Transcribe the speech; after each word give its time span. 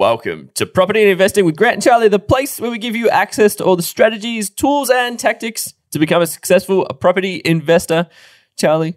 Welcome 0.00 0.48
to 0.54 0.64
Property 0.64 1.02
and 1.02 1.10
Investing 1.10 1.44
with 1.44 1.56
Grant 1.56 1.74
and 1.74 1.82
Charlie, 1.82 2.08
the 2.08 2.18
place 2.18 2.58
where 2.58 2.70
we 2.70 2.78
give 2.78 2.96
you 2.96 3.10
access 3.10 3.54
to 3.56 3.64
all 3.66 3.76
the 3.76 3.82
strategies, 3.82 4.48
tools, 4.48 4.88
and 4.88 5.18
tactics 5.18 5.74
to 5.90 5.98
become 5.98 6.22
a 6.22 6.26
successful 6.26 6.86
property 6.86 7.42
investor. 7.44 8.08
Charlie, 8.56 8.96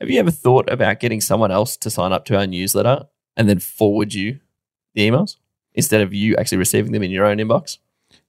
have 0.00 0.10
you 0.10 0.18
ever 0.18 0.32
thought 0.32 0.68
about 0.68 0.98
getting 0.98 1.20
someone 1.20 1.52
else 1.52 1.76
to 1.76 1.90
sign 1.90 2.12
up 2.12 2.24
to 2.24 2.36
our 2.36 2.48
newsletter 2.48 3.04
and 3.36 3.48
then 3.48 3.60
forward 3.60 4.12
you 4.12 4.40
the 4.94 5.08
emails 5.08 5.36
instead 5.74 6.00
of 6.00 6.12
you 6.12 6.34
actually 6.34 6.58
receiving 6.58 6.90
them 6.90 7.04
in 7.04 7.12
your 7.12 7.24
own 7.26 7.36
inbox? 7.36 7.78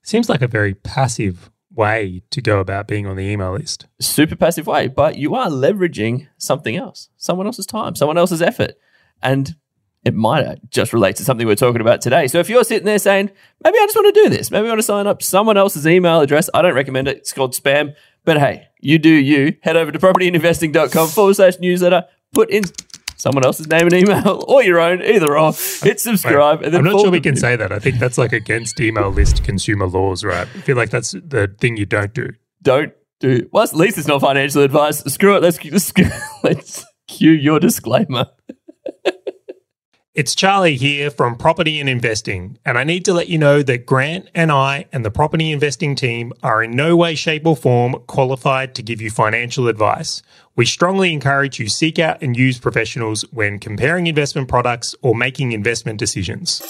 Seems 0.04 0.29
like 0.29 0.43
a 0.43 0.48
very 0.48 0.75
passive 0.75 1.50
way 1.73 2.21
to 2.29 2.43
go 2.43 2.59
about 2.59 2.88
being 2.88 3.07
on 3.07 3.16
the 3.16 3.25
email 3.25 3.54
list. 3.54 3.88
Super 4.00 4.36
passive 4.36 4.68
way, 4.68 4.88
but 4.88 5.18
you 5.18 5.34
are 5.34 5.48
leveraging 5.48 6.27
something 6.38 6.75
else, 6.75 7.09
someone 7.18 7.48
else's 7.48 7.66
time, 7.66 7.95
someone 7.95 8.20
else's 8.20 8.43
effort. 8.43 8.75
And 9.23 9.55
it 10.04 10.15
might 10.15 10.70
just 10.71 10.93
relate 10.93 11.15
to 11.18 11.23
something 11.23 11.45
we're 11.45 11.55
talking 11.55 11.81
about 11.81 12.01
today. 12.01 12.27
So 12.27 12.39
if 12.39 12.50
you're 12.50 12.63
sitting 12.63 12.86
there 12.86 13.00
saying, 13.00 13.29
maybe 13.64 13.78
I 13.78 13.86
just 13.86 13.96
want 13.96 14.14
to 14.14 14.24
do 14.24 14.29
this, 14.29 14.50
maybe 14.50 14.65
I 14.65 14.69
want 14.69 14.79
to 14.79 14.83
sign 14.83 15.07
up 15.07 15.21
someone 15.21 15.57
else's 15.57 15.86
email 15.86 16.21
address, 16.21 16.50
I 16.54 16.61
don't 16.61 16.74
recommend 16.74 17.07
it. 17.07 17.18
It's 17.18 17.33
called 17.33 17.54
spam. 17.54 17.93
But 18.24 18.39
hey, 18.39 18.68
you 18.79 19.00
do 19.00 19.10
you. 19.10 19.55
Head 19.61 19.77
over 19.77 19.91
to 19.91 20.00
propertyinvesting.com 20.00 21.10
forward 21.10 21.36
slash 21.36 21.60
newsletter, 21.60 22.05
put 22.33 22.50
in 22.50 22.64
someone 23.18 23.46
else's 23.46 23.68
name 23.68 23.83
and 23.83 23.93
email 23.93 24.43
or 24.47 24.64
your 24.64 24.79
own, 24.79 25.01
either 25.04 25.37
or. 25.37 25.54
Hit 25.54 26.00
subscribe. 26.00 26.63
And 26.63 26.74
then 26.74 26.79
I'm 26.79 26.91
not 26.91 27.02
sure 27.02 27.11
we 27.11 27.21
can 27.21 27.36
say 27.36 27.55
that. 27.55 27.71
I 27.71 27.79
think 27.79 27.99
that's 27.99 28.18
like 28.18 28.33
against 28.33 28.79
email 28.79 29.10
list 29.10 29.43
consumer 29.43 29.88
laws, 29.88 30.24
right? 30.24 30.47
I 30.47 30.61
feel 30.61 30.77
like 30.77 30.89
that's 30.89 31.11
the 31.11 31.54
thing 31.60 31.77
you 31.77 31.86
don't 31.86 32.13
do. 32.13 32.30
Don't 32.63 32.94
do. 33.19 33.47
Well, 33.52 33.63
at 33.63 33.75
least 33.75 33.99
it's 33.99 34.08
not 34.08 34.22
financial 34.22 34.63
advice. 34.63 34.99
Screw 34.99 35.36
it. 35.36 35.44
Let's, 35.44 35.59
let's 36.44 36.86
cue 37.08 37.31
your 37.31 37.59
disclaimer. 37.59 38.27
It's 40.14 40.36
Charlie 40.36 40.75
here 40.75 41.09
from 41.09 41.38
Property 41.38 41.80
and 41.80 41.88
Investing, 41.88 42.58
and 42.66 42.78
I 42.78 42.83
need 42.83 43.06
to 43.06 43.14
let 43.14 43.30
you 43.30 43.38
know 43.38 43.64
that 43.64 43.86
Grant 43.86 44.28
and 44.36 44.52
I 44.52 44.86
and 44.92 45.06
the 45.06 45.09
property 45.09 45.53
investing 45.53 45.95
team 45.95 46.33
are 46.44 46.61
in 46.61 46.72
no 46.72 46.97
way, 46.97 47.16
shape, 47.16 47.47
or 47.47 47.55
form 47.55 47.94
qualified 48.08 48.75
to 48.75 48.83
give 48.83 49.00
you 49.00 49.09
financial 49.09 49.69
advice. 49.69 50.22
We 50.58 50.66
strongly 50.66 51.13
encourage 51.13 51.61
you 51.61 51.69
seek 51.69 51.97
out 51.97 52.22
and 52.22 52.35
use 52.35 52.59
professionals 52.59 53.22
when 53.31 53.58
comparing 53.58 54.08
investment 54.08 54.50
products 54.50 54.94
or 55.02 55.16
making 55.16 55.53
investment 55.53 55.97
decisions. 55.97 56.61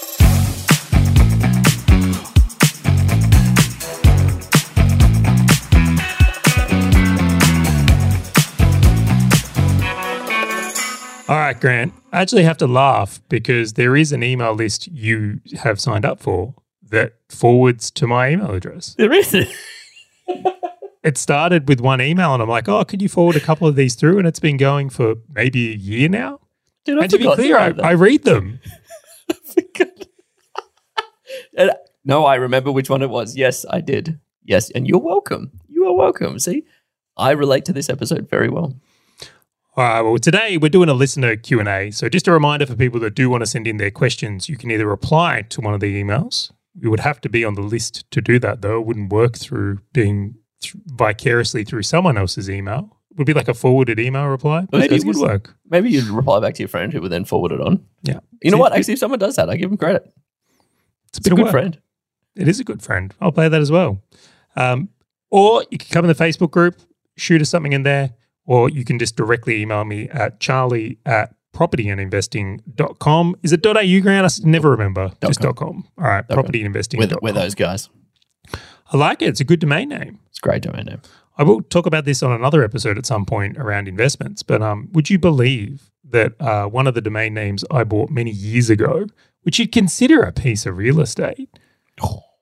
All 11.32 11.38
right, 11.38 11.58
Grant. 11.58 11.94
I 12.12 12.20
actually 12.22 12.44
have 12.44 12.58
to 12.58 12.68
laugh 12.68 13.22
because 13.30 13.74
there 13.74 13.96
is 13.96 14.12
an 14.12 14.22
email 14.22 14.54
list 14.54 14.88
you 14.88 15.40
have 15.64 15.80
signed 15.80 16.04
up 16.04 16.20
for 16.20 16.56
that 16.90 17.14
forwards 17.30 17.90
to 17.92 18.06
my 18.06 18.32
email 18.32 18.52
address. 18.52 18.96
There 18.96 19.14
is. 19.14 19.34
It 21.04 21.18
started 21.18 21.68
with 21.68 21.80
one 21.80 22.00
email, 22.00 22.34
and 22.36 22.44
I'm 22.44 22.50
like, 22.50 22.70
oh, 22.70 22.84
could 22.84 23.02
you 23.02 23.09
forward 23.09 23.36
a 23.36 23.40
couple 23.40 23.68
of 23.68 23.76
these 23.76 23.96
through? 23.96 24.20
And 24.20 24.28
it's 24.28 24.40
been 24.40 24.58
going 24.58 24.90
for 24.92 25.16
maybe 25.34 25.72
a 25.72 25.76
year 25.76 26.08
now. 26.08 26.42
Dude, 26.86 27.00
I 27.00 27.04
and 27.04 27.09
to 27.09 27.18
be 27.18 27.24
clear, 27.34 27.58
I. 27.58 27.74
I 27.82 27.92
read 27.94 28.24
them. 28.24 28.59
And- 31.58 31.72
no, 32.06 32.26
I 32.26 32.36
remember 32.36 32.72
which 32.72 32.90
one 32.90 33.02
it 33.02 33.09
was. 33.09 33.36
Yes, 33.36 33.66
I 33.70 33.82
did. 33.82 34.20
Yes, 34.44 34.70
and 34.72 34.88
you're 34.88 35.00
welcome. 35.00 35.52
You 35.70 35.86
are 35.88 35.96
welcome. 35.96 36.38
See, 36.40 36.66
I 37.18 37.32
relate 37.32 37.66
to 37.66 37.74
this 37.74 37.90
episode 37.90 38.30
very 38.30 38.50
well. 38.50 38.76
All 39.78 39.84
right. 39.86 40.02
Well, 40.02 40.18
today 40.18 40.58
we're 40.58 40.70
doing 40.70 40.90
a 40.90 40.94
listener 40.94 41.36
Q 41.38 41.60
and 41.60 41.70
A. 41.70 41.92
So, 41.92 42.10
just 42.10 42.28
a 42.28 42.32
reminder 42.32 42.66
for 42.66 42.76
people 42.76 43.00
that 43.02 43.16
do 43.16 43.30
want 43.30 43.42
to 43.42 43.46
send 43.46 43.68
in 43.68 43.78
their 43.78 43.92
questions, 43.92 44.50
you 44.50 44.58
can 44.58 44.70
either 44.72 44.86
reply 44.86 45.44
to 45.50 45.62
one 45.62 45.74
of 45.74 45.80
the 45.80 46.02
emails. 46.02 46.52
You 46.80 46.90
would 46.90 47.00
have 47.02 47.22
to 47.22 47.30
be 47.30 47.46
on 47.46 47.54
the 47.56 47.62
list 47.62 48.10
to 48.12 48.22
do 48.22 48.38
that, 48.40 48.62
though. 48.62 48.80
It 48.82 48.86
wouldn't 48.86 49.12
work 49.12 49.38
through 49.38 49.80
being 49.94 50.36
th- 50.62 50.76
vicariously 50.88 51.64
through 51.64 51.84
someone 51.84 52.18
else's 52.18 52.50
email. 52.50 52.98
It 53.12 53.18
would 53.18 53.28
be 53.28 53.34
like 53.34 53.48
a 53.50 53.54
forwarded 53.54 54.00
email 54.00 54.26
reply. 54.28 54.66
Maybe 54.72 54.96
it 54.96 55.06
would 55.06 55.18
work. 55.18 55.56
Maybe 55.70 55.90
you'd 55.90 56.06
reply 56.06 56.40
back 56.40 56.54
to 56.56 56.60
your 56.64 56.70
friend 56.70 56.92
who 56.94 57.02
would 57.02 57.12
then 57.12 57.26
forward 57.26 57.52
it 57.52 57.60
on. 57.62 57.86
Yeah. 58.04 58.20
You 58.42 58.52
know 58.52 58.58
See, 58.58 58.60
what? 58.62 58.74
Actually, 58.74 58.94
if 58.94 59.00
someone 59.00 59.20
does 59.20 59.36
that, 59.36 59.50
I 59.50 59.58
give 59.58 59.70
them 59.70 59.78
credit. 59.78 60.04
It's 61.10 61.18
a 61.18 61.20
It's 61.20 61.28
a 61.28 61.31
of 61.31 61.36
good 61.38 61.44
work. 61.44 61.52
friend. 61.52 61.80
It 62.36 62.48
is 62.48 62.60
a 62.62 62.64
good 62.64 62.81
friend. 62.81 63.14
I'll 63.20 63.34
play 63.34 63.50
that 63.50 63.60
as 63.62 63.70
well. 63.72 64.02
Um, 64.56 64.90
or 65.30 65.66
you 65.72 65.78
can 65.78 65.90
come 65.92 66.06
in 66.06 66.10
the 66.10 66.16
Facebook 66.24 66.52
group, 66.52 66.76
shoot 67.18 67.42
us 67.42 67.50
something 67.50 67.74
in 67.74 67.84
there, 67.84 68.12
or 68.51 68.69
you 68.69 68.84
can 68.84 69.00
just 69.00 69.16
directly 69.16 69.62
email 69.62 69.85
me 69.85 70.09
at 70.09 70.41
charlie 70.41 70.97
at 71.06 71.34
propertyandinvesting.com. 71.53 73.35
Is 73.44 73.53
it 73.53 73.66
.au, 73.66 74.01
Grant? 74.01 74.25
I 74.25 74.29
never 74.44 74.72
remember. 74.72 75.13
Dot 75.22 75.29
just 75.29 75.39
com. 75.39 75.53
.com. 75.53 75.88
All 75.97 76.03
right, 76.03 76.28
com. 76.28 76.38
propertyandinvesting.com. 76.38 77.19
We're, 77.22 77.29
we're 77.29 77.31
those 77.31 77.56
guys. 77.56 77.88
I 78.91 78.97
like 78.97 79.22
it. 79.22 79.29
It's 79.29 79.39
a 79.39 79.45
good 79.45 79.62
domain 79.62 79.88
name. 79.88 80.19
It's 80.28 80.39
a 80.39 80.41
great 80.41 80.63
domain 80.63 80.84
name. 80.85 81.01
I 81.38 81.44
will 81.44 81.62
talk 81.62 81.85
about 81.85 82.03
this 82.03 82.22
on 82.22 82.34
another 82.34 82.62
episode 82.62 82.97
at 82.97 83.06
some 83.06 83.25
point 83.25 83.57
around 83.57 83.88
investments. 83.88 84.44
But 84.44 84.62
um, 84.62 84.89
would 84.91 85.09
you 85.09 85.18
believe 85.18 85.89
that 86.09 86.33
uh, 86.41 86.66
one 86.66 86.88
of 86.88 86.94
the 86.94 87.01
domain 87.01 87.33
names 87.33 87.63
I 87.72 87.85
bought 87.85 88.09
many 88.09 88.31
years 88.31 88.69
ago, 88.69 89.07
which 89.44 89.59
you'd 89.59 89.72
consider 89.72 90.23
a 90.23 90.33
piece 90.33 90.66
of 90.66 90.75
real 90.75 91.00
estate, 91.00 91.57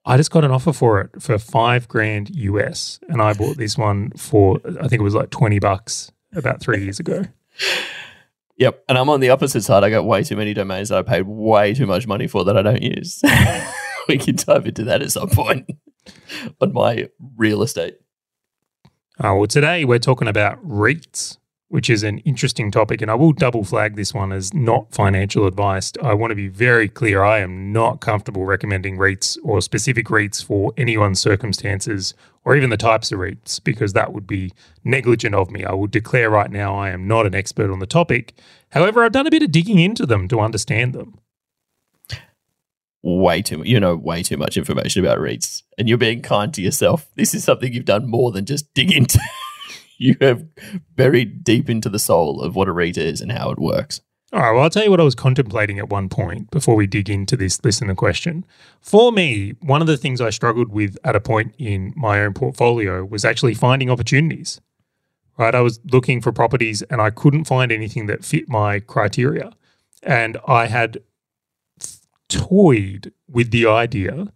I 0.09 0.17
just 0.17 0.31
got 0.31 0.43
an 0.43 0.51
offer 0.51 0.73
for 0.73 1.01
it 1.01 1.21
for 1.21 1.37
five 1.37 1.87
grand 1.87 2.35
US, 2.35 2.99
and 3.09 3.21
I 3.21 3.33
bought 3.33 3.57
this 3.57 3.77
one 3.77 4.11
for 4.11 4.59
I 4.65 4.87
think 4.87 4.99
it 4.99 5.03
was 5.03 5.15
like 5.15 5.29
twenty 5.29 5.59
bucks 5.59 6.11
about 6.35 6.59
three 6.61 6.83
years 6.83 6.99
ago. 6.99 7.25
Yep. 8.59 8.83
And 8.89 8.97
I'm 8.97 9.09
on 9.09 9.21
the 9.21 9.29
opposite 9.29 9.63
side. 9.63 9.85
I 9.85 9.89
got 9.89 10.03
way 10.03 10.21
too 10.21 10.35
many 10.35 10.53
domains 10.53 10.89
that 10.89 10.97
I 10.97 11.01
paid 11.01 11.21
way 11.25 11.73
too 11.73 11.85
much 11.85 12.05
money 12.05 12.27
for 12.27 12.43
that 12.43 12.57
I 12.57 12.61
don't 12.61 12.81
use. 12.81 13.23
we 14.09 14.17
can 14.17 14.35
dive 14.35 14.67
into 14.67 14.83
that 14.83 15.01
at 15.01 15.11
some 15.11 15.29
point 15.29 15.69
on 16.61 16.73
my 16.73 17.07
real 17.37 17.63
estate. 17.63 17.95
Uh, 19.17 19.33
well, 19.33 19.47
today 19.47 19.85
we're 19.85 19.97
talking 19.97 20.27
about 20.27 20.61
REITs, 20.61 21.37
which 21.69 21.89
is 21.89 22.01
an 22.01 22.17
interesting 22.19 22.71
topic, 22.71 23.01
and 23.01 23.09
I 23.09 23.15
will 23.15 23.31
double 23.31 23.63
flag 23.63 23.95
this 23.95 24.13
one 24.13 24.31
as 24.31 24.53
not 24.53 24.91
financial 24.91 25.45
advice. 25.45 25.93
I 26.01 26.15
want 26.15 26.31
to 26.31 26.35
be 26.35 26.47
very 26.47 26.89
clear. 26.89 27.23
I 27.23 27.39
am 27.39 27.71
not 27.71 28.01
comfortable 28.01 28.43
recommending 28.45 28.97
REITs 28.97 29.37
or 29.43 29.61
specific 29.61 30.07
REITs 30.07 30.43
for 30.43 30.73
anyone's 30.77 31.21
circumstances 31.21 32.15
or 32.43 32.55
even 32.55 32.71
the 32.71 32.77
types 32.77 33.11
of 33.11 33.19
REITs 33.19 33.63
because 33.63 33.93
that 33.93 34.13
would 34.13 34.25
be 34.25 34.51
negligent 34.83 35.35
of 35.35 35.51
me. 35.51 35.63
I 35.63 35.73
will 35.73 35.87
declare 35.87 36.31
right 36.31 36.49
now 36.49 36.75
I 36.75 36.89
am 36.89 37.07
not 37.07 37.27
an 37.27 37.35
expert 37.35 37.69
on 37.69 37.77
the 37.77 37.85
topic. 37.85 38.33
However, 38.71 39.03
I've 39.03 39.11
done 39.11 39.27
a 39.27 39.31
bit 39.31 39.43
of 39.43 39.51
digging 39.51 39.77
into 39.77 40.07
them 40.07 40.27
to 40.29 40.39
understand 40.39 40.93
them. 40.93 41.19
Way 43.01 43.41
too 43.41 43.61
You 43.63 43.79
know 43.79 43.95
way 43.95 44.23
too 44.23 44.35
much 44.35 44.57
information 44.57 45.05
about 45.05 45.19
REITs. 45.19 45.61
And 45.77 45.87
you're 45.87 45.99
being 45.99 46.21
kind 46.21 46.53
to 46.55 46.61
yourself. 46.61 47.07
This 47.15 47.35
is 47.35 47.43
something 47.43 47.71
you've 47.71 47.85
done 47.85 48.09
more 48.09 48.31
than 48.31 48.45
just 48.45 48.73
dig 48.73 48.91
into. 48.91 49.19
you 49.99 50.15
have 50.21 50.47
buried 50.95 51.43
deep 51.43 51.69
into 51.69 51.89
the 51.89 51.99
soul 51.99 52.41
of 52.41 52.55
what 52.55 52.67
a 52.67 52.71
REIT 52.71 52.97
is 52.97 53.21
and 53.21 53.31
how 53.31 53.51
it 53.51 53.59
works. 53.59 54.01
All 54.31 54.39
right, 54.39 54.51
well, 54.51 54.63
I'll 54.63 54.69
tell 54.69 54.83
you 54.83 54.91
what 54.91 55.01
I 55.01 55.03
was 55.03 55.15
contemplating 55.15 55.79
at 55.79 55.89
one 55.89 56.07
point 56.07 56.51
before 56.51 56.75
we 56.75 56.85
dig 56.85 57.09
into 57.09 57.35
this 57.35 57.63
listener 57.63 57.95
question. 57.95 58.45
For 58.79 59.11
me, 59.11 59.55
one 59.59 59.81
of 59.81 59.87
the 59.87 59.97
things 59.97 60.21
I 60.21 60.29
struggled 60.29 60.69
with 60.69 60.97
at 61.03 61.15
a 61.15 61.19
point 61.19 61.55
in 61.57 61.93
my 61.95 62.21
own 62.21 62.33
portfolio 62.33 63.03
was 63.03 63.25
actually 63.25 63.55
finding 63.55 63.89
opportunities. 63.89 64.61
Right, 65.37 65.55
I 65.55 65.61
was 65.61 65.79
looking 65.91 66.21
for 66.21 66.31
properties 66.31 66.81
and 66.83 67.01
I 67.01 67.09
couldn't 67.09 67.45
find 67.45 67.71
anything 67.71 68.05
that 68.07 68.25
fit 68.25 68.49
my 68.49 68.79
criteria. 68.79 69.53
And 70.03 70.37
I 70.45 70.67
had 70.67 70.99
toyed 72.27 73.13
with 73.27 73.51
the 73.51 73.65
idea 73.65 74.31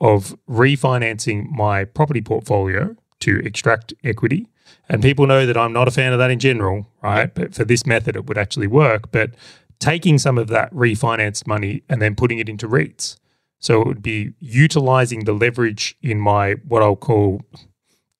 of 0.00 0.36
refinancing 0.48 1.50
my 1.50 1.84
property 1.84 2.20
portfolio 2.20 2.96
to 3.20 3.38
extract 3.40 3.94
equity. 4.02 4.48
And 4.88 5.02
people 5.02 5.26
know 5.26 5.46
that 5.46 5.56
I'm 5.56 5.72
not 5.72 5.88
a 5.88 5.90
fan 5.90 6.12
of 6.12 6.18
that 6.18 6.30
in 6.30 6.38
general, 6.38 6.88
right? 7.02 7.34
But 7.34 7.54
for 7.54 7.64
this 7.64 7.86
method, 7.86 8.16
it 8.16 8.26
would 8.26 8.38
actually 8.38 8.66
work. 8.66 9.10
But 9.10 9.32
taking 9.78 10.18
some 10.18 10.38
of 10.38 10.48
that 10.48 10.72
refinanced 10.72 11.46
money 11.46 11.82
and 11.88 12.02
then 12.02 12.14
putting 12.14 12.38
it 12.38 12.48
into 12.48 12.68
REITs. 12.68 13.16
So 13.60 13.80
it 13.82 13.86
would 13.86 14.02
be 14.02 14.32
utilizing 14.38 15.24
the 15.24 15.32
leverage 15.32 15.96
in 16.02 16.20
my 16.20 16.54
what 16.66 16.82
I'll 16.82 16.96
call 16.96 17.42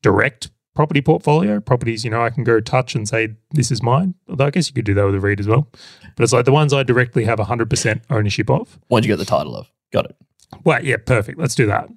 direct 0.02 0.50
property 0.74 1.00
portfolio. 1.00 1.60
Properties, 1.60 2.04
you 2.04 2.10
know, 2.10 2.22
I 2.22 2.30
can 2.30 2.44
go 2.44 2.60
touch 2.60 2.94
and 2.94 3.08
say, 3.08 3.34
this 3.50 3.70
is 3.70 3.82
mine. 3.82 4.14
Although 4.28 4.46
I 4.46 4.50
guess 4.50 4.68
you 4.68 4.74
could 4.74 4.84
do 4.84 4.94
that 4.94 5.06
with 5.06 5.14
a 5.14 5.20
REIT 5.20 5.40
as 5.40 5.48
well. 5.48 5.68
But 6.16 6.24
it's 6.24 6.32
like 6.32 6.44
the 6.44 6.52
ones 6.52 6.72
I 6.72 6.82
directly 6.82 7.24
have 7.24 7.38
100% 7.38 8.02
ownership 8.10 8.50
of. 8.50 8.78
Once 8.88 9.06
you 9.06 9.12
get 9.12 9.18
the 9.18 9.24
title 9.24 9.56
of. 9.56 9.70
Got 9.92 10.06
it. 10.06 10.16
Well, 10.64 10.84
yeah, 10.84 10.96
perfect. 11.04 11.38
Let's 11.38 11.54
do 11.54 11.66
that. 11.66 11.88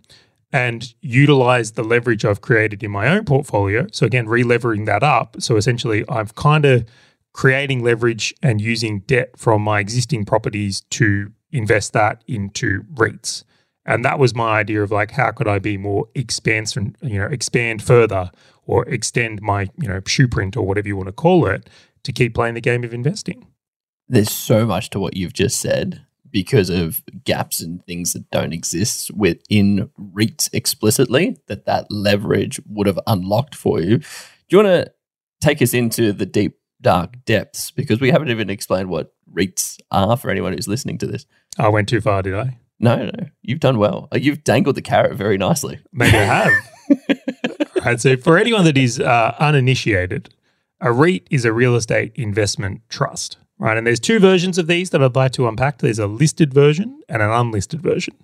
And 0.53 0.93
utilize 1.01 1.71
the 1.71 1.83
leverage 1.83 2.25
I've 2.25 2.41
created 2.41 2.83
in 2.83 2.91
my 2.91 3.07
own 3.07 3.23
portfolio. 3.23 3.87
So, 3.93 4.05
again, 4.05 4.27
relevering 4.27 4.85
that 4.85 5.01
up. 5.01 5.37
So, 5.39 5.55
essentially, 5.55 6.03
I've 6.09 6.35
kind 6.35 6.65
of 6.65 6.85
creating 7.33 7.83
leverage 7.83 8.33
and 8.43 8.59
using 8.59 8.99
debt 9.01 9.37
from 9.37 9.61
my 9.61 9.79
existing 9.79 10.25
properties 10.25 10.81
to 10.89 11.31
invest 11.51 11.93
that 11.93 12.23
into 12.27 12.83
REITs. 12.93 13.43
And 13.85 14.05
that 14.05 14.19
was 14.19 14.35
my 14.35 14.59
idea 14.59 14.83
of 14.83 14.91
like, 14.91 15.11
how 15.11 15.31
could 15.31 15.47
I 15.47 15.59
be 15.59 15.77
more 15.77 16.07
expansion, 16.13 16.95
you 17.01 17.17
know, 17.17 17.25
expand 17.25 17.81
further 17.81 18.29
or 18.65 18.87
extend 18.87 19.41
my, 19.41 19.69
you 19.79 19.87
know, 19.87 20.01
shoe 20.05 20.27
print 20.27 20.55
or 20.55 20.65
whatever 20.65 20.87
you 20.87 20.95
want 20.95 21.07
to 21.07 21.13
call 21.13 21.47
it 21.47 21.69
to 22.03 22.11
keep 22.11 22.33
playing 22.33 22.55
the 22.55 22.61
game 22.61 22.83
of 22.83 22.93
investing. 22.93 23.47
There's 24.07 24.31
so 24.31 24.65
much 24.65 24.89
to 24.91 24.99
what 24.99 25.15
you've 25.15 25.33
just 25.33 25.59
said, 25.59 26.05
because 26.31 26.69
of 26.69 27.01
gaps 27.23 27.61
and 27.61 27.85
things 27.85 28.13
that 28.13 28.29
don't 28.31 28.53
exist 28.53 29.11
within 29.11 29.89
REITs 29.99 30.49
explicitly 30.53 31.37
that 31.47 31.65
that 31.65 31.91
leverage 31.91 32.59
would 32.67 32.87
have 32.87 32.99
unlocked 33.07 33.55
for 33.55 33.81
you. 33.81 33.97
Do 33.97 34.05
you 34.49 34.57
want 34.57 34.67
to 34.67 34.91
take 35.41 35.61
us 35.61 35.73
into 35.73 36.13
the 36.13 36.25
deep 36.25 36.57
dark 36.81 37.23
depths 37.25 37.71
because 37.71 38.01
we 38.01 38.11
haven't 38.11 38.29
even 38.29 38.49
explained 38.49 38.89
what 38.89 39.13
REITs 39.33 39.79
are 39.91 40.17
for 40.17 40.29
anyone 40.29 40.53
who's 40.53 40.67
listening 40.67 40.97
to 40.99 41.07
this. 41.07 41.25
I 41.57 41.69
went 41.69 41.89
too 41.89 42.01
far, 42.01 42.21
did 42.21 42.35
I? 42.35 42.57
No, 42.79 43.05
no, 43.05 43.11
you've 43.43 43.59
done 43.59 43.77
well. 43.77 44.07
Uh, 44.11 44.17
You've 44.17 44.43
dangled 44.43 44.75
the 44.75 44.81
carrot 44.81 45.15
very 45.15 45.37
nicely. 45.37 45.79
Maybe 45.93 46.17
I 46.17 46.23
have. 46.23 46.53
right. 47.85 48.01
So, 48.01 48.17
for 48.17 48.39
anyone 48.39 48.65
that 48.65 48.77
is 48.77 48.99
uh, 48.99 49.35
uninitiated, 49.39 50.33
a 50.79 50.91
REIT 50.91 51.27
is 51.29 51.45
a 51.45 51.53
real 51.53 51.75
estate 51.75 52.11
investment 52.15 52.81
trust, 52.89 53.37
right? 53.61 53.77
And 53.77 53.85
there's 53.85 53.99
two 53.99 54.19
versions 54.19 54.57
of 54.57 54.67
these 54.67 54.89
that 54.89 55.03
I'd 55.03 55.15
like 55.15 55.31
to 55.33 55.47
unpack. 55.47 55.77
There's 55.77 55.99
a 55.99 56.07
listed 56.07 56.51
version 56.53 57.01
and 57.07 57.21
an 57.21 57.29
unlisted 57.29 57.79
version. 57.79 58.15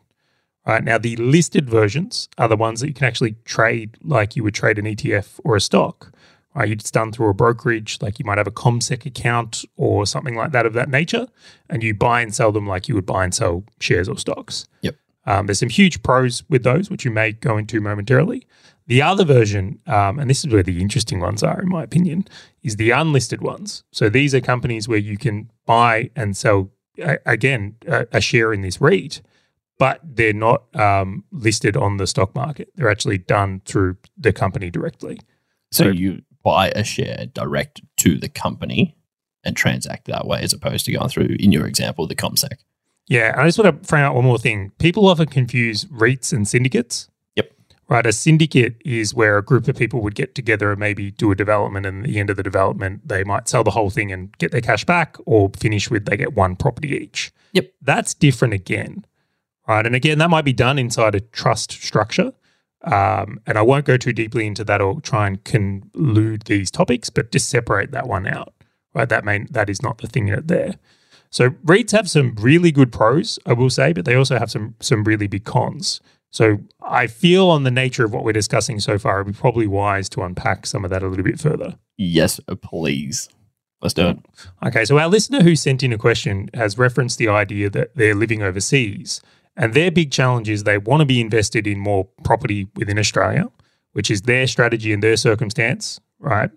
Right 0.65 0.83
now, 0.83 0.97
the 0.97 1.15
listed 1.15 1.69
versions 1.69 2.27
are 2.37 2.49
the 2.49 2.57
ones 2.57 2.81
that 2.81 2.87
you 2.87 2.93
can 2.93 3.05
actually 3.05 3.35
trade 3.45 3.97
like 4.03 4.35
you 4.35 4.43
would 4.43 4.55
trade 4.55 4.79
an 4.79 4.85
ETF 4.85 5.39
or 5.45 5.55
a 5.55 5.61
stock. 5.61 6.11
Right, 6.55 6.67
you'd 6.67 6.81
it's 6.81 6.89
done 6.89 7.11
through 7.11 7.29
a 7.29 7.35
brokerage, 7.35 7.99
like 8.01 8.17
you 8.17 8.25
might 8.25 8.39
have 8.39 8.47
a 8.47 8.51
CommSec 8.51 9.05
account 9.05 9.63
or 9.75 10.07
something 10.07 10.33
like 10.35 10.53
that 10.53 10.65
of 10.65 10.73
that 10.73 10.89
nature, 10.89 11.27
and 11.69 11.83
you 11.83 11.93
buy 11.93 12.21
and 12.21 12.33
sell 12.33 12.51
them 12.51 12.65
like 12.65 12.87
you 12.87 12.95
would 12.95 13.05
buy 13.05 13.23
and 13.23 13.35
sell 13.35 13.63
shares 13.79 14.09
or 14.09 14.17
stocks. 14.17 14.67
Yep. 14.81 14.95
Um, 15.27 15.45
there's 15.45 15.59
some 15.59 15.69
huge 15.69 16.01
pros 16.01 16.43
with 16.49 16.63
those, 16.63 16.89
which 16.89 17.05
you 17.05 17.11
may 17.11 17.33
go 17.33 17.57
into 17.57 17.79
momentarily. 17.79 18.47
The 18.87 19.01
other 19.01 19.25
version, 19.25 19.79
um, 19.85 20.17
and 20.17 20.29
this 20.29 20.45
is 20.45 20.51
where 20.53 20.63
the 20.63 20.81
interesting 20.81 21.19
ones 21.19 21.43
are, 21.43 21.61
in 21.61 21.67
my 21.69 21.83
opinion, 21.83 22.25
is 22.63 22.77
the 22.77 22.91
unlisted 22.91 23.41
ones. 23.41 23.83
So 23.91 24.09
these 24.09 24.33
are 24.33 24.39
companies 24.41 24.87
where 24.87 24.97
you 24.97 25.17
can 25.17 25.51
buy 25.65 26.09
and 26.15 26.35
sell, 26.37 26.71
again, 27.25 27.75
a, 27.85 28.07
a 28.13 28.21
share 28.21 28.53
in 28.53 28.61
this 28.61 28.79
REIT, 28.79 29.21
but 29.77 29.99
they're 30.03 30.31
not 30.33 30.73
um, 30.75 31.25
listed 31.31 31.75
on 31.75 31.97
the 31.97 32.07
stock 32.07 32.33
market. 32.33 32.69
They're 32.75 32.89
actually 32.89 33.17
done 33.17 33.61
through 33.65 33.97
the 34.17 34.31
company 34.33 34.69
directly. 34.71 35.19
So 35.71 35.85
So- 35.85 35.89
you 35.89 36.21
buy 36.43 36.71
a 36.75 36.83
share 36.85 37.25
direct 37.33 37.81
to 37.97 38.17
the 38.17 38.29
company 38.29 38.95
and 39.43 39.55
transact 39.57 40.05
that 40.07 40.25
way 40.25 40.39
as 40.41 40.53
opposed 40.53 40.85
to 40.85 40.93
going 40.93 41.09
through, 41.09 41.35
in 41.39 41.51
your 41.51 41.67
example, 41.67 42.07
the 42.07 42.15
CommSec. 42.15 42.53
Yeah, 43.09 43.31
and 43.33 43.41
I 43.41 43.45
just 43.47 43.59
want 43.59 43.81
to 43.83 43.87
frame 43.87 44.03
out 44.05 44.15
one 44.15 44.23
more 44.23 44.37
thing. 44.37 44.71
People 44.79 45.07
often 45.09 45.27
confuse 45.27 45.83
REITs 45.85 46.31
and 46.31 46.47
syndicates. 46.47 47.09
Right. 47.89 48.05
A 48.05 48.11
syndicate 48.11 48.75
is 48.83 49.13
where 49.13 49.37
a 49.37 49.43
group 49.43 49.69
of 49.69 49.77
people 49.77 50.01
would 50.01 50.15
get 50.15 50.35
together 50.35 50.71
and 50.71 50.79
maybe 50.79 51.11
do 51.11 51.31
a 51.31 51.35
development, 51.35 51.85
and 51.85 52.03
at 52.03 52.11
the 52.11 52.19
end 52.19 52.29
of 52.29 52.35
the 52.35 52.43
development, 52.43 53.07
they 53.07 53.23
might 53.23 53.47
sell 53.47 53.63
the 53.63 53.71
whole 53.71 53.89
thing 53.89 54.11
and 54.11 54.37
get 54.39 54.51
their 54.51 54.59
cash 54.59 54.83
back, 54.83 55.15
or 55.25 55.49
finish 55.57 55.89
with 55.89 56.05
they 56.05 56.17
get 56.17 56.35
one 56.35 56.57
property 56.57 56.89
each. 56.89 57.31
Yep. 57.53 57.71
That's 57.81 58.13
different 58.13 58.53
again. 58.53 59.05
Right. 59.67 59.85
And 59.85 59.95
again, 59.95 60.17
that 60.17 60.29
might 60.29 60.45
be 60.45 60.53
done 60.53 60.77
inside 60.77 61.15
a 61.15 61.21
trust 61.21 61.71
structure. 61.71 62.33
Um, 62.83 63.39
and 63.47 63.57
I 63.57 63.61
won't 63.61 63.85
go 63.85 63.97
too 63.97 64.13
deeply 64.13 64.45
into 64.45 64.63
that 64.65 64.81
or 64.81 65.01
try 65.01 65.27
and 65.27 65.43
conclude 65.43 66.43
these 66.43 66.69
topics, 66.69 67.09
but 67.09 67.31
just 67.31 67.49
separate 67.49 67.91
that 67.91 68.07
one 68.07 68.27
out. 68.27 68.53
Right. 68.93 69.07
That 69.07 69.23
main 69.23 69.47
that 69.51 69.69
is 69.69 69.81
not 69.81 69.99
the 69.99 70.07
thing 70.07 70.25
there. 70.45 70.75
So 71.29 71.51
REITs 71.51 71.91
have 71.91 72.09
some 72.09 72.35
really 72.35 72.71
good 72.71 72.91
pros, 72.91 73.39
I 73.45 73.53
will 73.53 73.69
say, 73.69 73.93
but 73.93 74.05
they 74.05 74.15
also 74.15 74.37
have 74.37 74.51
some 74.51 74.75
some 74.79 75.03
really 75.03 75.27
big 75.27 75.43
cons. 75.43 76.01
So 76.31 76.59
I 76.81 77.07
feel 77.07 77.49
on 77.49 77.63
the 77.63 77.71
nature 77.71 78.05
of 78.05 78.13
what 78.13 78.23
we're 78.23 78.33
discussing 78.33 78.79
so 78.79 78.97
far, 78.97 79.21
it'd 79.21 79.33
be 79.33 79.39
probably 79.39 79.67
wise 79.67 80.09
to 80.09 80.21
unpack 80.21 80.65
some 80.65 80.83
of 80.83 80.91
that 80.91 81.03
a 81.03 81.07
little 81.07 81.23
bit 81.23 81.39
further. 81.39 81.77
Yes, 81.97 82.39
please. 82.61 83.29
Let's 83.81 83.93
do 83.93 84.07
it. 84.07 84.17
Okay, 84.65 84.85
so 84.85 84.97
our 84.97 85.07
listener 85.07 85.43
who 85.43 85.55
sent 85.55 85.83
in 85.83 85.93
a 85.93 85.97
question 85.97 86.49
has 86.53 86.77
referenced 86.77 87.17
the 87.17 87.27
idea 87.27 87.69
that 87.69 87.95
they're 87.95 88.15
living 88.15 88.41
overseas, 88.41 89.21
and 89.55 89.73
their 89.73 89.91
big 89.91 90.11
challenge 90.11 90.49
is 90.49 90.63
they 90.63 90.77
want 90.77 91.01
to 91.01 91.05
be 91.05 91.21
invested 91.21 91.67
in 91.67 91.79
more 91.79 92.07
property 92.23 92.67
within 92.75 92.97
Australia, 92.99 93.49
which 93.93 94.11
is 94.11 94.23
their 94.23 94.47
strategy 94.47 94.91
and 94.91 95.03
their 95.03 95.17
circumstance, 95.17 95.99
right? 96.19 96.51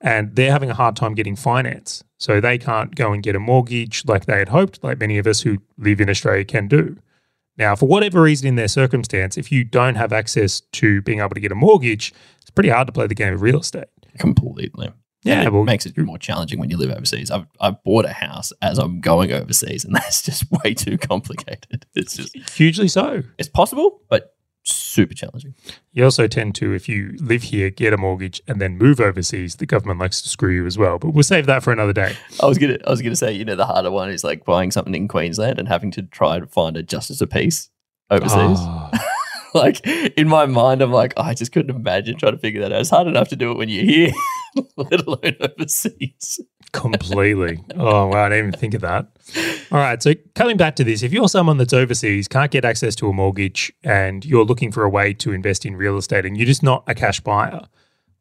And 0.00 0.36
they're 0.36 0.52
having 0.52 0.70
a 0.70 0.74
hard 0.74 0.96
time 0.96 1.14
getting 1.14 1.36
finance. 1.36 2.04
So 2.18 2.40
they 2.40 2.58
can't 2.58 2.94
go 2.94 3.12
and 3.12 3.22
get 3.22 3.36
a 3.36 3.40
mortgage 3.40 4.04
like 4.06 4.26
they 4.26 4.38
had 4.38 4.48
hoped, 4.48 4.82
like 4.82 4.98
many 4.98 5.18
of 5.18 5.26
us 5.26 5.40
who 5.40 5.58
live 5.78 6.00
in 6.00 6.10
Australia 6.10 6.44
can 6.44 6.68
do. 6.68 6.96
Now, 7.56 7.76
for 7.76 7.86
whatever 7.86 8.22
reason 8.22 8.48
in 8.48 8.56
their 8.56 8.68
circumstance, 8.68 9.36
if 9.36 9.52
you 9.52 9.64
don't 9.64 9.94
have 9.94 10.12
access 10.12 10.60
to 10.72 11.02
being 11.02 11.20
able 11.20 11.30
to 11.30 11.40
get 11.40 11.52
a 11.52 11.54
mortgage, 11.54 12.12
it's 12.40 12.50
pretty 12.50 12.68
hard 12.68 12.86
to 12.88 12.92
play 12.92 13.06
the 13.06 13.14
game 13.14 13.32
of 13.32 13.42
real 13.42 13.60
estate. 13.60 13.86
Completely. 14.18 14.92
Yeah, 15.24 15.38
And 15.38 15.46
it 15.46 15.52
well, 15.54 15.64
makes 15.64 15.86
it 15.86 15.96
more 15.96 16.18
challenging 16.18 16.58
when 16.58 16.68
you 16.68 16.76
live 16.76 16.90
overseas. 16.90 17.30
I've, 17.30 17.46
I've 17.58 17.82
bought 17.82 18.04
a 18.04 18.12
house 18.12 18.52
as 18.60 18.78
I'm 18.78 19.00
going 19.00 19.32
overseas, 19.32 19.84
and 19.84 19.94
that's 19.94 20.20
just 20.22 20.44
way 20.50 20.74
too 20.74 20.98
complicated. 20.98 21.86
It's 21.94 22.16
just, 22.16 22.36
hugely 22.50 22.88
so. 22.88 23.22
it's 23.38 23.48
possible, 23.48 24.02
but 24.10 24.33
super 24.94 25.14
challenging. 25.14 25.54
You 25.92 26.04
also 26.04 26.26
tend 26.26 26.54
to, 26.56 26.72
if 26.72 26.88
you 26.88 27.16
live 27.20 27.42
here, 27.44 27.68
get 27.70 27.92
a 27.92 27.96
mortgage 27.96 28.40
and 28.46 28.60
then 28.60 28.78
move 28.78 29.00
overseas, 29.00 29.56
the 29.56 29.66
government 29.66 30.00
likes 30.00 30.22
to 30.22 30.28
screw 30.28 30.52
you 30.52 30.66
as 30.66 30.78
well. 30.78 30.98
But 30.98 31.10
we'll 31.10 31.24
save 31.24 31.46
that 31.46 31.62
for 31.62 31.72
another 31.72 31.92
day. 31.92 32.16
I 32.40 32.46
was 32.46 32.58
gonna 32.58 32.78
I 32.86 32.90
was 32.90 33.02
gonna 33.02 33.16
say, 33.16 33.32
you 33.32 33.44
know, 33.44 33.56
the 33.56 33.66
harder 33.66 33.90
one 33.90 34.10
is 34.10 34.24
like 34.24 34.44
buying 34.44 34.70
something 34.70 34.94
in 34.94 35.08
Queensland 35.08 35.58
and 35.58 35.68
having 35.68 35.90
to 35.92 36.02
try 36.02 36.36
and 36.36 36.50
find 36.50 36.76
a 36.76 36.82
justice 36.82 37.20
of 37.20 37.30
peace 37.30 37.70
overseas. 38.10 38.58
Oh, 38.60 38.90
like 39.54 39.84
in 39.86 40.28
my 40.28 40.46
mind, 40.46 40.80
I'm 40.80 40.92
like, 40.92 41.14
oh, 41.16 41.22
I 41.22 41.34
just 41.34 41.52
couldn't 41.52 41.74
imagine 41.74 42.16
trying 42.16 42.32
to 42.32 42.38
figure 42.38 42.60
that 42.62 42.72
out. 42.72 42.80
It's 42.80 42.90
hard 42.90 43.08
enough 43.08 43.28
to 43.28 43.36
do 43.36 43.50
it 43.50 43.58
when 43.58 43.68
you're 43.68 43.84
here, 43.84 44.12
let 44.76 45.06
alone 45.06 45.36
overseas. 45.40 46.40
Completely. 46.74 47.64
Oh, 47.76 48.08
wow. 48.08 48.26
I 48.26 48.28
didn't 48.28 48.48
even 48.48 48.60
think 48.60 48.74
of 48.74 48.82
that. 48.82 49.06
All 49.72 49.78
right. 49.78 50.02
So, 50.02 50.12
coming 50.34 50.58
back 50.58 50.76
to 50.76 50.84
this, 50.84 51.02
if 51.02 51.12
you're 51.12 51.28
someone 51.28 51.56
that's 51.56 51.72
overseas, 51.72 52.28
can't 52.28 52.50
get 52.50 52.64
access 52.64 52.94
to 52.96 53.08
a 53.08 53.12
mortgage, 53.12 53.72
and 53.82 54.24
you're 54.24 54.44
looking 54.44 54.70
for 54.70 54.84
a 54.84 54.90
way 54.90 55.14
to 55.14 55.32
invest 55.32 55.64
in 55.64 55.76
real 55.76 55.96
estate 55.96 56.26
and 56.26 56.36
you're 56.36 56.46
just 56.46 56.62
not 56.62 56.84
a 56.86 56.94
cash 56.94 57.20
buyer, 57.20 57.62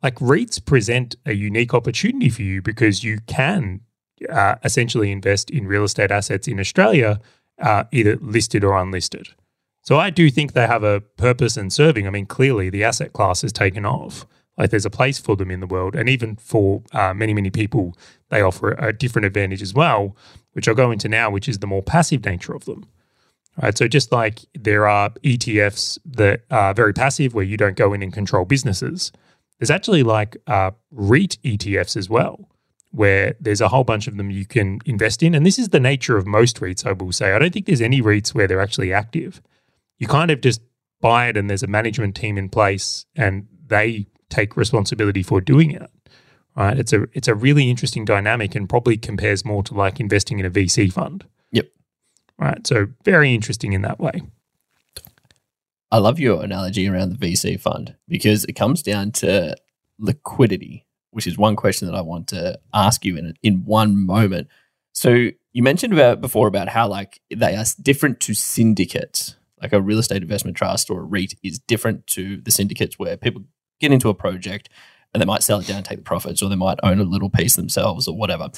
like 0.01 0.15
REITs 0.15 0.63
present 0.63 1.15
a 1.25 1.33
unique 1.33 1.73
opportunity 1.73 2.29
for 2.29 2.43
you 2.43 2.61
because 2.61 3.03
you 3.03 3.19
can 3.27 3.81
uh, 4.29 4.55
essentially 4.63 5.11
invest 5.11 5.49
in 5.49 5.67
real 5.67 5.83
estate 5.83 6.11
assets 6.11 6.47
in 6.47 6.59
Australia, 6.59 7.19
uh, 7.61 7.83
either 7.91 8.17
listed 8.17 8.63
or 8.63 8.77
unlisted. 8.77 9.29
So 9.81 9.97
I 9.97 10.09
do 10.09 10.29
think 10.29 10.53
they 10.53 10.67
have 10.67 10.83
a 10.83 11.01
purpose 11.01 11.57
in 11.57 11.69
serving. 11.69 12.07
I 12.07 12.09
mean, 12.09 12.25
clearly 12.25 12.69
the 12.69 12.85
asset 12.85 13.11
class 13.11 13.41
has 13.41 13.51
taken 13.51 13.85
off. 13.85 14.25
Like 14.57 14.69
there's 14.69 14.85
a 14.85 14.91
place 14.91 15.17
for 15.17 15.35
them 15.35 15.49
in 15.49 15.59
the 15.59 15.67
world, 15.67 15.95
and 15.95 16.07
even 16.07 16.35
for 16.35 16.83
uh, 16.91 17.13
many 17.13 17.33
many 17.33 17.49
people, 17.49 17.97
they 18.29 18.41
offer 18.41 18.71
a 18.73 18.93
different 18.93 19.25
advantage 19.25 19.61
as 19.61 19.73
well, 19.73 20.15
which 20.51 20.67
I'll 20.67 20.75
go 20.75 20.91
into 20.91 21.09
now, 21.09 21.29
which 21.29 21.49
is 21.49 21.59
the 21.59 21.67
more 21.67 21.81
passive 21.81 22.23
nature 22.25 22.53
of 22.53 22.65
them. 22.65 22.85
Right. 23.61 23.77
So 23.77 23.87
just 23.87 24.11
like 24.11 24.39
there 24.55 24.87
are 24.87 25.11
ETFs 25.23 25.99
that 26.05 26.41
are 26.49 26.73
very 26.73 26.93
passive, 26.93 27.33
where 27.33 27.45
you 27.45 27.57
don't 27.57 27.75
go 27.75 27.93
in 27.93 28.01
and 28.01 28.11
control 28.11 28.45
businesses, 28.45 29.11
there's 29.59 29.69
actually 29.69 30.03
like 30.03 30.37
uh, 30.47 30.71
REIT 30.91 31.37
ETFs 31.43 31.95
as 31.95 32.09
well, 32.09 32.49
where 32.91 33.35
there's 33.39 33.61
a 33.61 33.69
whole 33.69 33.83
bunch 33.83 34.07
of 34.07 34.17
them 34.17 34.31
you 34.31 34.45
can 34.45 34.79
invest 34.85 35.21
in. 35.21 35.35
And 35.35 35.45
this 35.45 35.59
is 35.59 35.69
the 35.69 35.79
nature 35.79 36.17
of 36.17 36.25
most 36.25 36.59
REITs, 36.59 36.85
I 36.85 36.93
will 36.93 37.11
say. 37.11 37.33
I 37.33 37.39
don't 37.39 37.53
think 37.53 37.67
there's 37.67 37.81
any 37.81 38.01
REITs 38.01 38.33
where 38.33 38.47
they're 38.47 38.61
actually 38.61 38.91
active. 38.91 39.41
You 39.99 40.07
kind 40.07 40.31
of 40.31 40.41
just 40.41 40.61
buy 40.99 41.27
it 41.27 41.37
and 41.37 41.49
there's 41.49 41.63
a 41.63 41.67
management 41.67 42.15
team 42.15 42.37
in 42.37 42.49
place 42.49 43.05
and 43.15 43.47
they 43.67 44.07
take 44.33 44.57
responsibility 44.57 45.23
for 45.23 45.41
doing 45.41 45.71
it. 45.71 45.89
Right. 46.55 46.77
It's 46.77 46.93
a 46.93 47.07
it's 47.13 47.27
a 47.27 47.35
really 47.35 47.69
interesting 47.69 48.05
dynamic 48.05 48.53
and 48.55 48.69
probably 48.69 48.97
compares 48.97 49.43
more 49.43 49.63
to 49.63 49.73
like 49.73 49.99
investing 49.99 50.39
in 50.39 50.45
a 50.45 50.51
VC 50.51 50.91
fund. 50.91 51.25
Yep. 51.51 51.69
Right. 52.37 52.65
So 52.67 52.87
very 53.03 53.33
interesting 53.33 53.73
in 53.73 53.81
that 53.81 53.99
way. 53.99 54.21
I 55.91 55.97
love 55.97 56.19
your 56.19 56.43
analogy 56.43 56.87
around 56.87 57.11
the 57.11 57.27
VC 57.27 57.59
fund 57.59 57.95
because 58.07 58.45
it 58.45 58.53
comes 58.53 58.83
down 58.83 59.11
to 59.13 59.55
liquidity, 59.99 60.85
which 61.11 61.27
is 61.27 61.37
one 61.37 61.55
question 61.55 61.87
that 61.87 61.97
I 61.97 62.01
want 62.01 62.27
to 62.29 62.59
ask 62.73 63.03
you 63.03 63.17
in 63.17 63.33
in 63.41 63.65
one 63.65 63.97
moment. 64.05 64.47
So 64.93 65.29
you 65.53 65.63
mentioned 65.63 65.93
about 65.93 66.21
before 66.21 66.47
about 66.47 66.69
how 66.69 66.87
like 66.87 67.19
they 67.35 67.55
are 67.55 67.65
different 67.81 68.19
to 68.21 68.33
syndicates. 68.33 69.37
Like 69.59 69.73
a 69.73 69.81
real 69.81 69.99
estate 69.99 70.21
investment 70.21 70.57
trust 70.57 70.89
or 70.89 70.99
a 70.99 71.03
REIT 71.03 71.35
is 71.41 71.57
different 71.57 72.05
to 72.07 72.41
the 72.41 72.51
syndicates 72.51 72.99
where 72.99 73.15
people 73.15 73.43
get 73.83 73.93
into 73.93 74.09
a 74.09 74.15
project 74.15 74.69
and 75.13 75.21
they 75.21 75.25
might 75.25 75.43
sell 75.43 75.59
it 75.59 75.67
down, 75.67 75.77
and 75.77 75.85
take 75.85 75.99
the 75.99 76.03
profits, 76.03 76.41
or 76.41 76.49
they 76.49 76.55
might 76.55 76.79
own 76.81 76.99
a 76.99 77.03
little 77.03 77.29
piece 77.29 77.55
themselves 77.55 78.07
or 78.07 78.17
whatever. 78.17 78.49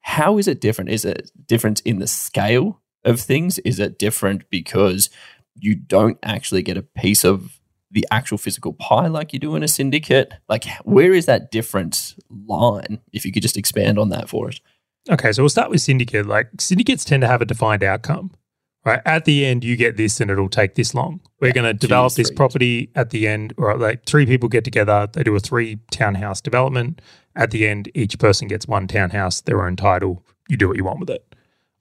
How 0.00 0.38
is 0.38 0.48
it 0.48 0.60
different? 0.60 0.90
Is 0.90 1.04
it 1.04 1.30
different 1.46 1.80
in 1.84 2.00
the 2.00 2.08
scale 2.08 2.80
of 3.04 3.20
things? 3.20 3.58
Is 3.60 3.78
it 3.78 3.98
different 3.98 4.48
because 4.50 5.08
you 5.54 5.76
don't 5.76 6.18
actually 6.22 6.62
get 6.62 6.76
a 6.76 6.82
piece 6.82 7.24
of 7.24 7.60
the 7.92 8.06
actual 8.10 8.38
physical 8.38 8.72
pie 8.72 9.06
like 9.06 9.32
you 9.32 9.38
do 9.38 9.54
in 9.54 9.62
a 9.62 9.68
syndicate? 9.68 10.32
Like, 10.48 10.64
where 10.84 11.12
is 11.12 11.26
that 11.26 11.50
different 11.50 12.16
line? 12.28 13.00
If 13.12 13.24
you 13.24 13.30
could 13.30 13.42
just 13.42 13.56
expand 13.56 13.98
on 13.98 14.08
that 14.08 14.28
for 14.28 14.48
us. 14.48 14.60
Okay, 15.08 15.32
so 15.32 15.42
we'll 15.42 15.48
start 15.48 15.70
with 15.70 15.80
syndicate. 15.80 16.26
Like 16.26 16.48
syndicates 16.58 17.04
tend 17.04 17.20
to 17.22 17.28
have 17.28 17.40
a 17.40 17.46
defined 17.46 17.84
outcome, 17.84 18.32
right? 18.84 19.00
At 19.04 19.24
the 19.24 19.44
end, 19.44 19.64
you 19.64 19.76
get 19.76 19.96
this, 19.96 20.20
and 20.20 20.30
it'll 20.30 20.48
take 20.48 20.74
this 20.74 20.94
long. 20.94 21.20
We're 21.40 21.52
going 21.52 21.66
to 21.66 21.74
develop 21.74 22.14
this 22.14 22.30
property 22.30 22.90
at 22.94 23.10
the 23.10 23.26
end, 23.28 23.54
or 23.56 23.76
like 23.76 24.06
three 24.06 24.26
people 24.26 24.48
get 24.48 24.64
together, 24.64 25.08
they 25.12 25.22
do 25.22 25.34
a 25.34 25.40
three 25.40 25.78
townhouse 25.90 26.40
development. 26.40 27.00
At 27.36 27.50
the 27.50 27.66
end, 27.66 27.90
each 27.94 28.18
person 28.18 28.48
gets 28.48 28.66
one 28.66 28.88
townhouse, 28.88 29.40
their 29.40 29.64
own 29.66 29.76
title. 29.76 30.24
You 30.48 30.56
do 30.56 30.68
what 30.68 30.76
you 30.76 30.84
want 30.84 31.00
with 31.00 31.10
it. 31.10 31.34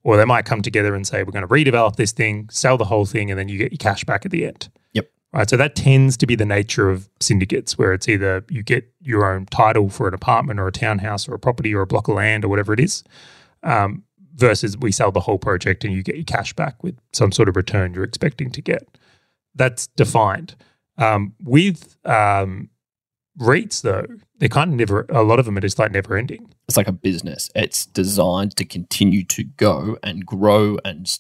Or 0.04 0.16
they 0.16 0.26
might 0.26 0.46
come 0.46 0.62
together 0.62 0.96
and 0.96 1.06
say, 1.06 1.24
we're 1.24 1.32
going 1.32 1.48
to 1.48 1.54
redevelop 1.54 1.98
this 1.98 2.12
thing, 2.12 2.48
sell 2.52 2.78
the 2.78 2.86
whole 2.86 3.06
thing, 3.06 3.30
and 3.30 3.40
then 3.40 3.50
you 3.50 3.58
get 3.58 3.72
your 3.72 3.78
cash 3.78 4.04
back 4.04 4.26
at 4.26 4.32
the 4.32 4.46
end. 4.46 4.70
Yep. 4.94 5.10
Right. 5.34 5.50
So 5.50 5.58
that 5.58 5.76
tends 5.76 6.16
to 6.18 6.26
be 6.26 6.36
the 6.36 6.46
nature 6.46 6.90
of 6.90 7.10
syndicates, 7.20 7.78
where 7.78 7.94
it's 7.94 8.08
either 8.08 8.46
you 8.50 8.64
get 8.64 8.90
your 9.02 9.26
own 9.32 9.46
title 9.48 9.90
for 9.90 10.08
an 10.08 10.14
apartment 10.14 10.60
or 10.60 10.68
a 10.68 10.72
townhouse 10.72 11.28
or 11.28 11.34
a 11.34 11.40
property 11.40 11.74
or 11.74 11.82
a 11.82 11.88
block 11.88 12.08
of 12.08 12.16
land 12.16 12.46
or 12.46 12.48
whatever 12.48 12.74
it 12.74 12.80
is, 12.80 13.04
um, 13.64 14.04
versus 14.40 14.78
we 14.78 14.92
sell 14.92 15.12
the 15.12 15.20
whole 15.20 15.38
project 15.38 15.84
and 15.84 15.94
you 15.94 16.02
get 16.02 16.16
your 16.16 16.24
cash 16.24 16.54
back 16.54 16.82
with 16.84 16.98
some 17.14 17.32
sort 17.32 17.50
of 17.50 17.56
return 17.56 17.94
you're 17.94 18.04
expecting 18.04 18.50
to 18.52 18.62
get. 18.62 18.98
That's 19.54 19.88
defined. 19.88 20.56
Um, 20.98 21.34
with 21.44 21.98
um, 22.06 22.70
REITs, 23.40 23.82
though, 23.82 24.06
they're 24.38 24.50
kind 24.50 24.72
of 24.72 24.78
never, 24.78 25.06
a 25.10 25.24
lot 25.24 25.40
of 25.40 25.46
them 25.46 25.58
are 25.58 25.62
just 25.62 25.80
like 25.80 25.92
never 25.92 26.18
ending. 26.18 26.54
It's 26.68 26.78
like 26.78 26.88
a 26.88 26.94
business. 26.94 27.50
It's 27.56 27.86
designed 27.86 28.56
to 28.58 28.66
continue 28.66 29.24
to 29.26 29.44
go 29.44 29.98
and 30.02 30.26
grow 30.26 30.78
and 30.86 31.20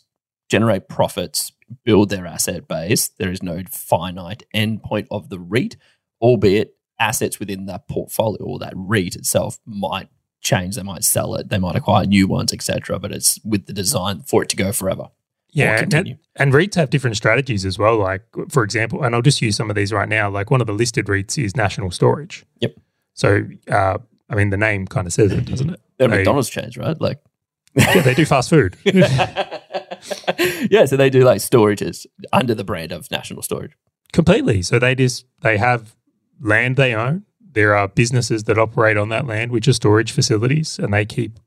generate 0.49 0.87
profits, 0.89 1.51
build 1.83 2.09
their 2.09 2.25
asset 2.25 2.67
base. 2.67 3.09
There 3.09 3.31
is 3.31 3.43
no 3.43 3.63
finite 3.69 4.43
endpoint 4.55 5.07
of 5.11 5.29
the 5.29 5.39
REIT, 5.39 5.75
albeit 6.21 6.75
assets 6.99 7.39
within 7.39 7.65
that 7.65 7.87
portfolio 7.87 8.43
or 8.43 8.59
that 8.59 8.73
REIT 8.75 9.15
itself 9.15 9.59
might 9.65 10.09
change. 10.41 10.75
They 10.75 10.83
might 10.83 11.03
sell 11.03 11.35
it, 11.35 11.49
they 11.49 11.57
might 11.57 11.75
acquire 11.75 12.05
new 12.05 12.27
ones, 12.27 12.53
etc. 12.53 12.99
But 12.99 13.11
it's 13.11 13.39
with 13.43 13.65
the 13.65 13.73
design 13.73 14.21
for 14.23 14.43
it 14.43 14.49
to 14.49 14.55
go 14.55 14.71
forever. 14.71 15.09
Yeah, 15.51 15.81
and, 15.81 16.19
and 16.35 16.53
REITs 16.53 16.75
have 16.75 16.91
different 16.91 17.17
strategies 17.17 17.65
as 17.65 17.79
well. 17.79 17.97
Like, 17.97 18.21
for 18.49 18.63
example, 18.63 19.03
and 19.03 19.15
I'll 19.15 19.23
just 19.23 19.41
use 19.41 19.55
some 19.55 19.71
of 19.71 19.75
these 19.75 19.91
right 19.91 20.07
now. 20.07 20.29
Like, 20.29 20.51
one 20.51 20.61
of 20.61 20.67
the 20.67 20.73
listed 20.73 21.07
REITs 21.07 21.43
is 21.43 21.55
National 21.55 21.89
Storage. 21.89 22.45
Yep. 22.59 22.75
So, 23.15 23.47
uh, 23.71 23.97
I 24.29 24.35
mean, 24.35 24.51
the 24.51 24.57
name 24.57 24.85
kind 24.85 25.07
of 25.07 25.13
says 25.13 25.31
it, 25.31 25.45
doesn't 25.45 25.71
it? 25.71 25.81
They're 25.97 26.07
They- 26.07 26.17
McDonald's 26.17 26.49
change, 26.49 26.77
right? 26.77 26.99
Like 27.01 27.19
yeah, 27.75 28.01
they 28.01 28.13
do 28.13 28.25
fast 28.25 28.49
food. 28.49 28.77
yeah, 28.83 30.85
so 30.85 30.97
they 30.97 31.09
do 31.09 31.23
like 31.23 31.39
storages 31.39 32.05
under 32.31 32.55
the 32.55 32.63
brand 32.63 32.91
of 32.91 33.09
National 33.11 33.41
Storage. 33.41 33.73
Completely. 34.13 34.61
So 34.61 34.79
they 34.79 34.95
just 34.95 35.25
they 35.41 35.57
have 35.57 35.95
land 36.41 36.75
they 36.77 36.93
own. 36.95 37.25
There 37.51 37.75
are 37.75 37.87
businesses 37.87 38.43
that 38.45 38.57
operate 38.57 38.97
on 38.97 39.09
that 39.09 39.25
land, 39.25 39.51
which 39.51 39.67
are 39.67 39.73
storage 39.73 40.11
facilities, 40.11 40.77
and 40.77 40.93
they 40.93 41.05
keep 41.05 41.39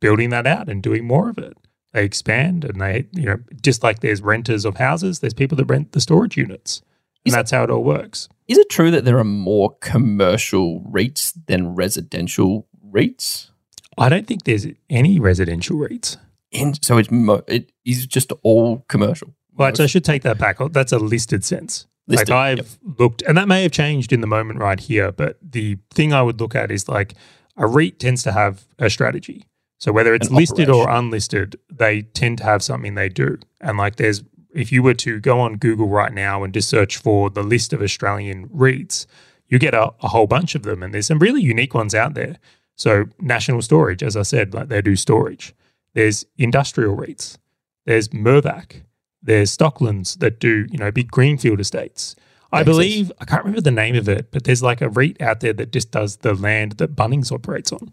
building 0.00 0.30
that 0.30 0.46
out 0.46 0.68
and 0.68 0.82
doing 0.82 1.06
more 1.06 1.28
of 1.28 1.38
it. 1.38 1.56
They 1.92 2.04
expand 2.04 2.64
and 2.64 2.80
they, 2.80 3.06
you 3.12 3.24
know, 3.26 3.38
just 3.62 3.82
like 3.82 4.00
there's 4.00 4.22
renters 4.22 4.64
of 4.64 4.76
houses, 4.76 5.20
there's 5.20 5.34
people 5.34 5.56
that 5.56 5.64
rent 5.64 5.92
the 5.92 6.00
storage 6.00 6.36
units. 6.36 6.82
And 7.24 7.28
Is- 7.28 7.34
that's 7.34 7.50
how 7.50 7.64
it 7.64 7.70
all 7.70 7.84
works. 7.84 8.28
Is 8.48 8.58
it 8.58 8.68
true 8.70 8.90
that 8.90 9.04
there 9.04 9.18
are 9.18 9.24
more 9.24 9.76
commercial 9.80 10.80
REITs 10.80 11.32
than 11.46 11.74
residential 11.74 12.66
REITs? 12.84 13.50
I 13.96 14.08
don't 14.08 14.26
think 14.26 14.44
there's 14.44 14.66
any 14.88 15.20
residential 15.20 15.76
REITs. 15.76 16.16
And 16.52 16.82
so 16.84 16.98
it's 16.98 17.10
mo- 17.10 17.44
it 17.46 17.70
is 17.84 18.06
just 18.06 18.32
all 18.42 18.84
commercial. 18.88 19.34
Well, 19.54 19.68
actually, 19.68 19.84
I 19.84 19.88
should 19.88 20.04
take 20.04 20.22
that 20.22 20.38
back. 20.38 20.58
That's 20.72 20.92
a 20.92 20.98
listed 20.98 21.44
sense. 21.44 21.86
Listed, 22.10 22.28
like 22.28 22.36
I've 22.36 22.58
yep. 22.58 22.66
looked, 22.98 23.22
and 23.22 23.36
that 23.38 23.48
may 23.48 23.62
have 23.62 23.72
changed 23.72 24.12
in 24.12 24.20
the 24.20 24.26
moment 24.26 24.58
right 24.58 24.80
here, 24.80 25.12
but 25.12 25.38
the 25.42 25.78
thing 25.94 26.12
I 26.12 26.22
would 26.22 26.40
look 26.40 26.54
at 26.54 26.70
is 26.70 26.88
like 26.88 27.14
a 27.56 27.66
REIT 27.66 27.98
tends 27.98 28.22
to 28.24 28.32
have 28.32 28.64
a 28.78 28.90
strategy. 28.90 29.46
So 29.78 29.92
whether 29.92 30.14
it's 30.14 30.28
An 30.28 30.36
listed 30.36 30.68
or 30.68 30.90
unlisted, 30.90 31.58
they 31.70 32.02
tend 32.02 32.38
to 32.38 32.44
have 32.44 32.62
something 32.62 32.94
they 32.94 33.08
do. 33.08 33.38
And 33.60 33.78
like 33.78 33.96
there's, 33.96 34.22
if 34.54 34.70
you 34.70 34.82
were 34.82 34.94
to 34.94 35.20
go 35.20 35.40
on 35.40 35.56
Google 35.56 35.88
right 35.88 36.12
now 36.12 36.44
and 36.44 36.52
just 36.52 36.68
search 36.68 36.98
for 36.98 37.30
the 37.30 37.42
list 37.42 37.72
of 37.72 37.80
Australian 37.80 38.48
REITs, 38.48 39.06
you 39.48 39.58
get 39.58 39.72
a, 39.72 39.90
a 40.02 40.08
whole 40.08 40.26
bunch 40.26 40.54
of 40.54 40.64
them. 40.64 40.82
And 40.82 40.92
there's 40.92 41.06
some 41.06 41.18
really 41.18 41.40
unique 41.40 41.72
ones 41.72 41.94
out 41.94 42.12
there. 42.14 42.36
So 42.76 43.06
National 43.20 43.62
Storage, 43.62 44.02
as 44.02 44.16
I 44.16 44.22
said, 44.22 44.52
like 44.52 44.68
they 44.68 44.82
do 44.82 44.96
storage. 44.96 45.54
There's 45.94 46.26
industrial 46.36 46.96
REITs. 46.96 47.38
There's 47.86 48.08
Mirvac. 48.08 48.82
There's 49.22 49.56
Stocklands 49.56 50.18
that 50.18 50.40
do, 50.40 50.66
you 50.70 50.78
know, 50.78 50.90
big 50.90 51.10
greenfield 51.10 51.60
estates. 51.60 52.16
I 52.52 52.58
sense. 52.60 52.66
believe 52.66 53.12
I 53.20 53.24
can't 53.26 53.44
remember 53.44 53.60
the 53.60 53.70
name 53.70 53.94
of 53.94 54.08
it, 54.08 54.30
but 54.32 54.44
there's 54.44 54.62
like 54.62 54.80
a 54.80 54.88
REIT 54.88 55.20
out 55.22 55.40
there 55.40 55.52
that 55.52 55.72
just 55.72 55.90
does 55.92 56.16
the 56.18 56.34
land 56.34 56.72
that 56.72 56.96
Bunnings 56.96 57.30
operates 57.30 57.70
on. 57.72 57.92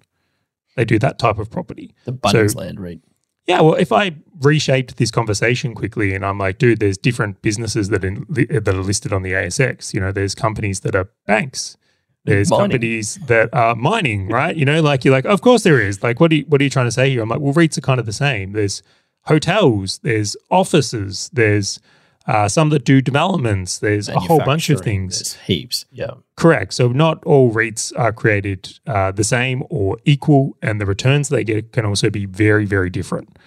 They 0.76 0.86
do 0.86 0.98
that 1.00 1.20
type 1.20 1.38
of 1.38 1.52
property. 1.52 1.94
The 2.06 2.14
Bunnings 2.14 2.54
So- 2.54 2.60
Land 2.60 2.80
REIT. 2.80 3.02
Yeah, 3.46 3.62
well, 3.62 3.76
if 3.76 3.94
I 3.94 4.14
reshaped 4.42 4.98
this 4.98 5.10
conversation 5.10 5.74
quickly 5.74 6.14
and 6.14 6.26
I'm 6.26 6.38
like, 6.38 6.58
dude, 6.58 6.82
there's 6.82 6.98
different 6.98 7.42
businesses 7.42 7.88
that 7.90 8.04
in, 8.04 8.26
that 8.30 8.68
are 8.68 8.74
listed 8.74 9.14
on 9.14 9.22
the 9.24 9.32
ASX. 9.32 9.94
You 9.94 10.02
know, 10.02 10.12
there's 10.12 10.36
companies 10.36 10.82
that 10.82 10.96
are 10.96 11.10
banks. 11.26 11.78
There's 12.26 12.50
Mining. 12.52 12.64
companies 12.72 13.16
that 13.28 13.48
are 13.54 13.74
mining, 13.74 14.28
right? 14.28 14.54
You 14.54 14.66
know, 14.66 14.82
like 14.82 15.06
you're 15.06 15.14
like, 15.14 15.24
of 15.24 15.40
course 15.40 15.64
there 15.64 15.80
is. 15.80 16.04
Like, 16.04 16.20
what 16.20 16.30
are 16.34 16.36
you, 16.36 16.46
what 16.50 16.60
are 16.60 16.64
you 16.66 16.70
trying 16.70 16.88
to 16.88 16.92
say 16.92 17.10
here? 17.10 17.22
I'm 17.22 17.30
like, 17.30 17.40
well, 17.40 17.54
REITs 17.54 17.78
are 17.78 17.82
kind 17.82 18.02
of 18.02 18.06
the 18.06 18.12
same. 18.12 18.52
There's 18.52 18.84
hotels, 19.28 20.00
there's 20.00 20.36
offices, 20.50 21.30
there's 21.34 21.80
uh, 22.28 22.48
some 22.50 22.70
that 22.70 22.84
do 22.84 23.02
developments. 23.02 23.80
There's 23.80 24.10
a 24.10 24.20
whole 24.20 24.40
bunch 24.40 24.70
of 24.70 24.82
things. 24.82 25.20
There's 25.20 25.34
heaps. 25.46 25.86
Yeah. 25.92 26.12
Correct. 26.36 26.74
So 26.74 26.90
not 26.90 27.24
all 27.24 27.54
REITs 27.54 27.98
are 27.98 28.12
created 28.12 28.78
uh, 28.86 29.12
the 29.12 29.24
same 29.24 29.64
or 29.70 29.98
equal, 30.04 30.58
and 30.62 30.82
the 30.82 30.86
returns 30.86 31.30
they 31.30 31.46
get 31.46 31.72
can 31.72 31.86
also 31.86 32.10
be 32.10 32.26
very, 32.26 32.66
very 32.66 32.90
different. 32.90 33.38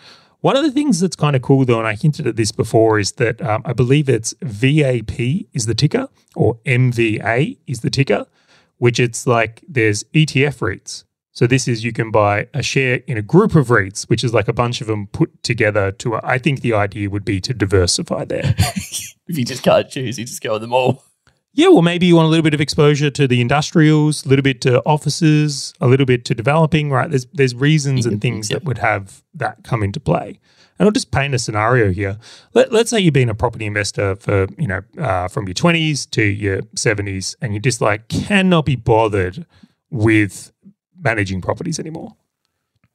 One 0.41 0.57
of 0.57 0.63
the 0.63 0.71
things 0.71 1.01
that's 1.01 1.17
kind 1.17 1.37
of 1.37 1.43
cool, 1.43 1.67
though, 1.67 1.79
and 1.79 1.87
I 1.87 1.95
hinted 1.95 2.27
at 2.27 2.37
this 2.37 2.51
before, 2.51 2.99
is 2.99 3.13
that 3.13 3.43
um, 3.43 3.61
I 3.67 3.75
believe 3.75 4.09
it's 4.09 4.35
VAP 4.41 5.21
is 5.53 5.67
the 5.67 5.75
ticker, 5.75 6.09
or 6.35 6.55
MVA 6.65 7.59
is 7.67 7.81
the 7.81 7.91
ticker, 7.91 8.25
which 8.79 8.99
it's 8.99 9.27
like 9.27 9.63
there's 9.69 10.05
ETF 10.15 10.61
REITs. 10.61 11.05
So 11.41 11.47
this 11.47 11.67
is 11.67 11.83
you 11.83 11.95
can 11.95 12.11
buy 12.11 12.49
a 12.53 12.63
share 12.63 12.97
in 13.07 13.17
a 13.17 13.23
group 13.23 13.55
of 13.55 13.69
REITs, 13.69 14.11
which 14.11 14.23
is 14.23 14.35
like 14.35 14.47
a 14.47 14.53
bunch 14.53 14.83
of 14.83 14.89
them 14.89 15.07
put 15.07 15.43
together 15.43 15.91
to. 15.93 16.17
I 16.23 16.37
think 16.37 16.61
the 16.61 16.75
idea 16.75 17.09
would 17.09 17.25
be 17.25 17.41
to 17.41 17.55
diversify 17.55 18.27
there. 18.27 18.55
If 19.27 19.39
you 19.39 19.45
just 19.47 19.63
can't 19.63 19.89
choose, 19.89 20.19
you 20.19 20.27
just 20.27 20.43
go 20.43 20.53
with 20.55 20.61
them 20.61 20.75
all. 20.75 21.03
Yeah, 21.55 21.69
well, 21.69 21.81
maybe 21.81 22.05
you 22.05 22.17
want 22.17 22.27
a 22.27 22.29
little 22.29 22.43
bit 22.43 22.53
of 22.53 22.61
exposure 22.61 23.11
to 23.11 23.27
the 23.27 23.41
industrials, 23.41 24.27
a 24.27 24.29
little 24.29 24.43
bit 24.43 24.61
to 24.63 24.83
offices, 24.85 25.73
a 25.81 25.87
little 25.87 26.05
bit 26.05 26.27
to 26.27 26.35
developing, 26.35 26.91
right? 26.91 27.09
There's 27.09 27.27
there's 27.33 27.55
reasons 27.55 28.05
and 28.05 28.21
things 28.21 28.51
Yep. 28.51 28.59
that 28.61 28.67
would 28.67 28.79
have 28.79 29.23
that 29.33 29.65
come 29.65 29.83
into 29.83 29.99
play. 30.01 30.41
And 30.79 30.87
I'll 30.87 30.93
just 30.93 31.11
paint 31.11 31.35
a 31.35 31.39
scenario 31.39 31.91
here. 31.91 32.19
Let, 32.53 32.71
let's 32.71 32.91
say 32.91 33.01
you've 33.01 33.15
been 33.15 33.31
a 33.31 33.35
property 33.35 33.65
investor 33.65 34.17
for, 34.17 34.47
you 34.59 34.67
know, 34.67 34.83
uh, 34.99 35.29
from 35.29 35.47
your 35.47 35.55
20s 35.55 36.11
to 36.11 36.23
your 36.23 36.61
70s, 36.77 37.35
and 37.41 37.55
you 37.55 37.61
just 37.61 37.81
like 37.81 38.09
cannot 38.09 38.67
be 38.67 38.77
bothered 38.77 39.47
with 39.91 40.53
managing 41.00 41.40
properties 41.40 41.78
anymore. 41.78 42.14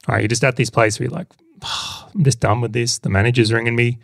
All 0.08 0.16
right, 0.16 0.22
you're 0.22 0.28
just 0.28 0.44
at 0.44 0.56
this 0.56 0.70
place 0.70 1.00
where 1.00 1.08
you're 1.08 1.18
like, 1.18 1.28
"Ah, 1.64 2.10
I'm 2.14 2.24
just 2.24 2.40
done 2.40 2.62
with 2.62 2.74
this. 2.74 3.00
The 3.00 3.10
manager's 3.10 3.52
ringing 3.52 3.76
me 3.76 4.00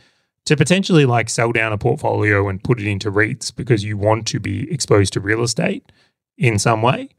to 0.45 0.57
potentially 0.57 1.05
like 1.05 1.29
sell 1.29 1.51
down 1.51 1.71
a 1.71 1.77
portfolio 1.77 2.49
and 2.49 2.63
put 2.63 2.79
it 2.79 2.87
into 2.87 3.11
REITs 3.11 3.55
because 3.55 3.83
you 3.83 3.97
want 3.97 4.25
to 4.27 4.39
be 4.39 4.71
exposed 4.71 5.13
to 5.13 5.19
real 5.19 5.43
estate 5.43 5.91
in 6.37 6.57
some 6.57 6.81
way 6.81 7.09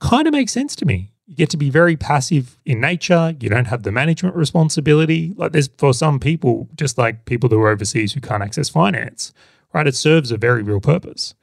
kind 0.00 0.26
of 0.26 0.32
makes 0.32 0.52
sense 0.52 0.76
to 0.76 0.84
me. 0.84 1.10
You 1.26 1.34
get 1.36 1.50
to 1.50 1.56
be 1.56 1.70
very 1.70 1.96
passive 1.96 2.58
in 2.66 2.80
nature. 2.80 3.34
You 3.40 3.48
don't 3.48 3.66
have 3.66 3.82
the 3.82 3.92
management 3.92 4.36
responsibility. 4.36 5.32
Like 5.36 5.52
there's 5.52 5.70
for 5.78 5.94
some 5.94 6.20
people, 6.20 6.68
just 6.76 6.98
like 6.98 7.24
people 7.24 7.48
that 7.48 7.56
are 7.56 7.68
overseas 7.68 8.12
who 8.12 8.20
can't 8.20 8.42
access 8.42 8.68
finance, 8.68 9.32
right? 9.72 9.86
It 9.86 9.94
serves 9.94 10.30
a 10.30 10.36
very 10.36 10.62
real 10.62 10.80
purpose. 10.80 11.34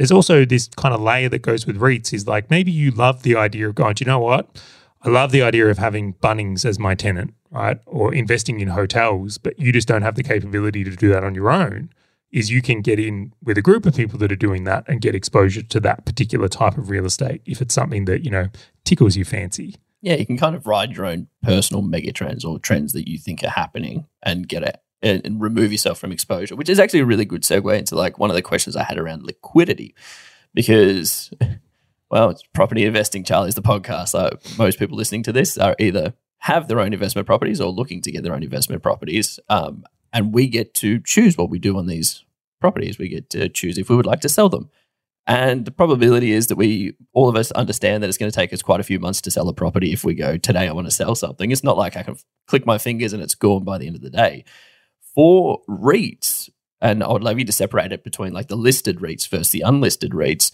There's 0.00 0.10
also 0.10 0.46
this 0.46 0.66
kind 0.78 0.94
of 0.94 1.02
layer 1.02 1.28
that 1.28 1.42
goes 1.42 1.66
with 1.66 1.76
REITs 1.76 2.14
is 2.14 2.26
like 2.26 2.48
maybe 2.48 2.72
you 2.72 2.90
love 2.90 3.22
the 3.22 3.36
idea 3.36 3.68
of 3.68 3.74
going, 3.74 3.96
you 4.00 4.06
know 4.06 4.18
what? 4.18 4.58
I 5.02 5.10
love 5.10 5.30
the 5.30 5.42
idea 5.42 5.68
of 5.68 5.76
having 5.76 6.14
Bunnings 6.14 6.64
as 6.64 6.78
my 6.78 6.94
tenant, 6.94 7.34
right? 7.50 7.78
Or 7.84 8.14
investing 8.14 8.60
in 8.60 8.68
hotels, 8.68 9.36
but 9.36 9.60
you 9.60 9.72
just 9.72 9.86
don't 9.86 10.00
have 10.00 10.14
the 10.14 10.22
capability 10.22 10.84
to 10.84 10.96
do 10.96 11.10
that 11.10 11.22
on 11.22 11.34
your 11.34 11.50
own. 11.50 11.90
Is 12.32 12.50
you 12.50 12.62
can 12.62 12.80
get 12.80 12.98
in 12.98 13.34
with 13.42 13.58
a 13.58 13.62
group 13.62 13.84
of 13.84 13.94
people 13.94 14.18
that 14.20 14.32
are 14.32 14.36
doing 14.36 14.64
that 14.64 14.88
and 14.88 15.02
get 15.02 15.14
exposure 15.14 15.60
to 15.64 15.80
that 15.80 16.06
particular 16.06 16.48
type 16.48 16.78
of 16.78 16.88
real 16.88 17.04
estate 17.04 17.42
if 17.44 17.60
it's 17.60 17.74
something 17.74 18.06
that, 18.06 18.24
you 18.24 18.30
know, 18.30 18.48
tickles 18.86 19.16
your 19.16 19.26
fancy. 19.26 19.76
Yeah, 20.00 20.14
you 20.14 20.24
can 20.24 20.38
kind 20.38 20.56
of 20.56 20.66
ride 20.66 20.96
your 20.96 21.04
own 21.04 21.28
personal 21.42 21.82
megatrends 21.82 22.42
or 22.42 22.58
trends 22.58 22.94
that 22.94 23.06
you 23.06 23.18
think 23.18 23.44
are 23.44 23.50
happening 23.50 24.06
and 24.22 24.48
get 24.48 24.62
it 24.62 24.80
and, 25.02 25.24
and 25.24 25.40
remove 25.40 25.72
yourself 25.72 25.98
from 25.98 26.12
exposure, 26.12 26.56
which 26.56 26.68
is 26.68 26.78
actually 26.78 27.00
a 27.00 27.06
really 27.06 27.24
good 27.24 27.42
segue 27.42 27.78
into 27.78 27.94
like 27.94 28.18
one 28.18 28.30
of 28.30 28.36
the 28.36 28.42
questions 28.42 28.76
I 28.76 28.84
had 28.84 28.98
around 28.98 29.22
liquidity. 29.22 29.94
Because, 30.54 31.32
well, 32.10 32.30
it's 32.30 32.42
property 32.52 32.84
investing, 32.84 33.24
Charlie's 33.24 33.54
the 33.54 33.62
podcast. 33.62 34.08
So 34.08 34.30
most 34.58 34.78
people 34.78 34.96
listening 34.96 35.22
to 35.24 35.32
this 35.32 35.56
are 35.58 35.76
either 35.78 36.14
have 36.38 36.68
their 36.68 36.80
own 36.80 36.92
investment 36.92 37.26
properties 37.26 37.60
or 37.60 37.70
looking 37.70 38.00
to 38.02 38.10
get 38.10 38.22
their 38.22 38.34
own 38.34 38.42
investment 38.42 38.82
properties. 38.82 39.38
Um, 39.48 39.84
and 40.12 40.34
we 40.34 40.48
get 40.48 40.74
to 40.74 40.98
choose 40.98 41.36
what 41.36 41.50
we 41.50 41.58
do 41.58 41.76
on 41.76 41.86
these 41.86 42.24
properties. 42.60 42.98
We 42.98 43.08
get 43.08 43.30
to 43.30 43.48
choose 43.48 43.78
if 43.78 43.88
we 43.88 43.96
would 43.96 44.06
like 44.06 44.20
to 44.20 44.28
sell 44.28 44.48
them. 44.48 44.70
And 45.26 45.64
the 45.64 45.70
probability 45.70 46.32
is 46.32 46.48
that 46.48 46.56
we, 46.56 46.94
all 47.12 47.28
of 47.28 47.36
us, 47.36 47.52
understand 47.52 48.02
that 48.02 48.08
it's 48.08 48.18
going 48.18 48.30
to 48.30 48.34
take 48.34 48.52
us 48.52 48.62
quite 48.62 48.80
a 48.80 48.84
few 48.84 48.98
months 48.98 49.20
to 49.22 49.30
sell 49.30 49.48
a 49.48 49.54
property 49.54 49.92
if 49.92 50.02
we 50.02 50.14
go, 50.14 50.36
today 50.36 50.66
I 50.66 50.72
want 50.72 50.86
to 50.86 50.90
sell 50.90 51.14
something. 51.14 51.50
It's 51.50 51.62
not 51.62 51.76
like 51.76 51.96
I 51.96 52.02
can 52.02 52.16
click 52.48 52.66
my 52.66 52.78
fingers 52.78 53.12
and 53.12 53.22
it's 53.22 53.34
gone 53.34 53.62
by 53.62 53.78
the 53.78 53.86
end 53.86 53.96
of 53.96 54.02
the 54.02 54.10
day. 54.10 54.44
For 55.14 55.60
REITs, 55.68 56.50
and 56.80 57.02
I 57.02 57.12
would 57.12 57.24
love 57.24 57.38
you 57.38 57.44
to 57.44 57.52
separate 57.52 57.92
it 57.92 58.04
between 58.04 58.32
like 58.32 58.48
the 58.48 58.56
listed 58.56 59.00
REITs 59.00 59.28
versus 59.28 59.50
the 59.50 59.62
unlisted 59.62 60.12
REITs. 60.12 60.52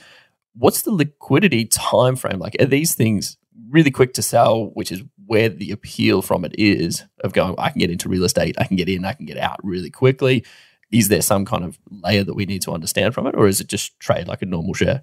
What's 0.55 0.83
the 0.83 0.93
liquidity 0.93 1.67
time 1.67 2.17
frame? 2.17 2.39
Like, 2.39 2.57
are 2.61 2.67
these 2.67 2.95
things 2.95 3.37
really 3.71 3.91
quick 3.91 4.15
to 4.15 4.23
sell, 4.23 4.67
which 4.75 4.91
is 4.93 5.03
where 5.27 5.49
the 5.49 5.71
appeal 5.71 6.23
from 6.23 6.45
it 6.45 6.55
is 6.59 7.05
of 7.23 7.33
going, 7.33 7.55
I 7.59 7.71
can 7.71 7.81
get 7.81 7.91
into 7.91 8.09
real 8.09 8.25
estate, 8.25 8.57
I 8.59 8.65
can 8.65 8.77
get 8.77 8.89
in, 8.89 9.05
I 9.05 9.13
can 9.13 9.27
get 9.27 9.39
out 9.39 9.59
really 9.63 9.91
quickly. 9.91 10.45
Is 10.93 11.09
there 11.09 11.23
some 11.23 11.45
kind 11.45 11.65
of 11.65 11.79
layer 11.91 12.25
that 12.25 12.35
we 12.35 12.47
need 12.47 12.63
to 12.63 12.73
understand 12.73 13.13
from 13.15 13.27
it, 13.27 13.35
or 13.35 13.47
is 13.47 13.61
it 13.61 13.67
just 13.67 13.99
trade 13.99 14.29
like 14.29 14.43
a 14.43 14.47
normal 14.47 14.75
share? 14.75 15.03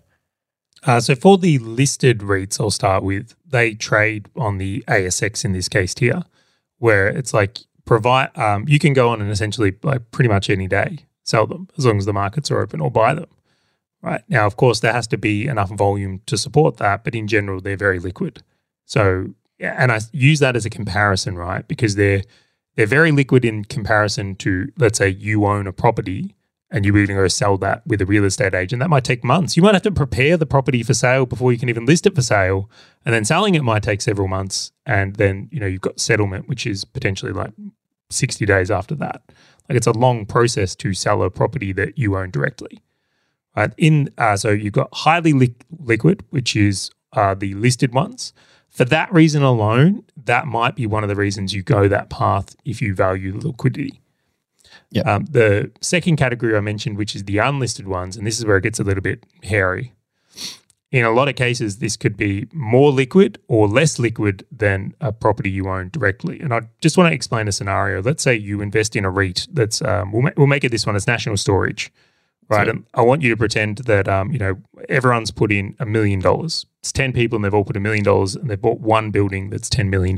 Uh, 0.86 1.00
so 1.00 1.15
for 1.15 1.38
the 1.38 1.60
listed 1.60 2.19
REITs, 2.19 2.60
I'll 2.60 2.72
start 2.72 3.03
with 3.03 3.36
they 3.45 3.74
trade 3.74 4.29
on 4.36 4.57
the 4.57 4.83
ASX 4.88 5.45
in 5.45 5.53
this 5.53 5.69
case 5.69 5.93
here, 5.98 6.24
where 6.77 7.07
it's 7.07 7.33
like 7.33 7.60
provide 7.85 8.35
um, 8.37 8.65
you 8.67 8.79
can 8.79 8.93
go 8.93 9.09
on 9.09 9.21
and 9.21 9.29
essentially 9.29 9.75
like 9.83 10.11
pretty 10.11 10.29
much 10.29 10.49
any 10.49 10.67
day 10.67 10.99
sell 11.23 11.47
them 11.47 11.67
as 11.77 11.85
long 11.85 11.97
as 11.97 12.05
the 12.05 12.13
markets 12.13 12.51
are 12.51 12.59
open 12.59 12.81
or 12.81 12.91
buy 12.91 13.13
them. 13.13 13.27
Right 14.01 14.23
now, 14.27 14.45
of 14.45 14.57
course, 14.57 14.81
there 14.81 14.91
has 14.91 15.07
to 15.07 15.17
be 15.17 15.47
enough 15.47 15.69
volume 15.69 16.19
to 16.25 16.37
support 16.37 16.77
that, 16.77 17.05
but 17.05 17.15
in 17.15 17.27
general, 17.27 17.61
they're 17.61 17.77
very 17.77 17.99
liquid. 17.99 18.43
So, 18.85 19.33
and 19.59 19.93
I 19.93 20.01
use 20.11 20.39
that 20.39 20.57
as 20.57 20.65
a 20.65 20.69
comparison, 20.69 21.37
right? 21.37 21.65
Because 21.65 21.95
they're 21.95 22.23
they're 22.75 22.85
very 22.85 23.11
liquid 23.11 23.45
in 23.45 23.63
comparison 23.63 24.35
to, 24.37 24.71
let's 24.77 24.97
say, 24.97 25.07
you 25.07 25.45
own 25.45 25.67
a 25.67 25.71
property 25.71 26.35
and 26.73 26.83
you're 26.83 27.05
going 27.05 27.19
to 27.19 27.29
sell 27.29 27.55
that 27.59 27.85
with 27.85 28.01
a 28.01 28.05
real 28.05 28.25
estate 28.25 28.55
agent. 28.55 28.79
That 28.79 28.89
might 28.89 29.03
take 29.03 29.23
months. 29.23 29.55
You 29.55 29.61
might 29.61 29.75
have 29.75 29.83
to 29.83 29.91
prepare 29.91 30.37
the 30.37 30.47
property 30.47 30.81
for 30.81 30.95
sale 30.95 31.27
before 31.27 31.51
you 31.51 31.59
can 31.59 31.69
even 31.69 31.85
list 31.85 32.07
it 32.07 32.15
for 32.15 32.23
sale, 32.23 32.67
and 33.05 33.13
then 33.13 33.23
selling 33.23 33.53
it 33.53 33.63
might 33.63 33.83
take 33.83 34.01
several 34.01 34.27
months. 34.27 34.71
And 34.85 35.15
then 35.17 35.49
you 35.51 35.59
know 35.59 35.67
you've 35.67 35.81
got 35.81 35.99
settlement, 35.99 36.49
which 36.49 36.65
is 36.65 36.83
potentially 36.83 37.31
like 37.31 37.51
sixty 38.10 38.45
days 38.45 38.72
after 38.72 38.95
that. 38.95 39.24
Like 39.69 39.77
it's 39.77 39.88
a 39.88 39.91
long 39.93 40.25
process 40.25 40.75
to 40.75 40.93
sell 40.93 41.24
a 41.24 41.29
property 41.29 41.72
that 41.74 41.98
you 41.98 42.17
own 42.17 42.31
directly. 42.31 42.83
Right? 43.55 43.72
In 43.77 44.10
uh, 44.17 44.36
so 44.38 44.50
you've 44.50 44.74
got 44.74 44.89
highly 44.93 45.33
li- 45.33 45.55
liquid, 45.79 46.24
which 46.31 46.55
is 46.55 46.91
uh, 47.13 47.33
the 47.33 47.53
listed 47.53 47.93
ones. 47.93 48.33
For 48.69 48.86
that 48.86 49.13
reason 49.13 49.43
alone, 49.43 50.03
that 50.25 50.48
might 50.48 50.75
be 50.75 50.88
one 50.88 51.03
of 51.03 51.10
the 51.10 51.15
reasons 51.15 51.53
you 51.53 51.62
go 51.62 51.88
that 51.88 52.10
path 52.10 52.55
if 52.65 52.81
you 52.81 52.95
value 52.95 53.38
liquidity. 53.38 54.01
Yeah. 54.89 55.03
Um, 55.03 55.25
the 55.25 55.72
second 55.81 56.15
category 56.15 56.57
I 56.57 56.60
mentioned, 56.60 56.98
which 56.98 57.15
is 57.15 57.25
the 57.25 57.38
unlisted 57.38 57.88
ones, 57.88 58.17
and 58.17 58.25
this 58.25 58.39
is 58.39 58.45
where 58.45 58.57
it 58.57 58.63
gets 58.63 58.79
a 58.79 58.83
little 58.83 59.03
bit 59.03 59.25
hairy. 59.43 59.93
In 60.93 61.03
a 61.03 61.12
lot 61.12 61.27
of 61.27 61.35
cases, 61.35 61.79
this 61.79 61.97
could 61.97 62.15
be 62.15 62.47
more 62.53 62.91
liquid 62.91 63.39
or 63.47 63.67
less 63.67 63.97
liquid 63.97 64.45
than 64.51 64.93
a 65.01 65.12
property 65.12 65.50
you 65.50 65.67
own 65.67 65.89
directly. 65.89 66.39
And 66.39 66.53
I 66.53 66.62
just 66.81 67.00
want 67.00 67.09
to 67.09 67.15
explain 67.15 67.47
a 67.47 67.51
scenario. 67.51 68.00
Let's 68.03 68.21
say 68.21 68.35
you 68.35 68.62
invest 68.62 68.95
in 68.95 69.03
a 69.03 69.09
REIT 69.09 69.47
that's, 69.51 69.81
um, 69.81 70.12
we'll, 70.12 70.21
ma- 70.21 70.29
we'll 70.38 70.45
make 70.45 70.63
it 70.63 70.69
this 70.69 70.85
one 70.85 70.95
as 70.95 71.07
national 71.07 71.38
storage, 71.38 71.91
right? 72.47 72.67
And 72.67 72.85
I 72.93 73.01
want 73.01 73.23
you 73.23 73.31
to 73.31 73.35
pretend 73.35 73.79
that, 73.79 74.07
um, 74.07 74.31
you 74.31 74.38
know, 74.38 74.62
everyone's 74.88 75.31
put 75.31 75.51
in 75.51 75.75
a 75.79 75.85
million 75.88 76.19
dollars. 76.19 76.67
It's 76.81 76.91
10 76.91 77.12
people 77.12 77.38
and 77.38 77.43
they've 77.43 77.55
all 77.55 77.65
put 77.65 77.75
a 77.75 77.79
million 77.79 78.03
dollars 78.03 78.35
and 78.35 78.47
they've 78.47 78.62
bought 78.62 78.79
one 78.79 79.09
building 79.09 79.50
that's 79.50 79.69
$10 79.69 79.89
million. 79.89 80.15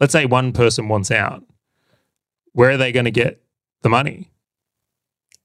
Let's 0.00 0.12
say 0.12 0.24
one 0.24 0.54
person 0.54 0.88
wants 0.88 1.10
out. 1.10 1.44
Where 2.52 2.70
are 2.70 2.78
they 2.78 2.90
going 2.90 3.04
to 3.04 3.10
get 3.10 3.42
the 3.82 3.90
money? 3.90 4.30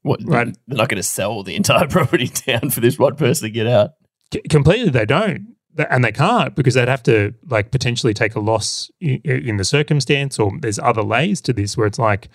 What, 0.00 0.20
Right. 0.24 0.56
They're 0.66 0.78
not 0.78 0.88
going 0.88 0.96
to 0.96 1.02
sell 1.02 1.42
the 1.42 1.56
entire 1.56 1.88
property 1.88 2.28
down 2.28 2.70
for 2.70 2.80
this 2.80 2.98
one 2.98 3.16
person 3.16 3.48
to 3.48 3.50
get 3.50 3.66
out. 3.66 3.90
C- 4.32 4.42
completely 4.48 4.90
they 4.90 5.06
don't 5.06 5.54
and 5.90 6.04
they 6.04 6.12
can't 6.12 6.54
because 6.54 6.74
they'd 6.74 6.88
have 6.88 7.02
to 7.02 7.34
like 7.48 7.70
potentially 7.70 8.14
take 8.14 8.34
a 8.36 8.40
loss 8.40 8.90
in, 9.00 9.20
in 9.24 9.56
the 9.56 9.64
circumstance 9.64 10.38
or 10.38 10.52
there's 10.60 10.78
other 10.78 11.02
layers 11.02 11.40
to 11.42 11.52
this 11.52 11.76
where 11.76 11.86
it's 11.86 11.98
like 11.98 12.28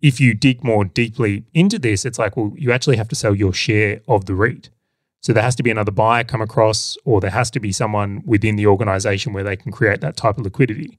if 0.00 0.20
you 0.20 0.32
dig 0.34 0.64
more 0.64 0.84
deeply 0.84 1.44
into 1.54 1.78
this 1.78 2.04
it's 2.04 2.18
like 2.18 2.36
well 2.36 2.52
you 2.56 2.72
actually 2.72 2.96
have 2.96 3.08
to 3.08 3.14
sell 3.16 3.34
your 3.34 3.52
share 3.52 4.00
of 4.08 4.24
the 4.24 4.34
REIT. 4.34 4.70
So 5.20 5.32
there 5.32 5.42
has 5.42 5.56
to 5.56 5.62
be 5.64 5.70
another 5.70 5.90
buyer 5.90 6.22
come 6.24 6.40
across 6.40 6.96
or 7.04 7.20
there 7.20 7.30
has 7.32 7.50
to 7.50 7.60
be 7.60 7.72
someone 7.72 8.22
within 8.24 8.54
the 8.56 8.66
organization 8.68 9.32
where 9.32 9.42
they 9.44 9.56
can 9.56 9.72
create 9.72 10.00
that 10.00 10.16
type 10.16 10.38
of 10.38 10.44
liquidity. 10.44 10.98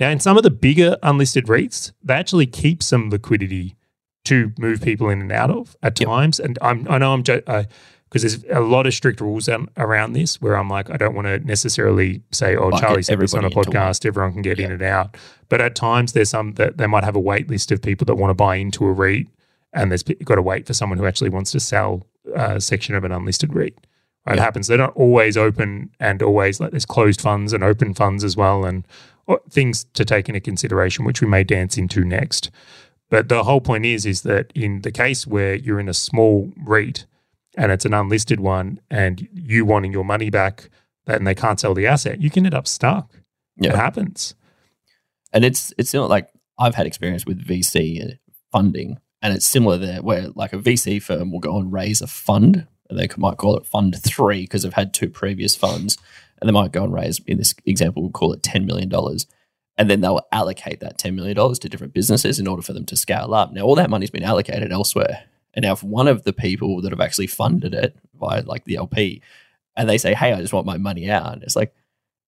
Now 0.00 0.10
in 0.10 0.18
some 0.20 0.36
of 0.36 0.42
the 0.42 0.50
bigger 0.50 0.96
unlisted 1.02 1.46
REITs 1.46 1.92
they 2.02 2.14
actually 2.14 2.46
keep 2.46 2.82
some 2.82 3.10
liquidity 3.10 3.76
to 4.26 4.52
move 4.58 4.82
people 4.82 5.08
in 5.08 5.20
and 5.22 5.32
out 5.32 5.50
of 5.50 5.76
at 5.82 5.98
Yep. 5.98 6.06
times. 6.08 6.38
And 6.40 6.58
I'm, 6.60 6.86
I 6.90 6.98
know 6.98 7.14
I'm 7.14 7.22
jo- 7.22 7.40
because 8.10 8.22
there's 8.22 8.44
a 8.52 8.60
lot 8.60 8.86
of 8.86 8.92
strict 8.92 9.20
rules 9.20 9.46
an- 9.48 9.68
around 9.76 10.14
this 10.14 10.42
where 10.42 10.56
I'm 10.56 10.68
like, 10.68 10.90
I 10.90 10.96
don't 10.96 11.14
want 11.14 11.28
to 11.28 11.38
necessarily 11.38 12.22
say, 12.32 12.56
oh, 12.56 12.70
Bucket 12.70 12.80
Charlie 12.80 13.02
said 13.02 13.20
this 13.20 13.34
on 13.34 13.44
a 13.44 13.50
podcast, 13.50 14.04
everyone 14.04 14.32
can 14.32 14.42
get 14.42 14.58
in 14.58 14.72
and 14.72 14.82
out. 14.82 15.16
But 15.48 15.60
at 15.60 15.76
times 15.76 16.12
there's 16.12 16.30
some 16.30 16.54
that 16.54 16.76
they 16.76 16.88
might 16.88 17.04
have 17.04 17.14
a 17.16 17.20
wait 17.20 17.48
list 17.48 17.70
of 17.70 17.80
people 17.80 18.04
that 18.06 18.16
want 18.16 18.30
to 18.30 18.34
buy 18.34 18.56
into 18.56 18.84
a 18.84 18.92
REIT 18.92 19.28
and 19.72 19.90
there's 19.90 20.02
got 20.02 20.34
to 20.34 20.42
wait 20.42 20.66
for 20.66 20.74
someone 20.74 20.98
who 20.98 21.06
actually 21.06 21.30
wants 21.30 21.52
to 21.52 21.60
sell 21.60 22.04
a 22.34 22.60
section 22.60 22.94
of 22.96 23.04
an 23.04 23.12
unlisted 23.12 23.54
REIT. 23.54 23.76
Right, 24.26 24.36
It 24.36 24.40
happens. 24.40 24.66
They're 24.66 24.76
not 24.76 24.94
always 24.96 25.36
open 25.36 25.90
and 25.98 26.22
always 26.22 26.60
like 26.60 26.72
there's 26.72 26.84
closed 26.84 27.20
funds 27.20 27.52
and 27.52 27.64
open 27.64 27.94
funds 27.94 28.24
as 28.24 28.36
well 28.36 28.64
and 28.64 28.86
uh, 29.28 29.36
things 29.48 29.84
to 29.94 30.04
take 30.04 30.28
into 30.28 30.40
consideration, 30.40 31.04
which 31.04 31.20
we 31.20 31.28
may 31.28 31.44
dance 31.44 31.78
into 31.78 32.04
next. 32.04 32.50
But 33.08 33.28
the 33.28 33.44
whole 33.44 33.60
point 33.60 33.86
is, 33.86 34.04
is 34.04 34.22
that 34.22 34.52
in 34.54 34.82
the 34.82 34.92
case 34.92 35.26
where 35.26 35.54
you're 35.54 35.80
in 35.80 35.88
a 35.88 35.94
small 35.94 36.52
REIT 36.64 37.06
and 37.56 37.72
it's 37.72 37.84
an 37.84 37.94
unlisted 37.94 38.40
one 38.40 38.80
and 38.90 39.28
you 39.32 39.64
wanting 39.64 39.92
your 39.92 40.04
money 40.04 40.30
back 40.30 40.70
and 41.06 41.26
they 41.26 41.34
can't 41.34 41.58
sell 41.58 41.74
the 41.74 41.86
asset, 41.86 42.20
you 42.20 42.30
can 42.30 42.44
end 42.46 42.54
up 42.54 42.66
stuck. 42.66 43.12
Yeah. 43.56 43.70
It 43.70 43.76
happens. 43.76 44.34
And 45.32 45.44
it's 45.44 45.72
it's 45.78 45.94
not 45.94 46.10
like 46.10 46.28
I've 46.58 46.74
had 46.74 46.86
experience 46.86 47.24
with 47.24 47.44
VC 47.44 48.18
funding, 48.52 48.98
and 49.22 49.34
it's 49.34 49.46
similar 49.46 49.78
there, 49.78 50.02
where 50.02 50.28
like 50.34 50.52
a 50.52 50.58
VC 50.58 51.02
firm 51.02 51.30
will 51.30 51.40
go 51.40 51.58
and 51.58 51.72
raise 51.72 52.00
a 52.00 52.06
fund, 52.06 52.66
and 52.88 52.98
they 52.98 53.08
might 53.16 53.36
call 53.36 53.56
it 53.56 53.66
Fund 53.66 53.96
Three 54.02 54.42
because 54.42 54.62
they've 54.62 54.72
had 54.72 54.92
two 54.92 55.08
previous 55.08 55.54
funds, 55.54 55.96
and 56.40 56.48
they 56.48 56.52
might 56.52 56.72
go 56.72 56.84
and 56.84 56.92
raise, 56.92 57.20
in 57.26 57.38
this 57.38 57.54
example, 57.64 58.02
we'll 58.02 58.12
call 58.12 58.32
it 58.32 58.42
ten 58.42 58.66
million 58.66 58.88
dollars, 58.88 59.26
and 59.78 59.88
then 59.88 60.00
they'll 60.00 60.26
allocate 60.32 60.80
that 60.80 60.98
ten 60.98 61.14
million 61.14 61.36
dollars 61.36 61.58
to 61.60 61.68
different 61.68 61.94
businesses 61.94 62.40
in 62.40 62.48
order 62.48 62.62
for 62.62 62.72
them 62.72 62.86
to 62.86 62.96
scale 62.96 63.32
up. 63.32 63.52
Now, 63.52 63.62
all 63.62 63.76
that 63.76 63.90
money's 63.90 64.10
been 64.10 64.24
allocated 64.24 64.72
elsewhere, 64.72 65.24
and 65.54 65.64
now 65.64 65.72
if 65.72 65.82
one 65.82 66.08
of 66.08 66.24
the 66.24 66.32
people 66.32 66.80
that 66.82 66.92
have 66.92 67.00
actually 67.00 67.26
funded 67.26 67.74
it 67.74 67.96
via 68.18 68.42
like 68.42 68.64
the 68.64 68.76
LP, 68.76 69.22
and 69.76 69.88
they 69.88 69.98
say, 69.98 70.14
"Hey, 70.14 70.32
I 70.32 70.40
just 70.40 70.52
want 70.52 70.66
my 70.66 70.78
money 70.78 71.10
out," 71.10 71.32
and 71.32 71.42
it's 71.42 71.56
like 71.56 71.74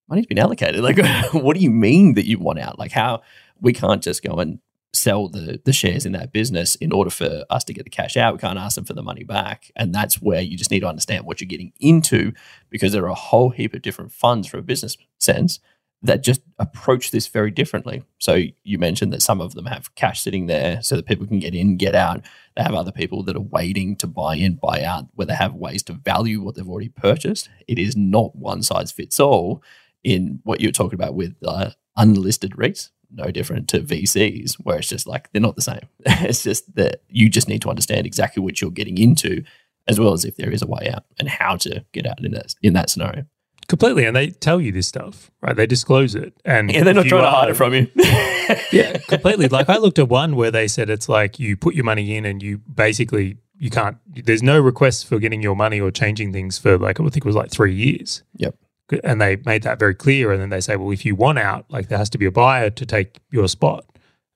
money's 0.08 0.26
been 0.26 0.38
allocated. 0.38 0.82
Like, 0.82 0.98
what 1.32 1.56
do 1.56 1.62
you 1.62 1.70
mean 1.70 2.14
that 2.14 2.26
you 2.26 2.38
want 2.38 2.58
out? 2.58 2.78
Like, 2.78 2.92
how 2.92 3.22
we 3.60 3.72
can't 3.72 4.02
just 4.02 4.22
go 4.22 4.34
and 4.36 4.58
sell 4.94 5.28
the 5.28 5.60
the 5.64 5.72
shares 5.72 6.04
in 6.04 6.12
that 6.12 6.32
business 6.32 6.74
in 6.76 6.92
order 6.92 7.10
for 7.10 7.44
us 7.48 7.64
to 7.64 7.72
get 7.72 7.84
the 7.84 7.90
cash 7.90 8.16
out. 8.16 8.34
We 8.34 8.40
can't 8.40 8.58
ask 8.58 8.74
them 8.74 8.84
for 8.84 8.94
the 8.94 9.02
money 9.02 9.24
back, 9.24 9.70
and 9.76 9.94
that's 9.94 10.20
where 10.20 10.40
you 10.40 10.56
just 10.56 10.70
need 10.70 10.80
to 10.80 10.88
understand 10.88 11.24
what 11.24 11.40
you're 11.40 11.48
getting 11.48 11.72
into 11.80 12.32
because 12.70 12.92
there 12.92 13.04
are 13.04 13.08
a 13.08 13.14
whole 13.14 13.50
heap 13.50 13.74
of 13.74 13.82
different 13.82 14.12
funds 14.12 14.48
from 14.48 14.60
a 14.60 14.64
business 14.64 14.96
sense 15.18 15.60
that 16.02 16.22
just 16.22 16.40
approach 16.62 17.10
this 17.10 17.26
very 17.26 17.50
differently. 17.50 18.04
So 18.18 18.44
you 18.62 18.78
mentioned 18.78 19.12
that 19.12 19.20
some 19.20 19.40
of 19.40 19.54
them 19.54 19.66
have 19.66 19.92
cash 19.96 20.20
sitting 20.20 20.46
there 20.46 20.80
so 20.80 20.94
that 20.94 21.06
people 21.06 21.26
can 21.26 21.40
get 21.40 21.56
in, 21.56 21.76
get 21.76 21.96
out. 21.96 22.22
They 22.56 22.62
have 22.62 22.74
other 22.74 22.92
people 22.92 23.24
that 23.24 23.36
are 23.36 23.40
waiting 23.40 23.96
to 23.96 24.06
buy 24.06 24.36
in, 24.36 24.54
buy 24.54 24.84
out, 24.84 25.08
where 25.14 25.26
they 25.26 25.34
have 25.34 25.54
ways 25.54 25.82
to 25.84 25.92
value 25.92 26.40
what 26.40 26.54
they've 26.54 26.68
already 26.68 26.88
purchased. 26.88 27.50
It 27.66 27.80
is 27.80 27.96
not 27.96 28.36
one 28.36 28.62
size 28.62 28.92
fits 28.92 29.18
all 29.18 29.60
in 30.04 30.40
what 30.44 30.60
you're 30.60 30.70
talking 30.70 30.94
about 30.94 31.14
with 31.14 31.34
uh, 31.44 31.70
unlisted 31.96 32.52
REITs, 32.52 32.90
no 33.10 33.32
different 33.32 33.68
to 33.70 33.80
VCs, 33.80 34.54
where 34.62 34.78
it's 34.78 34.88
just 34.88 35.08
like 35.08 35.32
they're 35.32 35.42
not 35.42 35.56
the 35.56 35.62
same. 35.62 35.80
it's 36.06 36.44
just 36.44 36.76
that 36.76 37.02
you 37.08 37.28
just 37.28 37.48
need 37.48 37.62
to 37.62 37.70
understand 37.70 38.06
exactly 38.06 38.40
what 38.40 38.60
you're 38.60 38.70
getting 38.70 38.98
into, 38.98 39.42
as 39.88 39.98
well 39.98 40.12
as 40.12 40.24
if 40.24 40.36
there 40.36 40.52
is 40.52 40.62
a 40.62 40.66
way 40.68 40.88
out 40.94 41.04
and 41.18 41.28
how 41.28 41.56
to 41.56 41.84
get 41.92 42.06
out 42.06 42.24
in 42.24 42.30
that 42.32 42.54
in 42.62 42.72
that 42.74 42.88
scenario. 42.88 43.26
Completely. 43.68 44.04
And 44.04 44.14
they 44.14 44.30
tell 44.30 44.60
you 44.60 44.72
this 44.72 44.86
stuff, 44.86 45.30
right? 45.40 45.56
They 45.56 45.66
disclose 45.66 46.14
it. 46.14 46.34
And 46.44 46.70
Yeah, 46.70 46.84
they're 46.84 46.94
not 46.94 47.06
trying 47.06 47.22
to 47.22 47.30
hide 47.30 47.50
it 47.50 47.54
from 47.54 47.74
you. 47.74 47.88
yeah, 48.72 48.98
completely. 49.08 49.48
Like 49.48 49.68
I 49.68 49.78
looked 49.78 49.98
at 49.98 50.08
one 50.08 50.36
where 50.36 50.50
they 50.50 50.68
said 50.68 50.90
it's 50.90 51.08
like 51.08 51.38
you 51.38 51.56
put 51.56 51.74
your 51.74 51.84
money 51.84 52.16
in 52.16 52.24
and 52.24 52.42
you 52.42 52.58
basically 52.58 53.38
you 53.58 53.70
can't. 53.70 53.96
There's 54.06 54.42
no 54.42 54.60
request 54.60 55.06
for 55.06 55.18
getting 55.18 55.40
your 55.40 55.54
money 55.54 55.80
or 55.80 55.90
changing 55.90 56.32
things 56.32 56.58
for 56.58 56.76
like 56.78 56.98
I 56.98 57.04
think 57.04 57.18
it 57.18 57.24
was 57.24 57.36
like 57.36 57.50
three 57.50 57.74
years. 57.74 58.22
Yep. 58.36 58.56
And 59.04 59.20
they 59.20 59.36
made 59.46 59.62
that 59.62 59.78
very 59.78 59.94
clear. 59.94 60.32
And 60.32 60.42
then 60.42 60.50
they 60.50 60.60
say, 60.60 60.76
well, 60.76 60.90
if 60.90 61.06
you 61.06 61.14
want 61.14 61.38
out, 61.38 61.64
like 61.70 61.88
there 61.88 61.96
has 61.96 62.10
to 62.10 62.18
be 62.18 62.26
a 62.26 62.32
buyer 62.32 62.68
to 62.70 62.84
take 62.84 63.20
your 63.30 63.48
spot. 63.48 63.86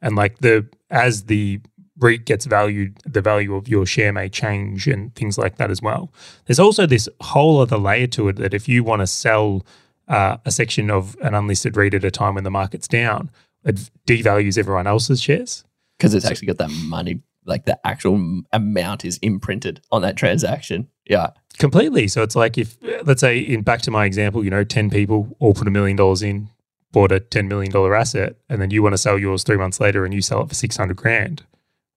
And 0.01 0.17
like 0.17 0.39
the 0.39 0.67
as 0.91 1.25
the 1.25 1.61
REIT 1.99 2.25
gets 2.25 2.45
valued, 2.45 2.99
the 3.05 3.21
value 3.21 3.55
of 3.55 3.69
your 3.69 3.87
share 3.87 4.13
may 4.13 4.29
change 4.29 4.87
and 4.87 5.15
things 5.15 5.39
like 5.39 5.57
that 5.57 5.71
as 5.71 5.81
well. 5.81 6.13
There's 6.47 6.61
also 6.61 6.87
this 6.87 7.09
whole 7.21 7.61
other 7.61 7.79
layer 7.79 8.07
to 8.09 8.29
it 8.29 8.37
that 8.37 8.55
if 8.55 8.69
you 8.69 8.85
want 8.85 9.01
to 9.01 9.07
sell 9.07 9.65
uh, 10.09 10.37
a 10.45 10.51
section 10.51 10.91
of 10.91 11.17
an 11.23 11.35
unlisted 11.35 11.77
REIT 11.77 11.95
at 11.95 12.05
a 12.05 12.11
time 12.11 12.35
when 12.35 12.45
the 12.45 12.51
market's 12.51 12.89
down, 12.89 13.31
it 13.65 13.91
devalues 14.07 14.59
everyone 14.59 14.87
else's 14.87 15.21
shares. 15.23 15.65
because 15.99 16.15
it's 16.15 16.27
actually 16.27 16.47
got 16.47 16.59
that 16.59 16.71
money, 16.85 17.23
like 17.45 17.65
the 17.65 17.79
actual 17.87 18.43
amount 18.53 19.05
is 19.05 19.19
imprinted 19.19 19.81
on 19.91 20.03
that 20.03 20.17
transaction. 20.17 20.89
Yeah, 21.09 21.31
Completely. 21.59 22.07
So 22.09 22.23
it's 22.23 22.37
like 22.37 22.59
if, 22.59 22.77
let's 23.05 23.21
say, 23.21 23.39
in 23.39 23.63
back 23.63 23.81
to 23.83 23.91
my 23.91 24.05
example, 24.05 24.45
you 24.45 24.51
know, 24.51 24.65
10 24.65 24.91
people 24.91 25.35
all 25.39 25.55
put 25.55 25.67
a 25.67 25.71
million 25.71 25.97
dollars 25.97 26.23
in, 26.23 26.51
bought 26.93 27.13
a 27.13 27.21
$10 27.21 27.49
million 27.49 27.75
asset, 27.95 28.37
and 28.49 28.61
then 28.61 28.71
you 28.71 28.83
want 28.83 28.93
to 28.93 28.99
sell 28.99 29.19
yours 29.19 29.43
three 29.43 29.57
months 29.57 29.81
later 29.81 30.05
and 30.05 30.13
you 30.13 30.21
sell 30.21 30.43
it 30.43 30.49
for 30.49 30.55
600 30.55 30.97
grand. 30.97 31.45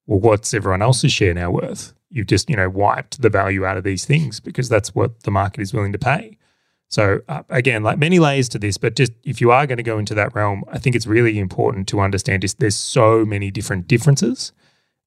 Well, 0.10 0.20
what's 0.20 0.56
everyone 0.56 0.82
else's 0.82 1.12
share 1.12 1.36
now 1.36 1.52
worth? 1.52 1.94
You've 2.10 2.26
just, 2.26 2.50
you 2.50 2.56
know, 2.56 2.68
wiped 2.68 3.22
the 3.22 3.30
value 3.30 3.64
out 3.64 3.78
of 3.78 3.84
these 3.84 4.06
things 4.06 4.40
because 4.40 4.68
that's 4.68 4.96
what 4.96 5.22
the 5.22 5.30
market 5.30 5.62
is 5.62 5.72
willing 5.72 5.92
to 5.92 6.00
pay. 6.00 6.40
So 6.88 7.20
uh, 7.30 7.44
again, 7.50 7.84
like 7.84 8.00
many 8.00 8.18
layers 8.18 8.50
to 8.50 8.58
this, 8.58 8.80
but 8.80 8.96
just 8.96 9.12
if 9.24 9.40
you 9.40 9.52
are 9.52 9.68
going 9.68 9.78
to 9.78 9.84
go 9.84 10.00
into 10.00 10.16
that 10.16 10.34
realm, 10.34 10.64
I 10.72 10.80
think 10.80 10.96
it's 10.96 11.06
really 11.06 11.38
important 11.38 11.88
to 11.90 12.00
understand 12.00 12.44
is 12.44 12.56
there's 12.56 12.76
so 12.76 13.24
many 13.24 13.52
different 13.52 13.88
differences. 13.88 14.52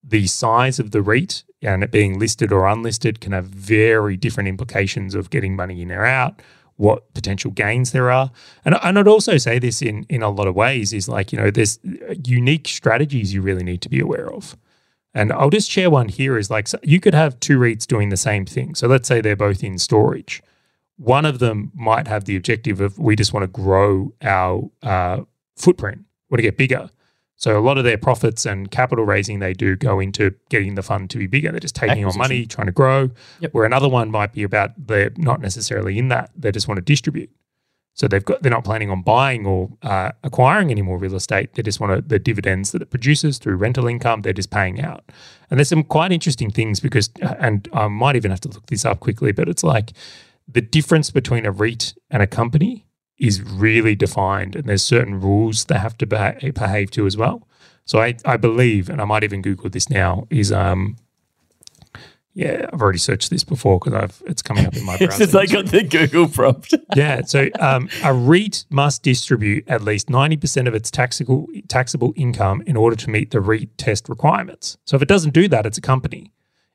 The 0.04 0.28
size 0.28 0.78
of 0.78 0.92
the 0.92 1.02
REIT 1.02 1.42
and 1.62 1.82
it 1.82 1.90
being 1.90 2.20
listed 2.20 2.52
or 2.52 2.68
unlisted 2.68 3.20
can 3.20 3.32
have 3.32 3.46
very 3.46 4.16
different 4.16 4.48
implications 4.48 5.16
of 5.16 5.30
getting 5.30 5.56
money 5.56 5.82
in 5.82 5.90
or 5.90 6.06
out, 6.06 6.40
what 6.76 7.12
potential 7.12 7.50
gains 7.50 7.90
there 7.90 8.12
are. 8.12 8.30
And, 8.64 8.76
and 8.80 9.00
I'd 9.00 9.08
also 9.08 9.36
say 9.36 9.58
this 9.58 9.82
in 9.82 10.06
in 10.08 10.22
a 10.22 10.30
lot 10.30 10.46
of 10.46 10.54
ways 10.54 10.92
is 10.92 11.08
like, 11.08 11.32
you 11.32 11.38
know, 11.40 11.50
there's 11.50 11.80
unique 12.24 12.68
strategies 12.68 13.34
you 13.34 13.42
really 13.42 13.64
need 13.64 13.82
to 13.82 13.88
be 13.88 13.98
aware 13.98 14.32
of. 14.32 14.56
And 15.14 15.32
I'll 15.32 15.50
just 15.50 15.70
share 15.70 15.90
one 15.90 16.08
here 16.08 16.38
is 16.38 16.50
like 16.50 16.68
so 16.68 16.78
you 16.82 17.00
could 17.00 17.14
have 17.14 17.38
two 17.40 17.58
REITs 17.58 17.86
doing 17.86 18.08
the 18.08 18.16
same 18.16 18.46
thing. 18.46 18.74
So 18.74 18.86
let's 18.86 19.06
say 19.06 19.20
they're 19.20 19.36
both 19.36 19.62
in 19.62 19.78
storage 19.78 20.42
one 20.96 21.24
of 21.24 21.38
them 21.38 21.72
might 21.74 22.06
have 22.06 22.24
the 22.24 22.36
objective 22.36 22.80
of 22.80 22.98
we 22.98 23.16
just 23.16 23.32
want 23.32 23.42
to 23.42 23.48
grow 23.48 24.12
our 24.22 24.70
uh, 24.82 25.20
footprint, 25.56 26.04
want 26.30 26.38
to 26.38 26.42
get 26.42 26.56
bigger. 26.56 26.90
So 27.36 27.58
a 27.58 27.60
lot 27.60 27.76
of 27.76 27.82
their 27.82 27.98
profits 27.98 28.46
and 28.46 28.70
capital 28.70 29.04
raising 29.04 29.40
they 29.40 29.52
do 29.52 29.74
go 29.74 29.98
into 29.98 30.32
getting 30.48 30.76
the 30.76 30.82
fund 30.82 31.10
to 31.10 31.18
be 31.18 31.26
bigger. 31.26 31.50
They're 31.50 31.58
just 31.58 31.74
taking 31.74 32.04
on 32.04 32.16
money, 32.16 32.46
trying 32.46 32.68
to 32.68 32.72
grow. 32.72 33.10
Yep. 33.40 33.52
Where 33.52 33.64
another 33.64 33.88
one 33.88 34.12
might 34.12 34.32
be 34.32 34.44
about 34.44 34.70
they're 34.78 35.10
not 35.16 35.40
necessarily 35.40 35.98
in 35.98 36.06
that; 36.08 36.30
they 36.36 36.52
just 36.52 36.68
want 36.68 36.78
to 36.78 36.82
distribute. 36.82 37.30
So 37.94 38.08
they've 38.08 38.24
got 38.24 38.42
they're 38.42 38.50
not 38.50 38.64
planning 38.64 38.90
on 38.90 39.02
buying 39.02 39.46
or 39.46 39.70
uh, 39.82 40.12
acquiring 40.24 40.70
any 40.70 40.82
more 40.82 40.98
real 40.98 41.14
estate. 41.14 41.54
They 41.54 41.62
just 41.62 41.78
want 41.78 41.94
to, 41.94 42.00
the 42.00 42.18
dividends 42.18 42.72
that 42.72 42.82
it 42.82 42.90
produces 42.90 43.38
through 43.38 43.56
rental 43.56 43.86
income. 43.86 44.22
They're 44.22 44.32
just 44.32 44.50
paying 44.50 44.80
out. 44.80 45.04
And 45.50 45.58
there's 45.58 45.68
some 45.68 45.84
quite 45.84 46.10
interesting 46.10 46.50
things 46.50 46.80
because, 46.80 47.10
and 47.20 47.68
I 47.72 47.88
might 47.88 48.16
even 48.16 48.30
have 48.30 48.40
to 48.40 48.48
look 48.48 48.66
this 48.66 48.84
up 48.84 49.00
quickly, 49.00 49.32
but 49.32 49.48
it's 49.48 49.62
like 49.62 49.92
the 50.48 50.62
difference 50.62 51.10
between 51.10 51.44
a 51.44 51.52
REIT 51.52 51.94
and 52.10 52.22
a 52.22 52.26
company 52.26 52.86
is 53.18 53.42
really 53.42 53.94
defined, 53.94 54.56
and 54.56 54.64
there's 54.64 54.82
certain 54.82 55.20
rules 55.20 55.66
they 55.66 55.78
have 55.78 55.96
to 55.98 56.06
behave, 56.06 56.54
behave 56.54 56.90
to 56.92 57.06
as 57.06 57.16
well. 57.16 57.46
So 57.84 58.00
I, 58.00 58.16
I 58.24 58.36
believe, 58.36 58.88
and 58.88 59.00
I 59.00 59.04
might 59.04 59.22
even 59.22 59.42
Google 59.42 59.70
this 59.70 59.90
now, 59.90 60.26
is 60.30 60.50
um, 60.50 60.96
yeah, 62.34 62.66
I've 62.72 62.80
already 62.80 62.98
searched 62.98 63.30
this 63.30 63.44
before 63.44 63.78
because 63.78 63.94
I've 63.94 64.22
it's 64.26 64.42
coming 64.42 64.66
up 64.66 64.74
in 64.74 64.84
my 64.84 64.96
browser. 64.98 65.12
Since 65.12 65.34
I 65.34 65.46
got 65.46 65.66
the 65.66 65.82
Google 65.82 66.28
prompt. 66.28 66.74
yeah, 66.96 67.22
so 67.22 67.48
um, 67.60 67.88
a 68.02 68.14
REIT 68.14 68.64
must 68.70 69.02
distribute 69.02 69.68
at 69.68 69.82
least 69.82 70.08
ninety 70.08 70.36
percent 70.36 70.66
of 70.66 70.74
its 70.74 70.90
taxable 70.90 71.46
taxable 71.68 72.12
income 72.16 72.62
in 72.66 72.76
order 72.76 72.96
to 72.96 73.10
meet 73.10 73.30
the 73.30 73.40
REIT 73.40 73.76
test 73.76 74.08
requirements. 74.08 74.78
So 74.86 74.96
if 74.96 75.02
it 75.02 75.08
doesn't 75.08 75.34
do 75.34 75.46
that, 75.48 75.66
it's 75.66 75.78
a 75.78 75.82
company 75.82 76.32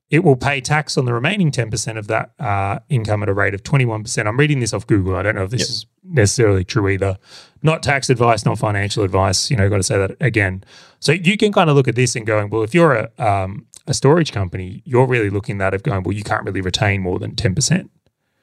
it 0.10 0.24
will 0.24 0.38
pay 0.38 0.62
tax 0.62 0.98
on 0.98 1.06
the 1.06 1.14
remaining 1.14 1.52
10% 1.52 1.98
of 1.98 2.08
that 2.08 2.32
uh, 2.40 2.80
income 2.88 3.24
at 3.24 3.30
a 3.30 3.34
rate 3.34 3.54
of 3.54 3.64
21%. 3.64 4.26
I'm 4.26 4.38
reading 4.38 4.62
this 4.62 4.74
off 4.74 4.88
Google. 4.88 5.18
I 5.18 5.22
don't 5.22 5.36
know 5.36 5.44
if 5.44 5.50
this 5.50 5.62
yep. 5.62 5.70
is 5.70 5.86
necessarily 6.04 6.64
true 6.64 6.88
either. 6.88 7.18
Not 7.62 7.84
tax 7.84 8.10
advice, 8.10 8.46
not 8.46 8.58
financial 8.58 9.04
advice. 9.04 9.52
You 9.52 9.58
know, 9.58 9.70
got 9.70 9.78
to 9.78 9.84
say 9.84 9.98
that 9.98 10.16
again. 10.22 10.64
So 11.00 11.12
you 11.12 11.36
can 11.36 11.52
kind 11.52 11.70
of 11.70 11.76
look 11.76 11.90
at 11.90 11.96
this 11.96 12.16
and 12.16 12.26
going, 12.26 12.50
well, 12.50 12.64
if 12.64 12.74
you're 12.74 12.94
a, 12.94 13.24
um, 13.24 13.66
a 13.88 13.94
storage 13.94 14.32
company, 14.32 14.82
you're 14.86 15.08
really 15.08 15.30
looking 15.30 15.62
at 15.62 15.74
it 15.74 15.84
going, 15.84 16.04
well, 16.04 16.16
you 16.16 16.24
can't 16.24 16.44
really 16.44 16.62
retain 16.62 17.02
more 17.02 17.20
than 17.20 17.36
10%. 17.36 17.90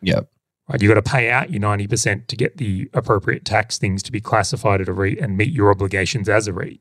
Yep. 0.03 0.29
Right, 0.69 0.81
you've 0.81 0.89
got 0.89 0.95
to 0.95 1.11
pay 1.11 1.31
out 1.31 1.51
your 1.51 1.61
90% 1.61 2.27
to 2.27 2.37
get 2.37 2.57
the 2.57 2.89
appropriate 2.95 3.45
tax 3.45 3.77
things 3.77 4.03
to 4.03 4.11
be 4.11 4.21
classified 4.21 4.81
at 4.81 4.89
a 4.89 4.95
REIT 4.95 5.19
and 5.19 5.37
meet 5.37 5.53
your 5.53 5.71
obligations 5.71 6.27
as 6.27 6.49
a 6.49 6.55
REIT. 6.55 6.81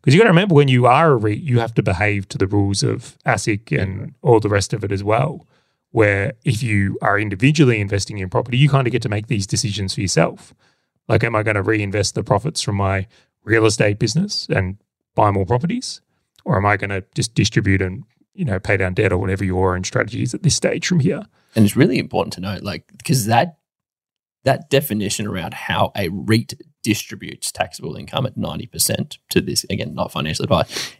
Because 0.00 0.14
you 0.14 0.20
got 0.20 0.24
to 0.24 0.30
remember 0.30 0.56
when 0.56 0.66
you 0.66 0.86
are 0.86 1.12
a 1.12 1.16
REIT, 1.16 1.38
you 1.38 1.60
have 1.60 1.74
to 1.74 1.82
behave 1.82 2.28
to 2.30 2.38
the 2.38 2.48
rules 2.48 2.82
of 2.82 3.16
ASIC 3.24 3.80
and 3.80 4.14
all 4.22 4.40
the 4.40 4.48
rest 4.48 4.72
of 4.72 4.82
it 4.82 4.90
as 4.90 5.04
well. 5.04 5.46
Where 5.92 6.32
if 6.44 6.64
you 6.64 6.98
are 7.00 7.18
individually 7.18 7.80
investing 7.80 8.18
in 8.18 8.28
property, 8.28 8.58
you 8.58 8.68
kind 8.68 8.88
of 8.88 8.92
get 8.92 9.02
to 9.02 9.08
make 9.08 9.28
these 9.28 9.46
decisions 9.46 9.94
for 9.94 10.00
yourself. 10.00 10.52
Like, 11.06 11.22
am 11.22 11.36
I 11.36 11.44
going 11.44 11.54
to 11.54 11.62
reinvest 11.62 12.16
the 12.16 12.24
profits 12.24 12.60
from 12.60 12.76
my 12.76 13.06
real 13.44 13.66
estate 13.66 14.00
business 14.00 14.48
and 14.48 14.78
buy 15.14 15.30
more 15.30 15.46
properties? 15.46 16.00
Or 16.44 16.56
am 16.56 16.66
I 16.66 16.76
going 16.76 16.90
to 16.90 17.04
just 17.14 17.34
distribute 17.34 17.82
and, 17.82 18.04
you 18.34 18.44
know, 18.44 18.58
pay 18.58 18.76
down 18.76 18.94
debt 18.94 19.12
or 19.12 19.18
whatever 19.18 19.44
your 19.44 19.74
own 19.74 19.84
strategy 19.84 20.22
is 20.22 20.34
at 20.34 20.42
this 20.42 20.56
stage 20.56 20.86
from 20.86 21.00
here? 21.00 21.24
And 21.54 21.64
it's 21.64 21.76
really 21.76 21.98
important 21.98 22.32
to 22.34 22.40
note, 22.40 22.62
like, 22.62 22.84
because 22.96 23.26
that 23.26 23.58
that 24.44 24.70
definition 24.70 25.26
around 25.26 25.54
how 25.54 25.92
a 25.96 26.08
REIT 26.08 26.54
distributes 26.82 27.52
taxable 27.52 27.94
income 27.94 28.26
at 28.26 28.36
90% 28.36 29.18
to 29.30 29.40
this, 29.40 29.64
again, 29.70 29.94
not 29.94 30.10
financial 30.10 30.42
advice, 30.42 30.96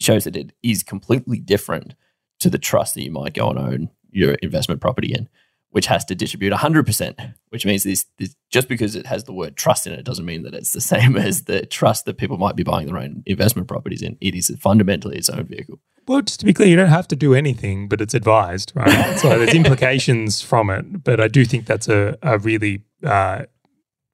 shows 0.00 0.24
that 0.24 0.36
it 0.36 0.52
is 0.62 0.82
completely 0.82 1.38
different 1.38 1.94
to 2.40 2.48
the 2.48 2.58
trust 2.58 2.94
that 2.94 3.04
you 3.04 3.10
might 3.10 3.34
go 3.34 3.50
and 3.50 3.58
own 3.58 3.90
your 4.10 4.34
investment 4.34 4.80
property 4.80 5.12
in, 5.12 5.28
which 5.72 5.86
has 5.86 6.04
to 6.04 6.14
distribute 6.14 6.52
100%, 6.52 7.34
which 7.48 7.66
means 7.66 7.82
this, 7.82 8.06
this 8.18 8.36
just 8.50 8.68
because 8.68 8.94
it 8.94 9.06
has 9.06 9.24
the 9.24 9.32
word 9.32 9.56
trust 9.56 9.86
in 9.86 9.92
it 9.92 10.04
doesn't 10.04 10.24
mean 10.24 10.42
that 10.42 10.54
it's 10.54 10.72
the 10.72 10.80
same 10.94 11.16
as 11.16 11.44
the 11.44 11.66
trust 11.66 12.04
that 12.04 12.18
people 12.18 12.38
might 12.38 12.56
be 12.56 12.62
buying 12.62 12.86
their 12.86 12.98
own 12.98 13.22
investment 13.26 13.68
properties 13.68 14.02
in. 14.02 14.16
It 14.20 14.34
is 14.34 14.54
fundamentally 14.60 15.16
its 15.16 15.28
own 15.28 15.46
vehicle. 15.46 15.80
Well, 16.06 16.22
just 16.22 16.40
to 16.40 16.46
be 16.46 16.52
clear, 16.52 16.68
you 16.68 16.76
don't 16.76 16.88
have 16.88 17.08
to 17.08 17.16
do 17.16 17.34
anything, 17.34 17.88
but 17.88 18.00
it's 18.00 18.14
advised, 18.14 18.72
right? 18.74 19.16
so 19.18 19.38
there's 19.38 19.54
implications 19.54 20.42
from 20.42 20.70
it. 20.70 21.04
But 21.04 21.20
I 21.20 21.28
do 21.28 21.44
think 21.44 21.66
that's 21.66 21.88
a, 21.88 22.18
a 22.22 22.38
really 22.38 22.84
uh, 23.04 23.44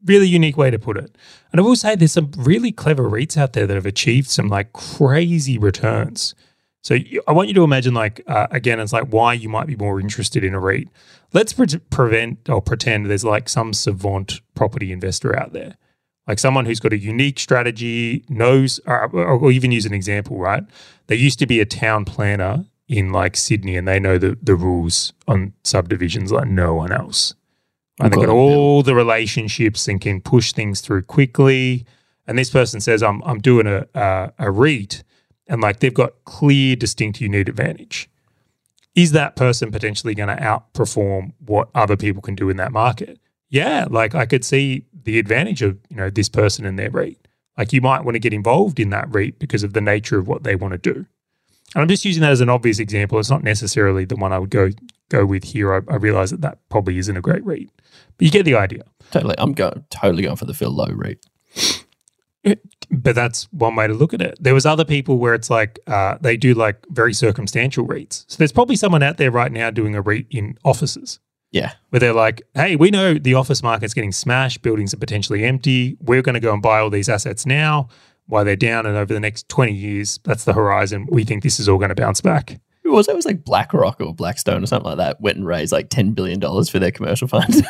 really 0.05 0.29
unique 0.29 0.57
way 0.57 0.71
to 0.71 0.79
put 0.79 0.97
it. 0.97 1.16
And 1.51 1.61
I 1.61 1.64
will 1.64 1.77
say 1.77 1.97
there's 1.97 2.12
some 2.12 2.31
really 2.37 2.73
clever 2.73 3.09
REITs 3.09 3.37
out 3.37 3.53
there 3.53 3.66
that 3.66 3.75
have 3.75 3.87
achieved 3.87 4.29
some 4.29 4.49
like 4.49 4.73
crazy 4.73 5.59
returns. 5.59 6.35
So 6.83 6.97
I 7.27 7.33
want 7.33 7.49
you 7.49 7.55
to 7.55 7.64
imagine 7.64 7.95
like 7.95 8.23
uh, 8.27 8.47
again, 8.51 8.81
it's 8.81 8.93
like 8.93 9.09
why 9.09 9.33
you 9.33 9.49
might 9.49 9.67
be 9.67 9.77
more 9.77 10.01
interested 10.01 10.45
in 10.45 10.55
a 10.55 10.61
REIT. 10.61 10.88
Let's 11.33 11.53
pre- 11.53 11.67
prevent 11.91 12.49
or 12.49 12.62
pretend 12.62 13.07
there's 13.07 13.25
like 13.25 13.49
some 13.49 13.73
savant 13.75 14.41
property 14.55 14.93
investor 14.93 15.38
out 15.38 15.53
there, 15.53 15.77
like 16.27 16.38
someone 16.38 16.67
who's 16.67 16.81
got 16.81 16.93
a 16.93 16.99
unique 16.99 17.38
strategy, 17.38 18.25
knows, 18.29 18.81
or, 18.87 19.11
or 19.14 19.51
even 19.51 19.73
use 19.73 19.87
an 19.87 19.93
example, 19.95 20.38
right? 20.38 20.64
There 21.09 21.17
used 21.17 21.38
to 21.41 21.47
be 21.47 21.61
a 21.61 21.67
town 21.67 22.05
planner 22.05 22.64
in 22.87 23.12
like 23.12 23.37
Sydney, 23.37 23.77
and 23.77 23.87
they 23.87 24.01
know 24.01 24.17
the 24.17 24.38
the 24.43 24.55
rules 24.55 25.12
on 25.27 25.53
subdivisions 25.64 26.33
like 26.33 26.49
no 26.49 26.75
one 26.75 26.93
else. 26.93 27.35
And 28.01 28.12
they've 28.12 28.21
got 28.21 28.29
all 28.29 28.83
the 28.83 28.95
relationships 28.95 29.88
and 29.88 30.01
can 30.01 30.21
push 30.21 30.53
things 30.53 30.81
through 30.81 31.03
quickly. 31.03 31.85
And 32.27 32.38
this 32.38 32.51
person 32.51 32.81
says, 32.81 33.03
I'm, 33.03 33.23
I'm 33.25 33.41
doing 33.41 33.67
a, 33.67 33.87
a, 33.95 34.33
a 34.38 34.51
REIT, 34.51 35.03
and 35.49 35.61
like 35.61 35.81
they've 35.81 35.95
got 35.95 36.13
clear, 36.25 36.77
distinct, 36.77 37.21
unique 37.21 37.49
advantage. 37.49 38.09
Is 38.95 39.13
that 39.13 39.37
person 39.37 39.71
potentially 39.71 40.15
going 40.15 40.29
to 40.29 40.43
outperform 40.43 41.33
what 41.39 41.69
other 41.75 41.97
people 41.97 42.21
can 42.21 42.35
do 42.35 42.51
in 42.51 42.57
that 42.57 42.73
market? 42.73 43.19
Yeah, 43.49 43.87
like 43.89 44.15
I 44.15 44.27
could 44.27 44.45
see 44.45 44.85
the 45.05 45.19
advantage 45.19 45.63
of 45.63 45.79
you 45.89 45.97
know 45.97 46.11
this 46.11 46.29
person 46.29 46.67
and 46.67 46.79
their 46.79 46.91
REIT. 46.91 47.27
Like 47.57 47.73
you 47.73 47.81
might 47.81 48.05
want 48.05 48.15
to 48.15 48.21
get 48.21 48.35
involved 48.35 48.79
in 48.79 48.91
that 48.91 49.13
REIT 49.13 49.39
because 49.39 49.63
of 49.63 49.73
the 49.73 49.81
nature 49.81 50.19
of 50.19 50.29
what 50.29 50.43
they 50.43 50.55
want 50.55 50.73
to 50.73 50.79
do. 50.79 51.07
And 51.75 51.83
I'm 51.83 51.89
just 51.89 52.05
using 52.05 52.23
that 52.23 52.33
as 52.33 52.41
an 52.41 52.49
obvious 52.49 52.79
example. 52.79 53.19
It's 53.19 53.31
not 53.31 53.43
necessarily 53.43 54.05
the 54.05 54.17
one 54.17 54.33
I 54.33 54.39
would 54.39 54.51
go 54.51 54.71
go 55.09 55.25
with 55.25 55.45
here. 55.45 55.75
I, 55.75 55.81
I 55.93 55.97
realize 55.97 56.31
that 56.31 56.43
that 56.43 56.59
probably 56.69 56.99
isn't 56.99 57.17
a 57.17 57.21
great 57.21 57.45
REIT. 57.45 57.71
But 58.17 58.25
you 58.25 58.31
get 58.31 58.45
the 58.45 58.55
idea. 58.55 58.83
Totally. 59.11 59.35
I'm 59.39 59.53
going 59.53 59.85
totally 59.91 60.23
going 60.23 60.37
for 60.37 60.45
the 60.45 60.55
Phil 60.55 60.71
Lowe 60.71 60.87
rate. 60.87 61.25
But 62.90 63.14
that's 63.14 63.44
one 63.53 63.77
way 63.77 63.87
to 63.87 63.94
look 63.94 64.14
at 64.14 64.22
it. 64.22 64.37
There 64.40 64.55
was 64.55 64.66
other 64.66 64.85
people 64.85 65.18
where 65.18 65.35
it's 65.35 65.51
like 65.51 65.79
uh, 65.87 66.18
they 66.20 66.37
do 66.37 66.55
like 66.55 66.85
very 66.88 67.12
circumstantial 67.12 67.87
REITs. 67.87 68.24
So 68.29 68.37
there's 68.38 68.53
probably 68.53 68.77
someone 68.77 69.03
out 69.03 69.16
there 69.16 69.31
right 69.31 69.53
now 69.53 69.70
doing 69.70 69.94
a 69.94 70.01
REIT 70.01 70.27
in 70.31 70.59
offices. 70.64 71.20
Yeah. 71.51 71.72
Where 71.90 72.01
they're 72.01 72.12
like, 72.12 72.42
hey, 72.55 72.77
we 72.77 72.90
know 72.90 73.14
the 73.14 73.35
office 73.35 73.62
market's 73.62 73.94
getting 73.94 74.12
smashed, 74.12 74.62
buildings 74.62 74.92
are 74.92 74.98
potentially 74.98 75.44
empty. 75.44 75.96
We're 76.01 76.22
going 76.22 76.35
to 76.35 76.40
go 76.40 76.53
and 76.53 76.62
buy 76.62 76.81
all 76.81 76.90
these 76.90 77.09
assets 77.09 77.46
now 77.46 77.88
while 78.27 78.44
they're 78.44 78.57
down. 78.57 78.85
And 78.85 78.96
over 78.96 79.14
the 79.14 79.20
next 79.20 79.48
20 79.48 79.72
years, 79.72 80.20
that's 80.24 80.44
the 80.44 80.53
horizon. 80.53 81.07
We 81.11 81.24
think 81.24 81.42
this 81.42 81.59
is 81.59 81.68
all 81.68 81.79
going 81.79 81.88
to 81.88 81.94
bounce 81.94 82.20
back 82.20 82.61
who 82.88 82.94
was 82.94 83.07
it? 83.07 83.12
It 83.12 83.16
was 83.16 83.27
like 83.27 83.44
BlackRock 83.44 84.01
or 84.01 84.14
Blackstone 84.14 84.62
or 84.62 84.66
something 84.66 84.88
like 84.88 84.96
that 84.96 85.20
went 85.20 85.37
and 85.37 85.46
raised 85.46 85.72
like 85.72 85.90
$10 85.90 86.14
billion 86.14 86.40
for 86.40 86.79
their 86.79 86.90
commercial 86.90 87.29
fund. 87.29 87.55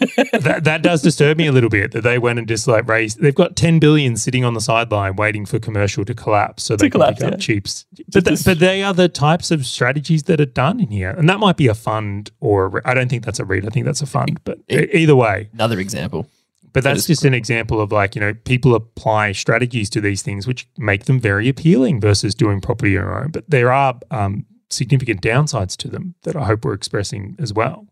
that, 0.00 0.60
that 0.64 0.82
does 0.82 1.02
disturb 1.02 1.38
me 1.38 1.46
a 1.46 1.52
little 1.52 1.70
bit 1.70 1.92
that 1.92 2.02
they 2.02 2.18
went 2.18 2.38
and 2.38 2.48
just 2.48 2.66
like 2.66 2.88
raised, 2.88 3.20
they've 3.20 3.34
got 3.34 3.56
10 3.56 3.78
billion 3.78 4.16
sitting 4.16 4.44
on 4.44 4.54
the 4.54 4.60
sideline 4.60 5.16
waiting 5.16 5.46
for 5.46 5.58
commercial 5.58 6.04
to 6.04 6.14
collapse 6.14 6.64
so 6.64 6.76
they 6.76 6.86
can 6.86 7.00
collapse, 7.00 7.20
pick 7.20 7.28
yeah. 7.28 7.34
up 7.34 7.40
cheaps. 7.40 7.86
But, 8.12 8.24
but 8.44 8.58
they 8.58 8.82
are 8.82 8.94
the 8.94 9.08
types 9.08 9.50
of 9.50 9.66
strategies 9.66 10.24
that 10.24 10.40
are 10.40 10.46
done 10.46 10.80
in 10.80 10.90
here. 10.90 11.10
And 11.10 11.28
that 11.28 11.38
might 11.38 11.56
be 11.56 11.68
a 11.68 11.74
fund 11.74 12.30
or 12.40 12.82
I 12.84 12.94
don't 12.94 13.08
think 13.08 13.24
that's 13.24 13.38
a 13.38 13.44
REIT. 13.44 13.64
I 13.66 13.68
think 13.68 13.86
that's 13.86 14.02
a 14.02 14.06
fund. 14.06 14.40
But 14.44 14.58
it, 14.68 14.94
either 14.94 15.16
way. 15.16 15.48
Another 15.52 15.78
example. 15.80 16.28
But 16.72 16.82
that's 16.82 17.06
just 17.06 17.24
an 17.24 17.34
example 17.34 17.80
of 17.80 17.92
like, 17.92 18.16
you 18.16 18.20
know, 18.20 18.34
people 18.34 18.74
apply 18.74 19.30
strategies 19.30 19.88
to 19.90 20.00
these 20.00 20.22
things 20.22 20.46
which 20.46 20.68
make 20.76 21.04
them 21.04 21.20
very 21.20 21.48
appealing 21.48 22.00
versus 22.00 22.34
doing 22.34 22.60
property 22.60 22.98
on 22.98 23.04
your 23.04 23.22
own. 23.22 23.30
But 23.30 23.48
there 23.48 23.70
are 23.70 23.98
um, 24.10 24.44
significant 24.70 25.22
downsides 25.22 25.76
to 25.78 25.88
them 25.88 26.16
that 26.24 26.34
I 26.34 26.44
hope 26.44 26.64
we're 26.64 26.74
expressing 26.74 27.36
as 27.38 27.52
well. 27.52 27.86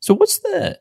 So 0.00 0.14
what's 0.14 0.38
the 0.38 0.78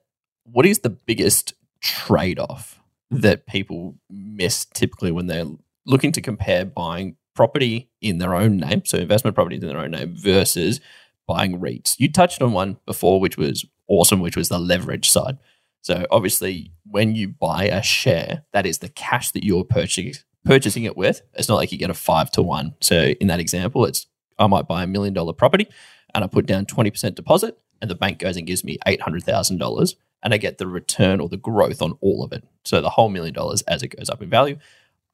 what 0.52 0.66
is 0.66 0.80
the 0.80 0.90
biggest 0.90 1.54
trade-off 1.82 2.82
that 3.10 3.46
people 3.48 3.96
miss 4.10 4.66
typically 4.66 5.12
when 5.12 5.28
they're 5.28 5.46
looking 5.86 6.12
to 6.12 6.22
compare 6.22 6.66
buying 6.66 7.16
property 7.36 7.90
in 8.02 8.18
their 8.18 8.36
own 8.36 8.58
name, 8.58 8.84
so 8.86 8.98
investment 8.98 9.36
properties 9.36 9.62
in 9.62 9.70
their 9.70 9.78
own 9.80 9.92
name 9.92 10.16
versus 10.16 10.82
buying 11.28 11.60
REITs? 11.60 11.96
You 12.00 12.12
touched 12.12 12.42
on 12.42 12.52
one 12.52 12.78
before 12.86 13.20
which 13.20 13.38
was 13.38 13.66
awesome, 13.88 14.20
which 14.20 14.36
was 14.36 14.50
the 14.50 14.60
leverage 14.60 15.10
side. 15.10 15.38
So 15.82 16.06
obviously, 16.12 16.72
when 16.86 17.16
you 17.16 17.30
buy 17.30 17.66
a 17.66 17.82
share, 17.82 18.44
that 18.52 18.66
is 18.66 18.80
the 18.80 18.90
cash 18.90 19.32
that 19.32 19.44
you're 19.46 19.64
purchasing 19.64 20.14
purchasing 20.44 20.84
it 20.84 20.96
with. 20.96 21.22
It's 21.34 21.50
not 21.50 21.56
like 21.56 21.72
you 21.72 21.78
get 21.78 21.90
a 21.90 21.94
five 21.94 22.32
to 22.32 22.42
one. 22.42 22.76
So 22.80 23.14
in 23.20 23.28
that 23.28 23.40
example, 23.40 23.86
it's 23.86 24.08
I 24.40 24.48
might 24.48 24.68
buy 24.68 24.84
a 24.84 24.88
million 24.88 25.14
dollar 25.14 25.34
property 25.34 25.68
and 26.14 26.24
I 26.24 26.28
put 26.28 26.46
down 26.46 26.66
twenty 26.66 26.90
percent 26.90 27.16
deposit, 27.16 27.58
and 27.82 27.92
the 27.92 27.96
bank 27.96 28.20
goes 28.20 28.38
and 28.38 28.48
gives 28.48 28.64
me 28.64 28.78
eight 28.86 29.02
hundred 29.02 29.24
thousand 29.24 29.60
dollars, 29.60 29.96
and 30.24 30.34
I 30.34 30.38
get 30.38 30.58
the 30.58 30.68
return 30.68 31.20
or 31.20 31.30
the 31.30 31.38
growth 31.38 31.82
on 31.82 31.98
all 32.02 32.24
of 32.24 32.32
it. 32.32 32.44
So 32.66 32.82
the 32.82 32.90
whole 32.90 33.10
million 33.10 33.34
dollars 33.34 33.62
as 33.64 33.84
it 33.84 33.96
goes 33.96 34.10
up 34.10 34.22
in 34.22 34.30
value, 34.30 34.58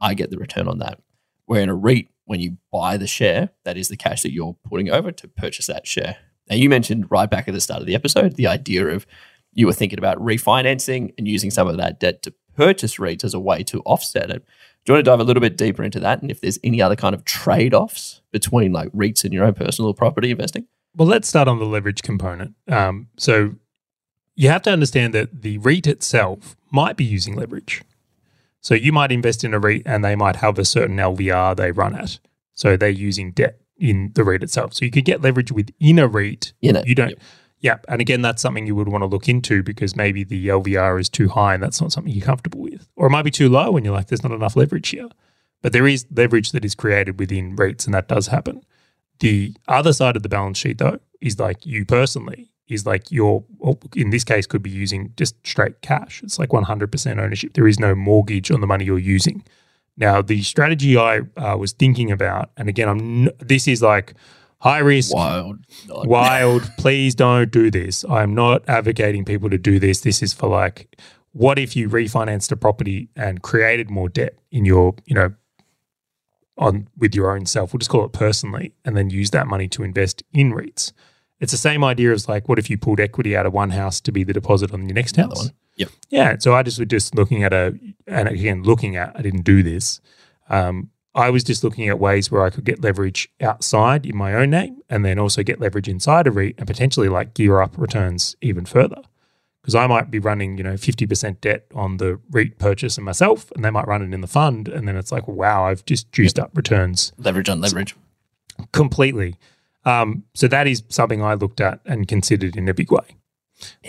I 0.01 0.13
get 0.13 0.29
the 0.29 0.37
return 0.37 0.67
on 0.67 0.79
that. 0.79 0.99
Where 1.45 1.61
in 1.61 1.69
a 1.69 1.75
REIT, 1.75 2.09
when 2.25 2.39
you 2.39 2.57
buy 2.71 2.97
the 2.97 3.07
share, 3.07 3.49
that 3.65 3.77
is 3.77 3.89
the 3.89 3.97
cash 3.97 4.21
that 4.21 4.31
you're 4.31 4.55
putting 4.67 4.89
over 4.89 5.11
to 5.11 5.27
purchase 5.27 5.67
that 5.67 5.85
share. 5.85 6.17
Now, 6.49 6.55
you 6.55 6.69
mentioned 6.69 7.09
right 7.09 7.29
back 7.29 7.47
at 7.47 7.53
the 7.53 7.61
start 7.61 7.81
of 7.81 7.87
the 7.87 7.95
episode 7.95 8.35
the 8.35 8.47
idea 8.47 8.87
of 8.87 9.05
you 9.53 9.67
were 9.67 9.73
thinking 9.73 9.99
about 9.99 10.17
refinancing 10.17 11.13
and 11.17 11.27
using 11.27 11.51
some 11.51 11.67
of 11.67 11.77
that 11.77 11.99
debt 11.99 12.23
to 12.23 12.33
purchase 12.55 12.97
REITs 12.97 13.23
as 13.23 13.33
a 13.33 13.39
way 13.39 13.63
to 13.63 13.81
offset 13.81 14.29
it. 14.29 14.43
Do 14.85 14.91
you 14.91 14.95
want 14.95 15.05
to 15.05 15.11
dive 15.11 15.19
a 15.19 15.23
little 15.23 15.41
bit 15.41 15.57
deeper 15.57 15.83
into 15.83 15.99
that 16.01 16.21
and 16.21 16.29
if 16.29 16.41
there's 16.41 16.59
any 16.63 16.81
other 16.81 16.95
kind 16.95 17.15
of 17.15 17.23
trade 17.23 17.73
offs 17.73 18.21
between 18.31 18.73
like 18.73 18.91
REITs 18.91 19.23
and 19.23 19.33
your 19.33 19.45
own 19.45 19.53
personal 19.53 19.93
property 19.93 20.31
investing? 20.31 20.67
Well, 20.95 21.07
let's 21.07 21.27
start 21.27 21.47
on 21.47 21.59
the 21.59 21.65
leverage 21.65 22.03
component. 22.03 22.55
Um, 22.67 23.07
so 23.17 23.55
you 24.35 24.49
have 24.49 24.61
to 24.63 24.71
understand 24.71 25.13
that 25.13 25.41
the 25.41 25.57
REIT 25.59 25.87
itself 25.87 26.55
might 26.71 26.97
be 26.97 27.03
using 27.03 27.35
leverage. 27.35 27.83
So 28.61 28.73
you 28.73 28.91
might 28.91 29.11
invest 29.11 29.43
in 29.43 29.53
a 29.53 29.59
REIT 29.59 29.83
and 29.85 30.03
they 30.03 30.15
might 30.15 30.37
have 30.37 30.57
a 30.57 30.65
certain 30.65 30.97
LVR 30.97 31.55
they 31.55 31.71
run 31.71 31.95
at. 31.95 32.19
So 32.53 32.77
they're 32.77 32.89
using 32.89 33.31
debt 33.31 33.59
in 33.77 34.11
the 34.15 34.23
REIT 34.23 34.43
itself. 34.43 34.73
So 34.73 34.85
you 34.85 34.91
could 34.91 35.05
get 35.05 35.21
leverage 35.21 35.51
within 35.51 35.99
a 35.99 36.07
REIT. 36.07 36.53
In 36.61 36.77
it. 36.77 36.87
You 36.87 36.95
don't. 36.95 37.09
Yep. 37.09 37.19
Yeah. 37.59 37.77
And 37.87 38.01
again, 38.01 38.21
that's 38.21 38.41
something 38.41 38.67
you 38.67 38.75
would 38.75 38.89
want 38.89 39.03
to 39.03 39.05
look 39.07 39.29
into 39.29 39.63
because 39.63 39.95
maybe 39.95 40.23
the 40.23 40.47
LVR 40.47 40.99
is 40.99 41.09
too 41.09 41.29
high 41.29 41.53
and 41.53 41.63
that's 41.63 41.79
not 41.79 41.91
something 41.91 42.13
you're 42.13 42.25
comfortable 42.25 42.61
with. 42.61 42.87
Or 42.95 43.07
it 43.07 43.11
might 43.11 43.23
be 43.23 43.31
too 43.31 43.49
low 43.49 43.75
and 43.75 43.85
you're 43.85 43.95
like, 43.95 44.07
there's 44.07 44.23
not 44.23 44.31
enough 44.31 44.55
leverage 44.55 44.89
here. 44.89 45.09
But 45.61 45.71
there 45.71 45.87
is 45.87 46.05
leverage 46.13 46.51
that 46.51 46.65
is 46.65 46.75
created 46.75 47.19
within 47.19 47.55
REITs 47.55 47.85
and 47.85 47.93
that 47.93 48.07
does 48.07 48.27
happen. 48.27 48.63
The 49.19 49.55
other 49.67 49.93
side 49.93 50.15
of 50.15 50.23
the 50.23 50.29
balance 50.29 50.57
sheet, 50.57 50.77
though, 50.77 50.99
is 51.21 51.39
like 51.39 51.65
you 51.65 51.85
personally, 51.85 52.51
is 52.67 52.85
like 52.85 53.11
your, 53.11 53.43
well, 53.57 53.79
in 53.95 54.09
this 54.09 54.23
case, 54.23 54.47
could 54.47 54.63
be 54.63 54.69
using 54.69 55.13
just 55.17 55.35
straight 55.45 55.81
cash. 55.81 56.21
It's 56.23 56.39
like 56.39 56.49
100% 56.49 57.19
ownership. 57.19 57.53
There 57.53 57.67
is 57.67 57.79
no 57.79 57.93
mortgage 57.93 58.51
on 58.51 58.61
the 58.61 58.67
money 58.67 58.85
you're 58.85 58.99
using. 58.99 59.43
Now, 59.97 60.21
the 60.21 60.41
strategy 60.41 60.97
I 60.97 61.21
uh, 61.37 61.57
was 61.57 61.73
thinking 61.73 62.11
about, 62.11 62.51
and 62.57 62.67
again, 62.67 62.89
I'm 62.89 63.27
n- 63.27 63.31
this 63.39 63.67
is 63.67 63.81
like 63.81 64.15
high 64.59 64.79
risk, 64.79 65.13
Wild. 65.13 65.59
Wild. 65.89 66.63
Please 66.77 67.13
don't 67.13 67.51
do 67.51 67.69
this. 67.69 68.03
I'm 68.09 68.33
not 68.33 68.63
advocating 68.67 69.25
people 69.25 69.49
to 69.49 69.57
do 69.57 69.77
this. 69.77 70.01
This 70.01 70.23
is 70.23 70.33
for 70.33 70.49
like, 70.49 70.99
what 71.33 71.59
if 71.59 71.75
you 71.75 71.89
refinanced 71.89 72.51
a 72.51 72.55
property 72.55 73.09
and 73.15 73.41
created 73.41 73.89
more 73.89 74.09
debt 74.09 74.35
in 74.51 74.65
your, 74.65 74.95
you 75.05 75.15
know, 75.15 75.33
on 76.57 76.87
with 76.97 77.13
your 77.13 77.35
own 77.35 77.45
self? 77.45 77.73
We'll 77.73 77.79
just 77.79 77.91
call 77.91 78.05
it 78.05 78.13
personally, 78.13 78.73
and 78.83 78.97
then 78.97 79.09
use 79.09 79.29
that 79.31 79.47
money 79.47 79.67
to 79.69 79.83
invest 79.83 80.23
in 80.33 80.53
REITs. 80.53 80.91
It's 81.43 81.51
the 81.51 81.57
same 81.57 81.83
idea 81.83 82.13
as 82.13 82.29
like, 82.29 82.47
what 82.47 82.57
if 82.57 82.69
you 82.69 82.77
pulled 82.77 83.01
equity 83.01 83.35
out 83.35 83.45
of 83.45 83.51
one 83.51 83.71
house 83.71 83.99
to 84.01 84.11
be 84.13 84.23
the 84.23 84.31
deposit 84.31 84.73
on 84.73 84.87
your 84.87 84.95
next 84.95 85.17
house? 85.17 85.51
Yep. 85.75 85.89
Yeah. 86.09 86.35
So 86.39 86.55
I 86.55 86.63
just 86.63 86.79
was 86.79 86.87
just 86.87 87.15
looking 87.15 87.43
at 87.43 87.51
a, 87.51 87.77
and 88.07 88.29
again, 88.29 88.63
looking 88.63 88.95
at, 88.95 89.11
I 89.13 89.21
didn't 89.21 89.41
do 89.41 89.61
this. 89.61 89.99
Um, 90.49 90.89
I 91.13 91.29
was 91.29 91.43
just 91.43 91.61
looking 91.61 91.89
at 91.89 91.99
ways 91.99 92.31
where 92.31 92.43
I 92.45 92.49
could 92.49 92.63
get 92.63 92.81
leverage 92.81 93.29
outside 93.41 94.05
in 94.05 94.15
my 94.15 94.33
own 94.33 94.51
name 94.51 94.81
and 94.89 95.03
then 95.03 95.19
also 95.19 95.43
get 95.43 95.59
leverage 95.59 95.89
inside 95.89 96.27
a 96.27 96.31
REIT 96.31 96.55
and 96.57 96.65
potentially 96.65 97.09
like 97.09 97.33
gear 97.33 97.59
up 97.61 97.77
returns 97.77 98.37
even 98.41 98.63
further. 98.65 99.01
Because 99.61 99.75
I 99.75 99.85
might 99.85 100.09
be 100.09 100.19
running, 100.19 100.57
you 100.57 100.63
know, 100.63 100.73
50% 100.73 101.41
debt 101.41 101.65
on 101.75 101.97
the 101.97 102.21
REIT 102.31 102.57
purchase 102.57 102.97
and 102.97 103.05
myself, 103.05 103.51
and 103.51 103.65
they 103.65 103.69
might 103.69 103.87
run 103.87 104.01
it 104.01 104.13
in 104.13 104.21
the 104.21 104.27
fund. 104.27 104.69
And 104.69 104.87
then 104.87 104.95
it's 104.95 105.11
like, 105.11 105.27
wow, 105.27 105.65
I've 105.65 105.85
just 105.85 106.11
juiced 106.11 106.39
up 106.39 106.51
returns 106.55 107.11
Leverage 107.17 107.49
on 107.49 107.59
leverage. 107.59 107.95
completely. 108.71 109.35
Um, 109.85 110.23
so 110.33 110.47
that 110.47 110.67
is 110.67 110.83
something 110.89 111.21
I 111.21 111.33
looked 111.33 111.61
at 111.61 111.79
and 111.85 112.07
considered 112.07 112.55
in 112.55 112.69
a 112.69 112.73
big 112.73 112.91
way. 112.91 113.17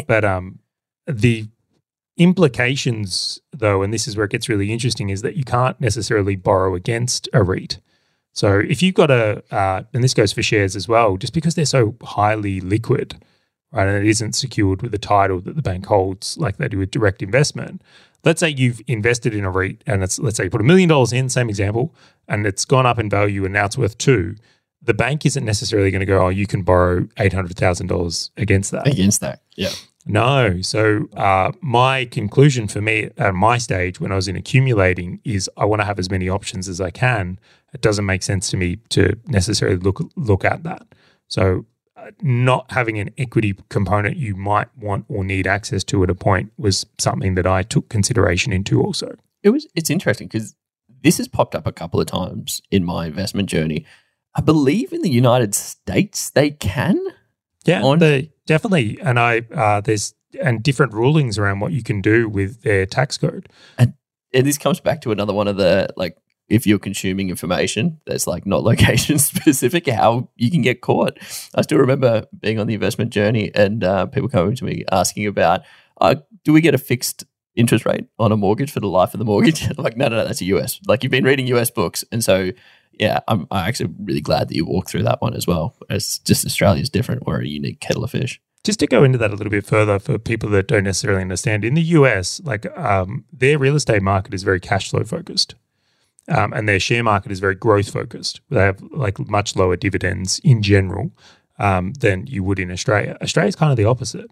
But 0.06 0.24
um, 0.24 0.58
the 1.06 1.46
implications, 2.16 3.40
though, 3.52 3.82
and 3.82 3.92
this 3.92 4.06
is 4.06 4.16
where 4.16 4.26
it 4.26 4.30
gets 4.32 4.48
really 4.48 4.72
interesting, 4.72 5.10
is 5.10 5.22
that 5.22 5.36
you 5.36 5.44
can't 5.44 5.80
necessarily 5.80 6.36
borrow 6.36 6.74
against 6.74 7.28
a 7.32 7.42
REIT. 7.42 7.80
So 8.32 8.58
if 8.58 8.82
you've 8.82 8.94
got 8.94 9.10
a, 9.10 9.42
uh, 9.54 9.84
and 9.92 10.02
this 10.02 10.14
goes 10.14 10.32
for 10.32 10.42
shares 10.42 10.74
as 10.74 10.88
well, 10.88 11.16
just 11.16 11.32
because 11.32 11.54
they're 11.54 11.64
so 11.64 11.96
highly 12.02 12.60
liquid, 12.60 13.16
right, 13.72 13.86
and 13.86 13.96
it 13.96 14.08
isn't 14.08 14.34
secured 14.34 14.82
with 14.82 14.90
the 14.90 14.98
title 14.98 15.40
that 15.40 15.54
the 15.54 15.62
bank 15.62 15.86
holds 15.86 16.36
like 16.36 16.56
they 16.56 16.68
do 16.68 16.78
with 16.78 16.90
direct 16.90 17.22
investment. 17.22 17.82
Let's 18.24 18.40
say 18.40 18.48
you've 18.48 18.80
invested 18.86 19.34
in 19.34 19.44
a 19.44 19.50
REIT 19.50 19.84
and 19.86 20.02
it's, 20.02 20.18
let's 20.18 20.36
say 20.36 20.44
you 20.44 20.50
put 20.50 20.60
a 20.60 20.64
million 20.64 20.88
dollars 20.88 21.12
in, 21.12 21.28
same 21.28 21.48
example, 21.48 21.94
and 22.26 22.46
it's 22.46 22.64
gone 22.64 22.86
up 22.86 22.98
in 22.98 23.08
value 23.08 23.44
and 23.44 23.54
now 23.54 23.66
it's 23.66 23.78
worth 23.78 23.98
two. 23.98 24.34
The 24.84 24.94
bank 24.94 25.24
isn't 25.26 25.44
necessarily 25.44 25.90
going 25.90 26.00
to 26.00 26.06
go, 26.06 26.26
oh, 26.26 26.28
you 26.28 26.46
can 26.46 26.62
borrow 26.62 27.02
$800,000 27.16 28.30
against 28.36 28.70
that. 28.70 28.86
Against 28.86 29.20
that. 29.20 29.40
Yeah. 29.56 29.70
No. 30.06 30.60
So 30.60 31.08
uh, 31.16 31.52
my 31.60 32.04
conclusion 32.06 32.68
for 32.68 32.80
me 32.80 33.10
at 33.16 33.34
my 33.34 33.58
stage 33.58 34.00
when 34.00 34.12
I 34.12 34.16
was 34.16 34.28
in 34.28 34.36
accumulating 34.36 35.20
is 35.24 35.48
I 35.56 35.64
want 35.64 35.80
to 35.80 35.86
have 35.86 35.98
as 35.98 36.10
many 36.10 36.28
options 36.28 36.68
as 36.68 36.80
I 36.80 36.90
can. 36.90 37.38
It 37.72 37.80
doesn't 37.80 38.06
make 38.06 38.22
sense 38.22 38.50
to 38.50 38.56
me 38.56 38.76
to 38.90 39.18
necessarily 39.26 39.78
look 39.78 40.00
look 40.16 40.44
at 40.44 40.62
that. 40.62 40.86
So 41.28 41.66
uh, 41.96 42.10
not 42.20 42.70
having 42.70 42.98
an 42.98 43.10
equity 43.16 43.54
component 43.70 44.16
you 44.16 44.36
might 44.36 44.68
want 44.76 45.06
or 45.08 45.24
need 45.24 45.46
access 45.46 45.82
to 45.84 46.02
at 46.04 46.10
a 46.10 46.14
point 46.14 46.52
was 46.58 46.86
something 46.98 47.34
that 47.34 47.46
I 47.46 47.62
took 47.62 47.88
consideration 47.88 48.52
into 48.52 48.82
also. 48.82 49.16
It 49.42 49.50
was 49.50 49.66
it's 49.74 49.90
interesting 49.90 50.28
because 50.28 50.54
this 51.02 51.18
has 51.18 51.28
popped 51.28 51.54
up 51.54 51.66
a 51.66 51.72
couple 51.72 52.00
of 52.00 52.06
times 52.06 52.60
in 52.70 52.84
my 52.84 53.06
investment 53.06 53.48
journey. 53.48 53.86
I 54.34 54.40
believe 54.40 54.92
in 54.92 55.02
the 55.02 55.10
United 55.10 55.54
States 55.54 56.30
they 56.30 56.50
can. 56.50 57.00
Yeah, 57.64 57.82
On- 57.82 57.98
they 57.98 58.32
definitely. 58.46 58.98
And 59.00 59.18
I 59.18 59.42
uh, 59.54 59.80
there's 59.80 60.14
and 60.42 60.62
different 60.62 60.92
rulings 60.92 61.38
around 61.38 61.60
what 61.60 61.72
you 61.72 61.82
can 61.82 62.00
do 62.00 62.28
with 62.28 62.62
their 62.62 62.86
tax 62.86 63.16
code. 63.16 63.48
And 63.78 63.94
this 64.32 64.58
comes 64.58 64.80
back 64.80 65.00
to 65.02 65.12
another 65.12 65.32
one 65.32 65.46
of 65.46 65.56
the 65.56 65.88
like 65.96 66.16
if 66.48 66.66
you're 66.66 66.78
consuming 66.78 67.30
information 67.30 68.00
that's 68.06 68.26
like 68.26 68.46
not 68.46 68.62
location 68.70 69.18
specific, 69.18 69.88
how 69.88 70.28
you 70.36 70.50
can 70.50 70.62
get 70.62 70.80
caught. 70.80 71.18
I 71.54 71.62
still 71.62 71.78
remember 71.78 72.26
being 72.38 72.58
on 72.58 72.66
the 72.66 72.74
investment 72.74 73.10
journey 73.10 73.50
and 73.54 73.82
uh, 73.84 74.06
people 74.06 74.28
coming 74.28 74.54
to 74.56 74.64
me 74.64 74.84
asking 74.90 75.26
about, 75.26 75.62
uh, 76.00 76.16
do 76.42 76.52
we 76.52 76.60
get 76.60 76.74
a 76.74 76.78
fixed 76.78 77.24
interest 77.54 77.86
rate 77.86 78.06
on 78.18 78.32
a 78.32 78.36
mortgage 78.36 78.70
for 78.70 78.80
the 78.80 78.88
life 78.88 79.14
of 79.14 79.18
the 79.18 79.24
mortgage? 79.24 79.64
I'm 79.78 79.82
like, 79.82 79.96
no, 79.96 80.08
no, 80.08 80.16
no, 80.16 80.24
that's 80.26 80.40
a 80.40 80.46
US. 80.46 80.80
Like 80.86 81.02
you've 81.02 81.12
been 81.12 81.24
reading 81.24 81.46
US 81.48 81.70
books, 81.70 82.04
and 82.12 82.22
so 82.22 82.50
yeah, 82.98 83.20
I'm, 83.28 83.46
I'm 83.50 83.68
actually 83.68 83.92
really 83.98 84.20
glad 84.20 84.48
that 84.48 84.56
you 84.56 84.64
walked 84.64 84.88
through 84.88 85.02
that 85.04 85.20
one 85.20 85.34
as 85.34 85.46
well. 85.46 85.74
It's 85.90 86.18
just 86.18 86.44
Australia's 86.44 86.90
different. 86.90 87.26
We're 87.26 87.40
a 87.40 87.46
unique 87.46 87.80
kettle 87.80 88.04
of 88.04 88.10
fish. 88.10 88.40
Just 88.62 88.80
to 88.80 88.86
go 88.86 89.04
into 89.04 89.18
that 89.18 89.30
a 89.30 89.34
little 89.34 89.50
bit 89.50 89.66
further 89.66 89.98
for 89.98 90.18
people 90.18 90.48
that 90.50 90.68
don't 90.68 90.84
necessarily 90.84 91.20
understand, 91.20 91.64
in 91.64 91.74
the 91.74 91.82
US, 91.82 92.40
like 92.44 92.66
um, 92.78 93.24
their 93.32 93.58
real 93.58 93.76
estate 93.76 94.02
market 94.02 94.32
is 94.32 94.42
very 94.42 94.60
cash 94.60 94.90
flow 94.90 95.04
focused. 95.04 95.54
Um, 96.28 96.54
and 96.54 96.66
their 96.66 96.80
share 96.80 97.04
market 97.04 97.30
is 97.30 97.40
very 97.40 97.54
growth 97.54 97.90
focused. 97.90 98.40
They 98.48 98.62
have 98.62 98.80
like 98.90 99.18
much 99.18 99.56
lower 99.56 99.76
dividends 99.76 100.40
in 100.42 100.62
general 100.62 101.12
um, 101.58 101.92
than 101.92 102.26
you 102.26 102.42
would 102.42 102.58
in 102.58 102.70
Australia. 102.70 103.18
Australia 103.20 103.48
is 103.48 103.56
kind 103.56 103.70
of 103.70 103.76
the 103.76 103.84
opposite, 103.84 104.30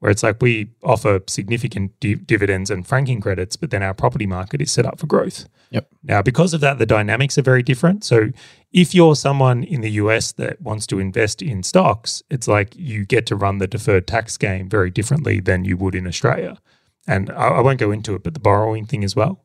where 0.00 0.10
it's 0.10 0.22
like 0.22 0.40
we 0.40 0.70
offer 0.82 1.20
significant 1.26 1.98
di- 2.00 2.14
dividends 2.14 2.70
and 2.70 2.86
franking 2.86 3.20
credits, 3.20 3.56
but 3.56 3.70
then 3.70 3.82
our 3.82 3.94
property 3.94 4.26
market 4.26 4.60
is 4.60 4.70
set 4.70 4.86
up 4.86 4.98
for 4.98 5.06
growth. 5.06 5.48
Yep. 5.70 5.88
Now, 6.02 6.22
because 6.22 6.54
of 6.54 6.60
that, 6.60 6.78
the 6.78 6.86
dynamics 6.86 7.36
are 7.36 7.42
very 7.42 7.62
different. 7.62 8.04
So, 8.04 8.30
if 8.72 8.94
you're 8.94 9.16
someone 9.16 9.64
in 9.64 9.80
the 9.80 9.90
US 9.92 10.32
that 10.32 10.60
wants 10.60 10.86
to 10.88 10.98
invest 10.98 11.42
in 11.42 11.62
stocks, 11.62 12.22
it's 12.30 12.48
like 12.48 12.74
you 12.76 13.04
get 13.04 13.26
to 13.26 13.36
run 13.36 13.58
the 13.58 13.66
deferred 13.66 14.06
tax 14.06 14.36
game 14.36 14.68
very 14.68 14.90
differently 14.90 15.40
than 15.40 15.64
you 15.64 15.76
would 15.76 15.94
in 15.94 16.06
Australia. 16.06 16.58
And 17.06 17.30
I, 17.30 17.48
I 17.48 17.60
won't 17.60 17.80
go 17.80 17.90
into 17.90 18.14
it, 18.14 18.22
but 18.22 18.34
the 18.34 18.40
borrowing 18.40 18.86
thing 18.86 19.04
as 19.04 19.16
well. 19.16 19.44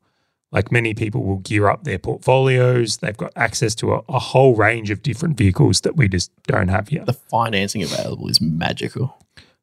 Like 0.51 0.71
many 0.71 0.93
people 0.93 1.23
will 1.23 1.39
gear 1.39 1.67
up 1.67 1.83
their 1.83 1.97
portfolios. 1.97 2.97
They've 2.97 3.17
got 3.17 3.31
access 3.35 3.73
to 3.75 3.95
a, 3.95 4.03
a 4.07 4.19
whole 4.19 4.55
range 4.55 4.91
of 4.91 5.01
different 5.01 5.35
vehicles 5.35 5.81
that 5.81 5.95
we 5.95 6.07
just 6.07 6.31
don't 6.43 6.67
have 6.67 6.89
here. 6.89 7.03
The 7.05 7.13
financing 7.13 7.81
available 7.81 8.29
is 8.29 8.39
magical. 8.39 9.17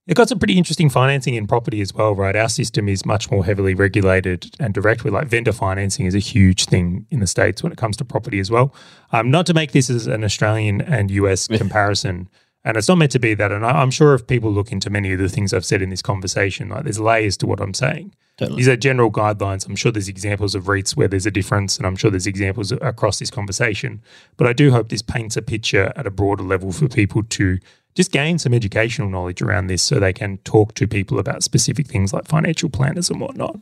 They've 0.06 0.16
got 0.16 0.28
some 0.28 0.38
pretty 0.38 0.58
interesting 0.58 0.90
financing 0.90 1.34
in 1.34 1.46
property 1.46 1.80
as 1.80 1.94
well, 1.94 2.14
right? 2.14 2.34
Our 2.34 2.48
system 2.48 2.88
is 2.88 3.04
much 3.06 3.30
more 3.30 3.44
heavily 3.44 3.74
regulated 3.74 4.50
and 4.58 4.74
direct. 4.74 5.04
With 5.04 5.14
like 5.14 5.28
vendor 5.28 5.52
financing 5.52 6.06
is 6.06 6.14
a 6.14 6.20
huge 6.20 6.64
thing 6.64 7.06
in 7.10 7.20
the 7.20 7.26
states 7.26 7.62
when 7.62 7.70
it 7.70 7.78
comes 7.78 7.96
to 7.98 8.04
property 8.04 8.40
as 8.40 8.50
well. 8.50 8.74
Um, 9.12 9.30
not 9.30 9.46
to 9.46 9.54
make 9.54 9.72
this 9.72 9.90
as 9.90 10.06
an 10.06 10.24
Australian 10.24 10.80
and 10.80 11.10
US 11.10 11.46
comparison, 11.48 12.28
and 12.64 12.76
it's 12.76 12.88
not 12.88 12.98
meant 12.98 13.12
to 13.12 13.18
be 13.18 13.34
that. 13.34 13.52
And 13.52 13.64
I, 13.64 13.70
I'm 13.82 13.90
sure 13.90 14.14
if 14.14 14.26
people 14.26 14.50
look 14.50 14.72
into 14.72 14.90
many 14.90 15.12
of 15.12 15.18
the 15.18 15.28
things 15.28 15.52
I've 15.52 15.64
said 15.64 15.82
in 15.82 15.90
this 15.90 16.02
conversation, 16.02 16.70
like 16.70 16.84
there's 16.84 17.00
layers 17.00 17.36
to 17.38 17.46
what 17.46 17.60
I'm 17.60 17.74
saying. 17.74 18.14
Totally. 18.36 18.56
These 18.56 18.68
are 18.68 18.76
general 18.76 19.10
guidelines. 19.10 19.66
I'm 19.66 19.76
sure 19.76 19.92
there's 19.92 20.08
examples 20.08 20.54
of 20.54 20.64
REITs 20.64 20.96
where 20.96 21.08
there's 21.08 21.26
a 21.26 21.30
difference, 21.30 21.76
and 21.76 21.86
I'm 21.86 21.94
sure 21.94 22.10
there's 22.10 22.26
examples 22.26 22.72
across 22.72 23.18
this 23.18 23.30
conversation. 23.30 24.02
But 24.38 24.46
I 24.46 24.54
do 24.54 24.70
hope 24.70 24.88
this 24.88 25.02
paints 25.02 25.36
a 25.36 25.42
picture 25.42 25.92
at 25.94 26.06
a 26.06 26.10
broader 26.10 26.42
level 26.42 26.72
for 26.72 26.88
people 26.88 27.22
to 27.22 27.58
just 27.94 28.12
gain 28.12 28.38
some 28.38 28.54
educational 28.54 29.08
knowledge 29.08 29.42
around 29.42 29.66
this 29.66 29.82
so 29.82 29.98
they 29.98 30.12
can 30.12 30.38
talk 30.38 30.74
to 30.74 30.86
people 30.86 31.18
about 31.18 31.42
specific 31.42 31.86
things 31.86 32.12
like 32.12 32.28
financial 32.28 32.70
planners 32.70 33.10
and 33.10 33.20
whatnot. 33.20 33.60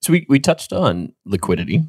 So 0.00 0.12
we, 0.12 0.26
we 0.28 0.38
touched 0.38 0.72
on 0.72 1.12
liquidity. 1.24 1.82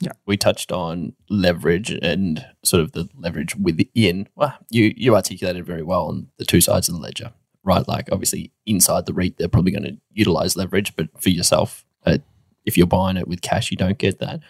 Yeah. 0.00 0.12
We 0.26 0.36
touched 0.36 0.72
on 0.72 1.14
leverage 1.30 1.90
and 1.90 2.44
sort 2.64 2.82
of 2.82 2.92
the 2.92 3.08
leverage 3.16 3.56
within. 3.56 4.28
Well, 4.34 4.54
you 4.70 4.92
you 4.96 5.14
articulated 5.14 5.64
very 5.64 5.82
well 5.82 6.06
on 6.06 6.28
the 6.36 6.44
two 6.44 6.60
sides 6.60 6.88
of 6.88 6.94
the 6.94 7.00
ledger, 7.00 7.32
right? 7.62 7.86
Like 7.86 8.08
obviously 8.10 8.52
inside 8.66 9.06
the 9.06 9.14
REIT, 9.14 9.38
they're 9.38 9.48
probably 9.48 9.72
going 9.72 9.84
to 9.84 9.96
utilize 10.12 10.56
leverage, 10.56 10.94
but 10.96 11.08
for 11.20 11.30
yourself, 11.30 11.84
uh, 12.04 12.18
if 12.64 12.76
you're 12.76 12.86
buying 12.86 13.16
it 13.16 13.28
with 13.28 13.40
cash, 13.40 13.70
you 13.70 13.76
don't 13.76 13.98
get 13.98 14.18
that. 14.18 14.40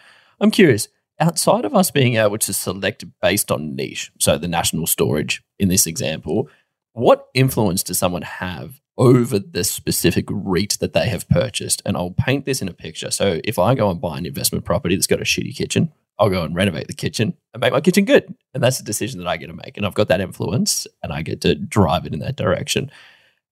I'm 0.41 0.51
curious, 0.51 0.89
outside 1.21 1.65
of 1.65 1.75
us 1.75 1.91
being 1.91 2.17
able 2.17 2.39
to 2.39 2.53
select 2.53 3.05
based 3.21 3.51
on 3.51 3.77
niche, 3.77 4.11
so 4.19 4.39
the 4.39 4.49
national 4.49 4.87
storage 4.87 5.43
in 5.59 5.69
this 5.69 5.87
example, 5.87 6.49
what 6.93 7.29
influence 7.35 7.83
does 7.83 7.99
someone 7.99 8.23
have 8.23 8.81
over 8.97 9.39
the 9.39 9.65
specific 9.65 10.27
REIT 10.29 10.79
that 10.81 10.93
they 10.93 11.09
have 11.09 11.29
purchased? 11.29 11.83
And 11.85 11.97
I'll 11.97 12.13
paint 12.13 12.45
this 12.45 12.63
in 12.63 12.69
a 12.69 12.75
picture. 12.75 13.11
So 13.11 13.41
if 13.45 13.59
I 13.59 13.75
go 13.75 13.91
and 13.91 14.01
buy 14.01 14.19
an 14.19 14.27
investment 14.27 14.65
property 14.65 14.95
that's 14.95 15.09
got 15.09 15.21
a 15.21 15.25
shitty 15.25 15.57
kitchen, 15.57 15.93
I'll 16.19 16.31
go 16.31 16.45
and 16.45 16.55
renovate 16.55 16.87
the 16.87 16.95
kitchen 16.95 17.35
and 17.53 17.61
make 17.61 17.73
my 17.73 17.81
kitchen 17.81 18.05
good. 18.05 18.33
And 18.55 18.63
that's 18.63 18.79
a 18.79 18.85
decision 18.85 19.19
that 19.19 19.29
I 19.29 19.37
get 19.37 19.49
to 19.49 19.53
make. 19.53 19.77
And 19.77 19.85
I've 19.85 19.95
got 19.95 20.09
that 20.09 20.21
influence 20.21 20.87
and 21.03 21.13
I 21.13 21.23
get 21.23 21.41
to 21.41 21.57
drive 21.57 22.07
it 22.07 22.15
in 22.15 22.21
that 22.21 22.37
direction. 22.37 22.91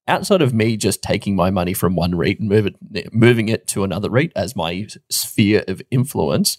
Outside 0.07 0.43
of 0.43 0.55
me 0.55 0.77
just 0.77 1.03
taking 1.03 1.35
my 1.35 1.51
money 1.51 1.75
from 1.75 1.97
one 1.97 2.15
REIT 2.15 2.39
and 2.39 2.49
move 2.49 2.67
it, 2.67 3.13
moving 3.13 3.49
it 3.49 3.67
to 3.69 3.83
another 3.83 4.11
REIT 4.11 4.33
as 4.37 4.55
my 4.55 4.87
sphere 5.11 5.65
of 5.67 5.83
influence, 5.91 6.59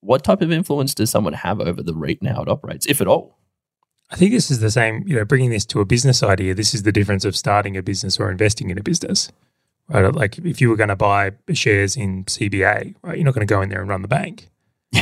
what 0.00 0.24
type 0.24 0.42
of 0.42 0.52
influence 0.52 0.94
does 0.94 1.10
someone 1.10 1.32
have 1.32 1.60
over 1.60 1.82
the 1.82 1.94
REIT 1.94 2.20
and 2.20 2.30
how 2.30 2.42
it 2.42 2.48
operates, 2.48 2.86
if 2.86 3.00
at 3.00 3.06
all? 3.06 3.38
I 4.10 4.16
think 4.16 4.32
this 4.32 4.50
is 4.50 4.60
the 4.60 4.70
same, 4.70 5.04
you 5.06 5.14
know, 5.16 5.24
bringing 5.24 5.50
this 5.50 5.66
to 5.66 5.80
a 5.80 5.84
business 5.84 6.22
idea. 6.22 6.54
This 6.54 6.74
is 6.74 6.82
the 6.82 6.92
difference 6.92 7.24
of 7.24 7.36
starting 7.36 7.76
a 7.76 7.82
business 7.82 8.18
or 8.18 8.30
investing 8.30 8.70
in 8.70 8.78
a 8.78 8.82
business, 8.82 9.30
right? 9.88 10.14
Like 10.14 10.38
if 10.38 10.60
you 10.60 10.70
were 10.70 10.76
going 10.76 10.88
to 10.88 10.96
buy 10.96 11.32
shares 11.52 11.96
in 11.96 12.24
CBA, 12.24 12.94
right, 13.02 13.16
you're 13.16 13.24
not 13.24 13.34
going 13.34 13.46
to 13.46 13.52
go 13.52 13.60
in 13.60 13.68
there 13.68 13.80
and 13.80 13.90
run 13.90 14.02
the 14.02 14.08
bank. 14.08 14.48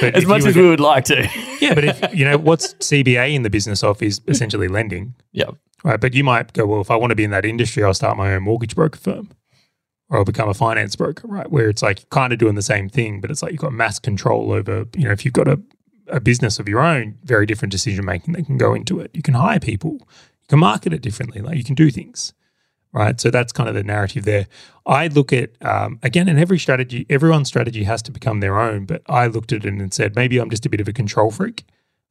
As 0.00 0.24
much 0.24 0.46
as 0.46 0.56
we 0.56 0.66
would 0.66 0.80
like 0.80 1.04
to. 1.06 1.28
yeah, 1.60 1.74
but 1.74 1.84
if, 1.84 2.14
you 2.14 2.24
know, 2.24 2.38
what's 2.38 2.72
CBA 2.74 3.34
in 3.34 3.42
the 3.42 3.50
business 3.50 3.82
of 3.82 4.02
is 4.02 4.22
essentially 4.26 4.68
lending. 4.68 5.14
Yeah. 5.32 5.50
Right. 5.84 6.00
But 6.00 6.14
you 6.14 6.22
might 6.22 6.52
go, 6.52 6.64
well, 6.64 6.80
if 6.80 6.90
I 6.90 6.96
want 6.96 7.10
to 7.10 7.16
be 7.16 7.24
in 7.24 7.30
that 7.30 7.44
industry, 7.44 7.82
I'll 7.82 7.92
start 7.92 8.16
my 8.16 8.34
own 8.34 8.44
mortgage 8.44 8.76
broker 8.76 9.00
firm 9.00 9.30
or 10.12 10.18
I'll 10.18 10.24
become 10.26 10.50
a 10.50 10.54
finance 10.54 10.94
broker, 10.94 11.26
right? 11.26 11.50
Where 11.50 11.70
it's 11.70 11.82
like 11.82 12.08
kind 12.10 12.34
of 12.34 12.38
doing 12.38 12.54
the 12.54 12.60
same 12.60 12.90
thing, 12.90 13.22
but 13.22 13.30
it's 13.30 13.42
like 13.42 13.52
you've 13.52 13.62
got 13.62 13.72
mass 13.72 13.98
control 13.98 14.52
over, 14.52 14.84
you 14.94 15.06
know, 15.06 15.10
if 15.10 15.24
you've 15.24 15.32
got 15.32 15.48
a, 15.48 15.58
a 16.08 16.20
business 16.20 16.58
of 16.58 16.68
your 16.68 16.80
own, 16.80 17.16
very 17.24 17.46
different 17.46 17.72
decision 17.72 18.04
making 18.04 18.34
that 18.34 18.44
can 18.44 18.58
go 18.58 18.74
into 18.74 19.00
it. 19.00 19.10
You 19.14 19.22
can 19.22 19.32
hire 19.32 19.58
people, 19.58 19.92
you 19.92 20.48
can 20.48 20.58
market 20.58 20.92
it 20.92 21.00
differently, 21.00 21.40
like 21.40 21.56
you 21.56 21.64
can 21.64 21.74
do 21.74 21.90
things, 21.90 22.34
right? 22.92 23.18
So 23.18 23.30
that's 23.30 23.54
kind 23.54 23.70
of 23.70 23.74
the 23.74 23.82
narrative 23.82 24.26
there. 24.26 24.48
I 24.84 25.06
look 25.06 25.32
at, 25.32 25.50
um, 25.64 25.98
again, 26.02 26.28
in 26.28 26.38
every 26.38 26.58
strategy, 26.58 27.06
everyone's 27.08 27.48
strategy 27.48 27.84
has 27.84 28.02
to 28.02 28.12
become 28.12 28.40
their 28.40 28.60
own, 28.60 28.84
but 28.84 29.00
I 29.06 29.28
looked 29.28 29.50
at 29.50 29.64
it 29.64 29.72
and 29.72 29.94
said, 29.94 30.14
maybe 30.14 30.36
I'm 30.36 30.50
just 30.50 30.66
a 30.66 30.68
bit 30.68 30.82
of 30.82 30.88
a 30.88 30.92
control 30.92 31.30
freak. 31.30 31.64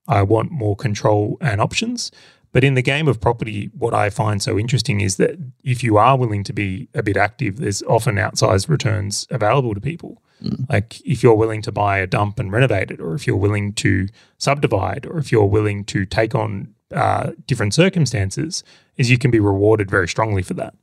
I 0.07 0.23
want 0.23 0.49
more 0.49 0.75
control 0.75 1.37
and 1.39 1.61
options. 1.61 2.11
But 2.53 2.63
in 2.63 2.73
the 2.73 2.81
game 2.81 3.07
of 3.07 3.21
property, 3.21 3.69
what 3.77 3.93
I 3.93 4.09
find 4.09 4.41
so 4.41 4.59
interesting 4.59 4.99
is 4.99 5.15
that 5.17 5.37
if 5.63 5.83
you 5.83 5.97
are 5.97 6.17
willing 6.17 6.43
to 6.43 6.53
be 6.53 6.89
a 6.93 7.01
bit 7.01 7.15
active, 7.15 7.57
there's 7.57 7.81
often 7.83 8.15
outsized 8.15 8.67
returns 8.67 9.25
available 9.29 9.73
to 9.73 9.79
people. 9.79 10.21
Mm. 10.43 10.69
Like 10.69 10.99
if 11.05 11.23
you're 11.23 11.35
willing 11.35 11.61
to 11.61 11.71
buy 11.71 11.99
a 11.99 12.07
dump 12.07 12.39
and 12.39 12.51
renovate 12.51 12.91
it, 12.91 12.99
or 12.99 13.15
if 13.15 13.25
you're 13.25 13.37
willing 13.37 13.73
to 13.73 14.07
subdivide, 14.37 15.05
or 15.05 15.17
if 15.17 15.31
you're 15.31 15.45
willing 15.45 15.85
to 15.85 16.05
take 16.05 16.35
on 16.35 16.73
uh, 16.93 17.31
different 17.47 17.73
circumstances, 17.73 18.63
is 18.97 19.09
you 19.09 19.17
can 19.17 19.31
be 19.31 19.39
rewarded 19.39 19.89
very 19.89 20.07
strongly 20.07 20.41
for 20.41 20.53
that. 20.55 20.73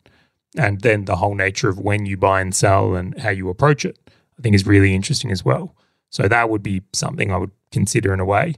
And 0.56 0.80
then 0.80 1.04
the 1.04 1.16
whole 1.16 1.34
nature 1.34 1.68
of 1.68 1.78
when 1.78 2.06
you 2.06 2.16
buy 2.16 2.40
and 2.40 2.54
sell 2.54 2.94
and 2.94 3.18
how 3.18 3.30
you 3.30 3.50
approach 3.50 3.84
it, 3.84 3.98
I 4.38 4.42
think 4.42 4.54
is 4.54 4.66
really 4.66 4.94
interesting 4.94 5.30
as 5.30 5.44
well. 5.44 5.74
So 6.10 6.28
that 6.28 6.48
would 6.48 6.62
be 6.62 6.82
something 6.94 7.30
I 7.30 7.36
would 7.36 7.50
consider 7.70 8.14
in 8.14 8.20
a 8.20 8.24
way. 8.24 8.54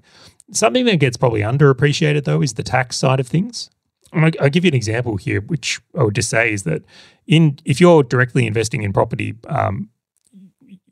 Something 0.52 0.84
that 0.86 0.98
gets 0.98 1.16
probably 1.16 1.40
underappreciated 1.40 2.24
though 2.24 2.42
is 2.42 2.54
the 2.54 2.62
tax 2.62 2.96
side 2.96 3.20
of 3.20 3.28
things. 3.28 3.70
And 4.12 4.36
I'll 4.40 4.50
give 4.50 4.64
you 4.64 4.70
an 4.70 4.74
example 4.74 5.16
here, 5.16 5.40
which 5.40 5.80
I 5.96 6.02
would 6.02 6.14
just 6.14 6.30
say 6.30 6.52
is 6.52 6.64
that 6.64 6.82
in 7.26 7.58
if 7.64 7.80
you're 7.80 8.02
directly 8.02 8.46
investing 8.46 8.82
in 8.82 8.92
property, 8.92 9.34
um, 9.48 9.88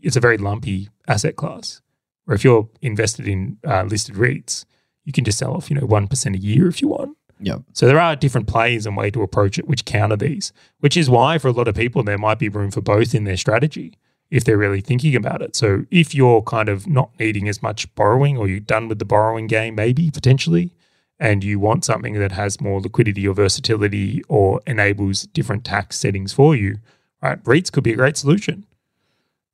it's 0.01 0.17
a 0.17 0.21
very 0.21 0.39
lumpy 0.39 0.89
asset 1.09 1.37
class. 1.37 1.81
Or 2.29 2.35
if 2.35 2.45
you're 2.45 2.69
invested 2.83 3.27
in 3.27 3.59
uh, 3.67 3.85
listed 3.85 4.15
REITs, 4.15 4.65
you 5.05 5.13
can 5.13 5.25
just 5.25 5.39
sell 5.39 5.55
off, 5.55 5.71
you 5.71 5.77
know, 5.77 5.87
one 5.87 6.07
percent 6.07 6.37
a 6.37 6.39
year 6.39 6.69
if 6.69 6.81
you 6.81 6.89
want. 6.89 7.17
Yeah. 7.41 7.59
So 7.73 7.87
there 7.87 8.01
are 8.01 8.15
different 8.15 8.47
plays 8.47 8.87
and 8.87 8.97
way 8.97 9.11
to 9.11 9.23
approach 9.23 9.59
it 9.59 9.67
which 9.67 9.85
counter 9.85 10.17
these, 10.17 10.53
which 10.81 10.97
is 10.97 11.09
why 11.09 11.39
for 11.39 11.49
a 11.49 11.53
lot 11.53 11.69
of 11.69 11.75
people 11.75 12.03
there 12.03 12.19
might 12.19 12.39
be 12.39 12.49
room 12.49 12.71
for 12.71 12.81
both 12.81 13.15
in 13.15 13.25
their 13.25 13.37
strategy 13.37 13.95
if 14.31 14.45
they're 14.45 14.59
really 14.59 14.81
thinking 14.81 15.15
about 15.17 15.43
it. 15.43 15.57
So 15.57 15.85
if 15.91 16.15
you're 16.15 16.43
kind 16.43 16.69
of 16.69 16.87
not 16.87 17.11
needing 17.19 17.49
as 17.49 17.63
much 17.63 17.93
borrowing 17.95 18.37
or 18.37 18.49
you're 18.49 18.61
done 18.61 18.89
with 18.89 18.99
the 18.99 19.05
borrowing 19.05 19.47
game, 19.47 19.75
maybe 19.75 20.11
potentially, 20.11 20.75
and 21.19 21.43
you 21.43 21.59
want 21.59 21.85
something 21.85 22.15
that 22.15 22.33
has 22.33 22.61
more 22.61 22.81
liquidity 22.81 23.27
or 23.27 23.35
versatility 23.35 24.23
or 24.29 24.61
enables 24.67 25.23
different 25.23 25.65
tax 25.65 25.99
settings 25.99 26.33
for 26.33 26.55
you, 26.55 26.79
right? 27.23 27.43
REITs 27.45 27.73
could 27.73 27.85
be 27.85 27.93
a 27.93 27.97
great 27.97 28.17
solution. 28.17 28.67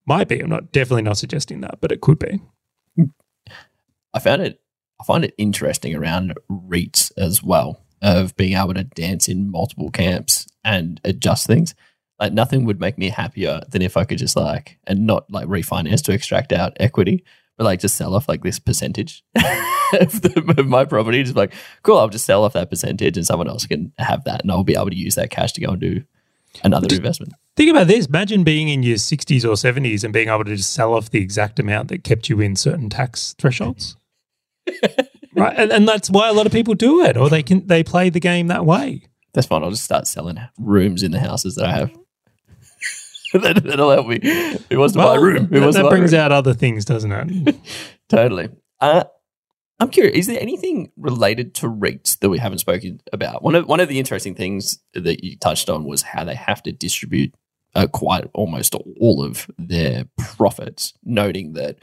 Might 0.06 0.28
be. 0.28 0.40
I'm 0.40 0.50
not 0.50 0.72
definitely 0.72 1.02
not 1.02 1.16
suggesting 1.16 1.60
that, 1.62 1.80
but 1.80 1.90
it 1.90 2.00
could 2.00 2.18
be. 2.18 2.40
I 4.12 4.18
found 4.18 4.42
it 4.42 4.60
I 5.00 5.04
find 5.04 5.24
it 5.24 5.34
interesting 5.38 5.94
around 5.94 6.34
REITs 6.50 7.12
as 7.16 7.42
well 7.42 7.82
of 8.00 8.36
being 8.36 8.56
able 8.56 8.74
to 8.74 8.84
dance 8.84 9.28
in 9.28 9.50
multiple 9.50 9.90
camps 9.90 10.46
and 10.62 11.00
adjust 11.04 11.46
things. 11.46 11.74
Like 12.20 12.32
nothing 12.32 12.64
would 12.64 12.80
make 12.80 12.96
me 12.96 13.08
happier 13.08 13.60
than 13.68 13.82
if 13.82 13.96
I 13.96 14.04
could 14.04 14.18
just 14.18 14.36
like 14.36 14.78
and 14.86 15.06
not 15.06 15.30
like 15.30 15.46
refinance 15.46 16.02
to 16.02 16.12
extract 16.12 16.52
out 16.52 16.76
equity, 16.78 17.24
but 17.56 17.64
like 17.64 17.80
just 17.80 17.96
sell 17.96 18.14
off 18.14 18.28
like 18.28 18.42
this 18.42 18.58
percentage 18.58 19.24
of, 19.34 20.22
the, 20.22 20.54
of 20.58 20.66
my 20.66 20.84
property. 20.84 21.22
Just 21.22 21.36
like, 21.36 21.52
cool, 21.82 21.98
I'll 21.98 22.08
just 22.08 22.24
sell 22.24 22.44
off 22.44 22.52
that 22.52 22.70
percentage 22.70 23.16
and 23.16 23.26
someone 23.26 23.48
else 23.48 23.66
can 23.66 23.92
have 23.98 24.24
that 24.24 24.42
and 24.42 24.50
I'll 24.50 24.64
be 24.64 24.74
able 24.74 24.90
to 24.90 24.96
use 24.96 25.16
that 25.16 25.30
cash 25.30 25.52
to 25.54 25.60
go 25.60 25.72
and 25.72 25.80
do 25.80 26.04
another 26.62 26.86
Just- 26.86 26.98
investment. 26.98 27.32
Think 27.56 27.70
about 27.70 27.86
this. 27.86 28.06
Imagine 28.06 28.42
being 28.42 28.68
in 28.68 28.82
your 28.82 28.96
60s 28.96 29.44
or 29.44 29.52
70s 29.52 30.02
and 30.02 30.12
being 30.12 30.28
able 30.28 30.44
to 30.44 30.56
just 30.56 30.72
sell 30.72 30.92
off 30.92 31.10
the 31.10 31.20
exact 31.20 31.60
amount 31.60 31.86
that 31.88 32.02
kept 32.02 32.28
you 32.28 32.40
in 32.40 32.56
certain 32.56 32.90
tax 32.90 33.32
thresholds. 33.38 33.96
right. 35.36 35.54
And, 35.56 35.70
and 35.70 35.86
that's 35.86 36.10
why 36.10 36.28
a 36.28 36.32
lot 36.32 36.46
of 36.46 36.52
people 36.52 36.74
do 36.74 37.02
it, 37.04 37.16
or 37.16 37.28
they 37.28 37.44
can 37.44 37.66
they 37.68 37.84
play 37.84 38.10
the 38.10 38.18
game 38.18 38.48
that 38.48 38.66
way. 38.66 39.02
That's 39.34 39.46
fine. 39.46 39.62
I'll 39.62 39.70
just 39.70 39.84
start 39.84 40.08
selling 40.08 40.38
rooms 40.58 41.04
in 41.04 41.12
the 41.12 41.20
houses 41.20 41.54
that 41.54 41.66
I 41.66 41.72
have. 41.72 41.96
that, 43.42 43.64
that'll 43.64 43.90
help 43.90 44.06
me. 44.06 44.20
Who 44.70 44.78
wants 44.78 44.92
to 44.92 44.98
buy 44.98 45.16
a 45.16 45.20
room? 45.20 45.46
Who 45.46 45.58
that, 45.58 45.60
wants 45.60 45.76
that 45.76 45.88
brings 45.90 46.12
room? 46.12 46.20
out 46.20 46.30
other 46.32 46.54
things, 46.54 46.84
doesn't 46.84 47.10
it? 47.10 47.56
Totally. 48.08 48.48
Uh, 48.80 49.04
I'm 49.80 49.90
curious. 49.90 50.16
Is 50.16 50.26
there 50.28 50.40
anything 50.40 50.92
related 50.96 51.54
to 51.56 51.66
REITs 51.68 52.20
that 52.20 52.30
we 52.30 52.38
haven't 52.38 52.58
spoken 52.58 53.00
about? 53.12 53.42
One 53.42 53.56
of 53.56 53.66
one 53.66 53.80
of 53.80 53.88
the 53.88 53.98
interesting 53.98 54.36
things 54.36 54.78
that 54.94 55.24
you 55.24 55.36
touched 55.36 55.68
on 55.68 55.84
was 55.84 56.02
how 56.02 56.22
they 56.22 56.36
have 56.36 56.62
to 56.62 56.72
distribute 56.72 57.34
uh, 57.74 57.88
quite 57.88 58.30
almost 58.34 58.76
all 58.76 59.24
of 59.24 59.50
their 59.58 60.04
profits. 60.16 60.92
Noting 61.02 61.54
that 61.54 61.78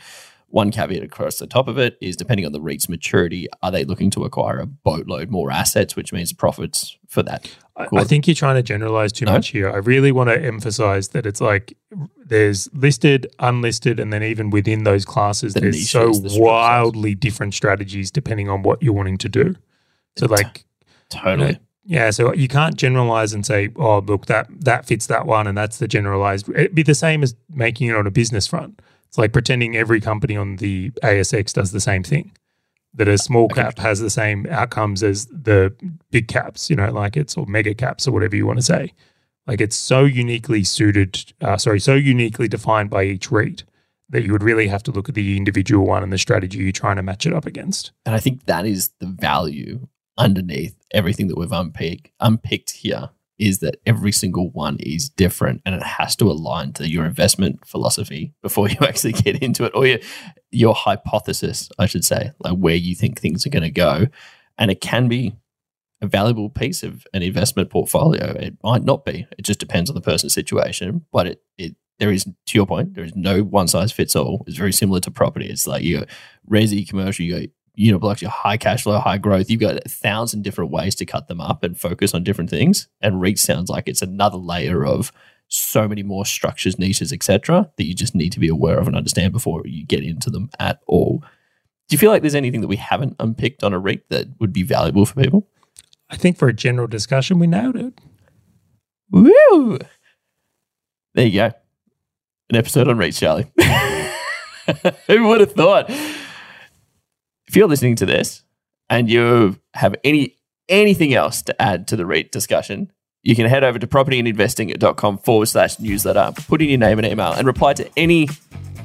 one 0.51 0.71
caveat 0.71 1.03
across 1.03 1.37
the 1.37 1.47
top 1.47 1.67
of 1.67 1.77
it 1.77 1.97
is 2.01 2.15
depending 2.15 2.45
on 2.45 2.51
the 2.51 2.61
REIT's 2.61 2.89
maturity, 2.89 3.47
are 3.61 3.71
they 3.71 3.83
looking 3.85 4.09
to 4.11 4.23
acquire 4.23 4.59
a 4.59 4.65
boatload 4.65 5.29
more 5.29 5.51
assets, 5.51 5.95
which 5.95 6.11
means 6.13 6.33
profits 6.33 6.97
for 7.07 7.23
that? 7.23 7.49
I, 7.75 7.87
I 7.93 8.03
think 8.03 8.27
you're 8.27 8.35
trying 8.35 8.55
to 8.55 8.63
generalize 8.63 9.11
too 9.11 9.25
No? 9.25 9.33
much 9.33 9.49
here. 9.49 9.69
I 9.69 9.77
really 9.77 10.11
want 10.11 10.29
to 10.29 10.39
emphasize 10.41 11.09
that 11.09 11.25
it's 11.25 11.41
like 11.41 11.75
there's 12.25 12.69
listed, 12.73 13.27
unlisted, 13.39 13.99
and 13.99 14.11
then 14.11 14.23
even 14.23 14.49
within 14.49 14.83
those 14.83 15.05
classes, 15.05 15.53
The 15.53 15.61
there's 15.61 15.89
so 15.89 16.11
the 16.11 16.37
wildly 16.39 17.15
different 17.15 17.53
strategies 17.53 18.11
depending 18.11 18.49
on 18.49 18.61
what 18.61 18.81
you're 18.83 18.93
wanting 18.93 19.17
to 19.19 19.29
do. 19.29 19.55
So, 20.17 20.27
like, 20.27 20.65
Totally. 21.09 21.59
Yeah, 21.83 22.11
so 22.11 22.33
you 22.33 22.47
can't 22.47 22.75
generalize 22.77 23.33
and 23.33 23.45
say, 23.45 23.69
"Oh, 23.75 23.99
look, 23.99 24.27
that 24.27 24.47
that 24.61 24.85
fits 24.85 25.07
that 25.07 25.25
one, 25.25 25.47
and 25.47 25.57
that's 25.57 25.79
the 25.79 25.87
generalized." 25.87 26.47
It'd 26.49 26.75
be 26.75 26.83
the 26.83 26.93
same 26.95 27.23
as 27.23 27.35
making 27.49 27.87
it 27.89 27.95
on 27.95 28.05
a 28.05 28.11
business 28.11 28.45
front. 28.47 28.81
It's 29.11 29.17
like 29.17 29.33
pretending 29.33 29.75
every 29.75 29.99
company 29.99 30.37
on 30.37 30.55
the 30.55 30.89
ASX 31.03 31.51
does 31.51 31.73
the 31.73 31.81
same 31.81 32.01
thing. 32.01 32.31
That 32.93 33.09
a 33.09 33.17
small 33.17 33.49
cap 33.49 33.77
has 33.77 33.99
the 33.99 34.09
same 34.09 34.47
outcomes 34.49 35.03
as 35.03 35.25
the 35.25 35.75
big 36.11 36.29
caps. 36.29 36.69
You 36.69 36.77
know, 36.77 36.89
like 36.93 37.17
it's 37.17 37.35
or 37.35 37.45
mega 37.45 37.73
caps 37.73 38.07
or 38.07 38.11
whatever 38.11 38.37
you 38.37 38.47
want 38.47 38.59
to 38.59 38.63
say. 38.63 38.93
Like 39.47 39.59
it's 39.59 39.75
so 39.75 40.05
uniquely 40.05 40.63
suited, 40.63 41.33
uh, 41.41 41.57
sorry, 41.57 41.81
so 41.81 41.93
uniquely 41.93 42.47
defined 42.47 42.89
by 42.89 43.03
each 43.03 43.29
REIT 43.29 43.65
that 44.11 44.23
you 44.23 44.31
would 44.31 44.43
really 44.43 44.67
have 44.67 44.83
to 44.83 44.91
look 44.91 45.09
at 45.09 45.15
the 45.15 45.35
individual 45.35 45.85
one 45.85 46.03
and 46.03 46.13
the 46.13 46.17
strategy 46.17 46.59
you're 46.59 46.71
trying 46.71 46.95
to 46.95 47.03
match 47.03 47.25
it 47.25 47.33
up 47.33 47.45
against. 47.45 47.91
And 48.05 48.15
I 48.15 48.19
think 48.19 48.45
that 48.45 48.65
is 48.65 48.91
the 48.99 49.07
value 49.07 49.89
underneath 50.17 50.75
everything 50.91 51.27
that 51.27 51.37
we've 51.37 51.51
unpicked 51.51 52.11
unpicked 52.21 52.71
here 52.71 53.09
is 53.41 53.57
that 53.59 53.77
every 53.87 54.11
single 54.11 54.51
one 54.51 54.77
is 54.79 55.09
different 55.09 55.61
and 55.65 55.73
it 55.73 55.81
has 55.81 56.15
to 56.15 56.25
align 56.25 56.71
to 56.73 56.87
your 56.87 57.05
investment 57.05 57.65
philosophy 57.65 58.31
before 58.43 58.69
you 58.69 58.77
actually 58.81 59.13
get 59.13 59.41
into 59.41 59.65
it 59.65 59.71
or 59.73 59.87
your, 59.87 59.99
your 60.51 60.75
hypothesis, 60.75 61.69
I 61.79 61.87
should 61.87 62.05
say, 62.05 62.31
like 62.39 62.55
where 62.55 62.75
you 62.75 62.93
think 62.95 63.19
things 63.19 63.45
are 63.45 63.49
going 63.49 63.63
to 63.63 63.71
go. 63.71 64.07
And 64.59 64.69
it 64.69 64.79
can 64.79 65.07
be 65.07 65.35
a 66.01 66.07
valuable 66.07 66.51
piece 66.51 66.83
of 66.83 67.05
an 67.13 67.23
investment 67.23 67.71
portfolio. 67.71 68.31
It 68.39 68.57
might 68.63 68.83
not 68.83 69.05
be. 69.05 69.27
It 69.37 69.41
just 69.41 69.59
depends 69.59 69.89
on 69.89 69.95
the 69.95 70.01
person's 70.01 70.33
situation. 70.33 71.05
But 71.11 71.27
it, 71.27 71.41
it 71.57 71.75
there 71.97 72.11
is, 72.11 72.25
to 72.25 72.57
your 72.57 72.67
point, 72.67 72.93
there 72.93 73.03
is 73.03 73.15
no 73.15 73.41
one 73.41 73.67
size 73.67 73.91
fits 73.91 74.15
all. 74.15 74.43
It's 74.45 74.57
very 74.57 74.73
similar 74.73 74.99
to 75.01 75.11
property. 75.11 75.47
It's 75.47 75.65
like 75.65 75.83
you 75.83 76.05
resi, 76.49 76.87
commercial, 76.87 77.25
you 77.25 77.47
got 77.77 78.03
like 78.03 78.21
your 78.21 78.31
high 78.31 78.57
cash 78.57 78.83
flow, 78.83 78.99
high 78.99 79.17
growth. 79.17 79.49
You've 79.49 79.61
got 79.61 79.85
a 79.85 79.89
thousand 79.89 80.43
different 80.43 80.71
ways 80.71 80.95
to 80.95 81.05
cut 81.05 81.27
them 81.27 81.41
up 81.41 81.63
and 81.63 81.79
focus 81.79 82.13
on 82.13 82.23
different 82.23 82.49
things. 82.49 82.87
And 83.01 83.21
REIT 83.21 83.39
sounds 83.39 83.69
like 83.69 83.87
it's 83.87 84.01
another 84.01 84.37
layer 84.37 84.85
of 84.85 85.11
so 85.47 85.87
many 85.87 86.01
more 86.03 86.25
structures, 86.25 86.79
niches, 86.79 87.11
etc., 87.11 87.69
that 87.77 87.85
you 87.85 87.93
just 87.93 88.15
need 88.15 88.31
to 88.31 88.39
be 88.39 88.47
aware 88.47 88.79
of 88.79 88.87
and 88.87 88.95
understand 88.95 89.33
before 89.33 89.63
you 89.65 89.85
get 89.85 90.03
into 90.03 90.29
them 90.29 90.49
at 90.59 90.79
all. 90.87 91.19
Do 91.89 91.95
you 91.95 91.97
feel 91.97 92.09
like 92.11 92.21
there's 92.21 92.35
anything 92.35 92.61
that 92.61 92.67
we 92.67 92.77
haven't 92.77 93.17
unpicked 93.19 93.63
on 93.63 93.73
a 93.73 93.79
REIT 93.79 94.09
that 94.09 94.27
would 94.39 94.53
be 94.53 94.63
valuable 94.63 95.05
for 95.05 95.21
people? 95.21 95.47
I 96.09 96.15
think 96.15 96.37
for 96.37 96.47
a 96.47 96.53
general 96.53 96.87
discussion, 96.87 97.37
we 97.37 97.47
nailed 97.47 97.75
it. 97.75 97.99
Woo! 99.09 99.77
There 101.13 101.25
you 101.25 101.39
go. 101.39 101.51
An 102.49 102.55
episode 102.55 102.87
on 102.87 102.97
REITs, 102.97 103.19
Charlie. 103.19 103.51
Who 105.07 105.27
would 105.27 105.41
have 105.41 105.51
thought? 105.51 105.91
If 107.51 107.57
you're 107.57 107.67
listening 107.67 107.97
to 107.97 108.05
this 108.05 108.43
and 108.89 109.09
you 109.09 109.59
have 109.73 109.93
any 110.05 110.37
anything 110.69 111.13
else 111.13 111.41
to 111.41 111.61
add 111.61 111.85
to 111.89 111.97
the 111.97 112.05
REIT 112.05 112.31
discussion, 112.31 112.93
you 113.23 113.35
can 113.35 113.45
head 113.45 113.65
over 113.65 113.77
to 113.77 113.85
propertyandinvesting.com 113.87 115.17
forward 115.17 115.47
slash 115.47 115.77
newsletter, 115.77 116.31
put 116.47 116.61
in 116.61 116.69
your 116.69 116.77
name 116.77 116.97
and 116.97 117.05
email, 117.05 117.33
and 117.33 117.45
reply 117.45 117.73
to 117.73 117.89
any 117.97 118.29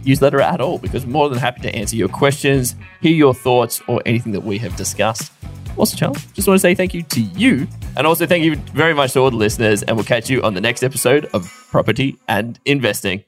newsletter 0.05 0.41
at 0.41 0.61
all 0.61 0.79
because 0.79 1.07
more 1.07 1.29
than 1.29 1.39
happy 1.39 1.61
to 1.61 1.73
answer 1.77 1.95
your 1.95 2.09
questions, 2.09 2.75
hear 3.01 3.15
your 3.15 3.35
thoughts, 3.35 3.81
or 3.87 4.03
anything 4.05 4.33
that 4.33 4.43
we 4.43 4.59
have 4.59 4.75
discussed. 4.75 5.31
Also, 5.77 5.97
Charlie, 5.97 6.19
just 6.35 6.49
want 6.49 6.57
to 6.57 6.61
say 6.61 6.75
thank 6.75 6.93
you 6.93 7.05
to 7.05 7.21
you. 7.21 7.69
And 7.97 8.05
also 8.05 8.27
thank 8.27 8.43
you 8.43 8.57
very 8.75 8.95
much 8.95 9.13
to 9.13 9.21
all 9.21 9.31
the 9.31 9.37
listeners. 9.37 9.85
And 9.85 9.97
we'll 9.97 10.05
catch 10.05 10.29
you 10.29 10.43
on 10.43 10.55
the 10.55 10.61
next 10.61 10.83
episode 10.83 11.27
of 11.27 11.49
Property 11.71 12.19
and 12.27 12.59
Investing. 12.65 13.23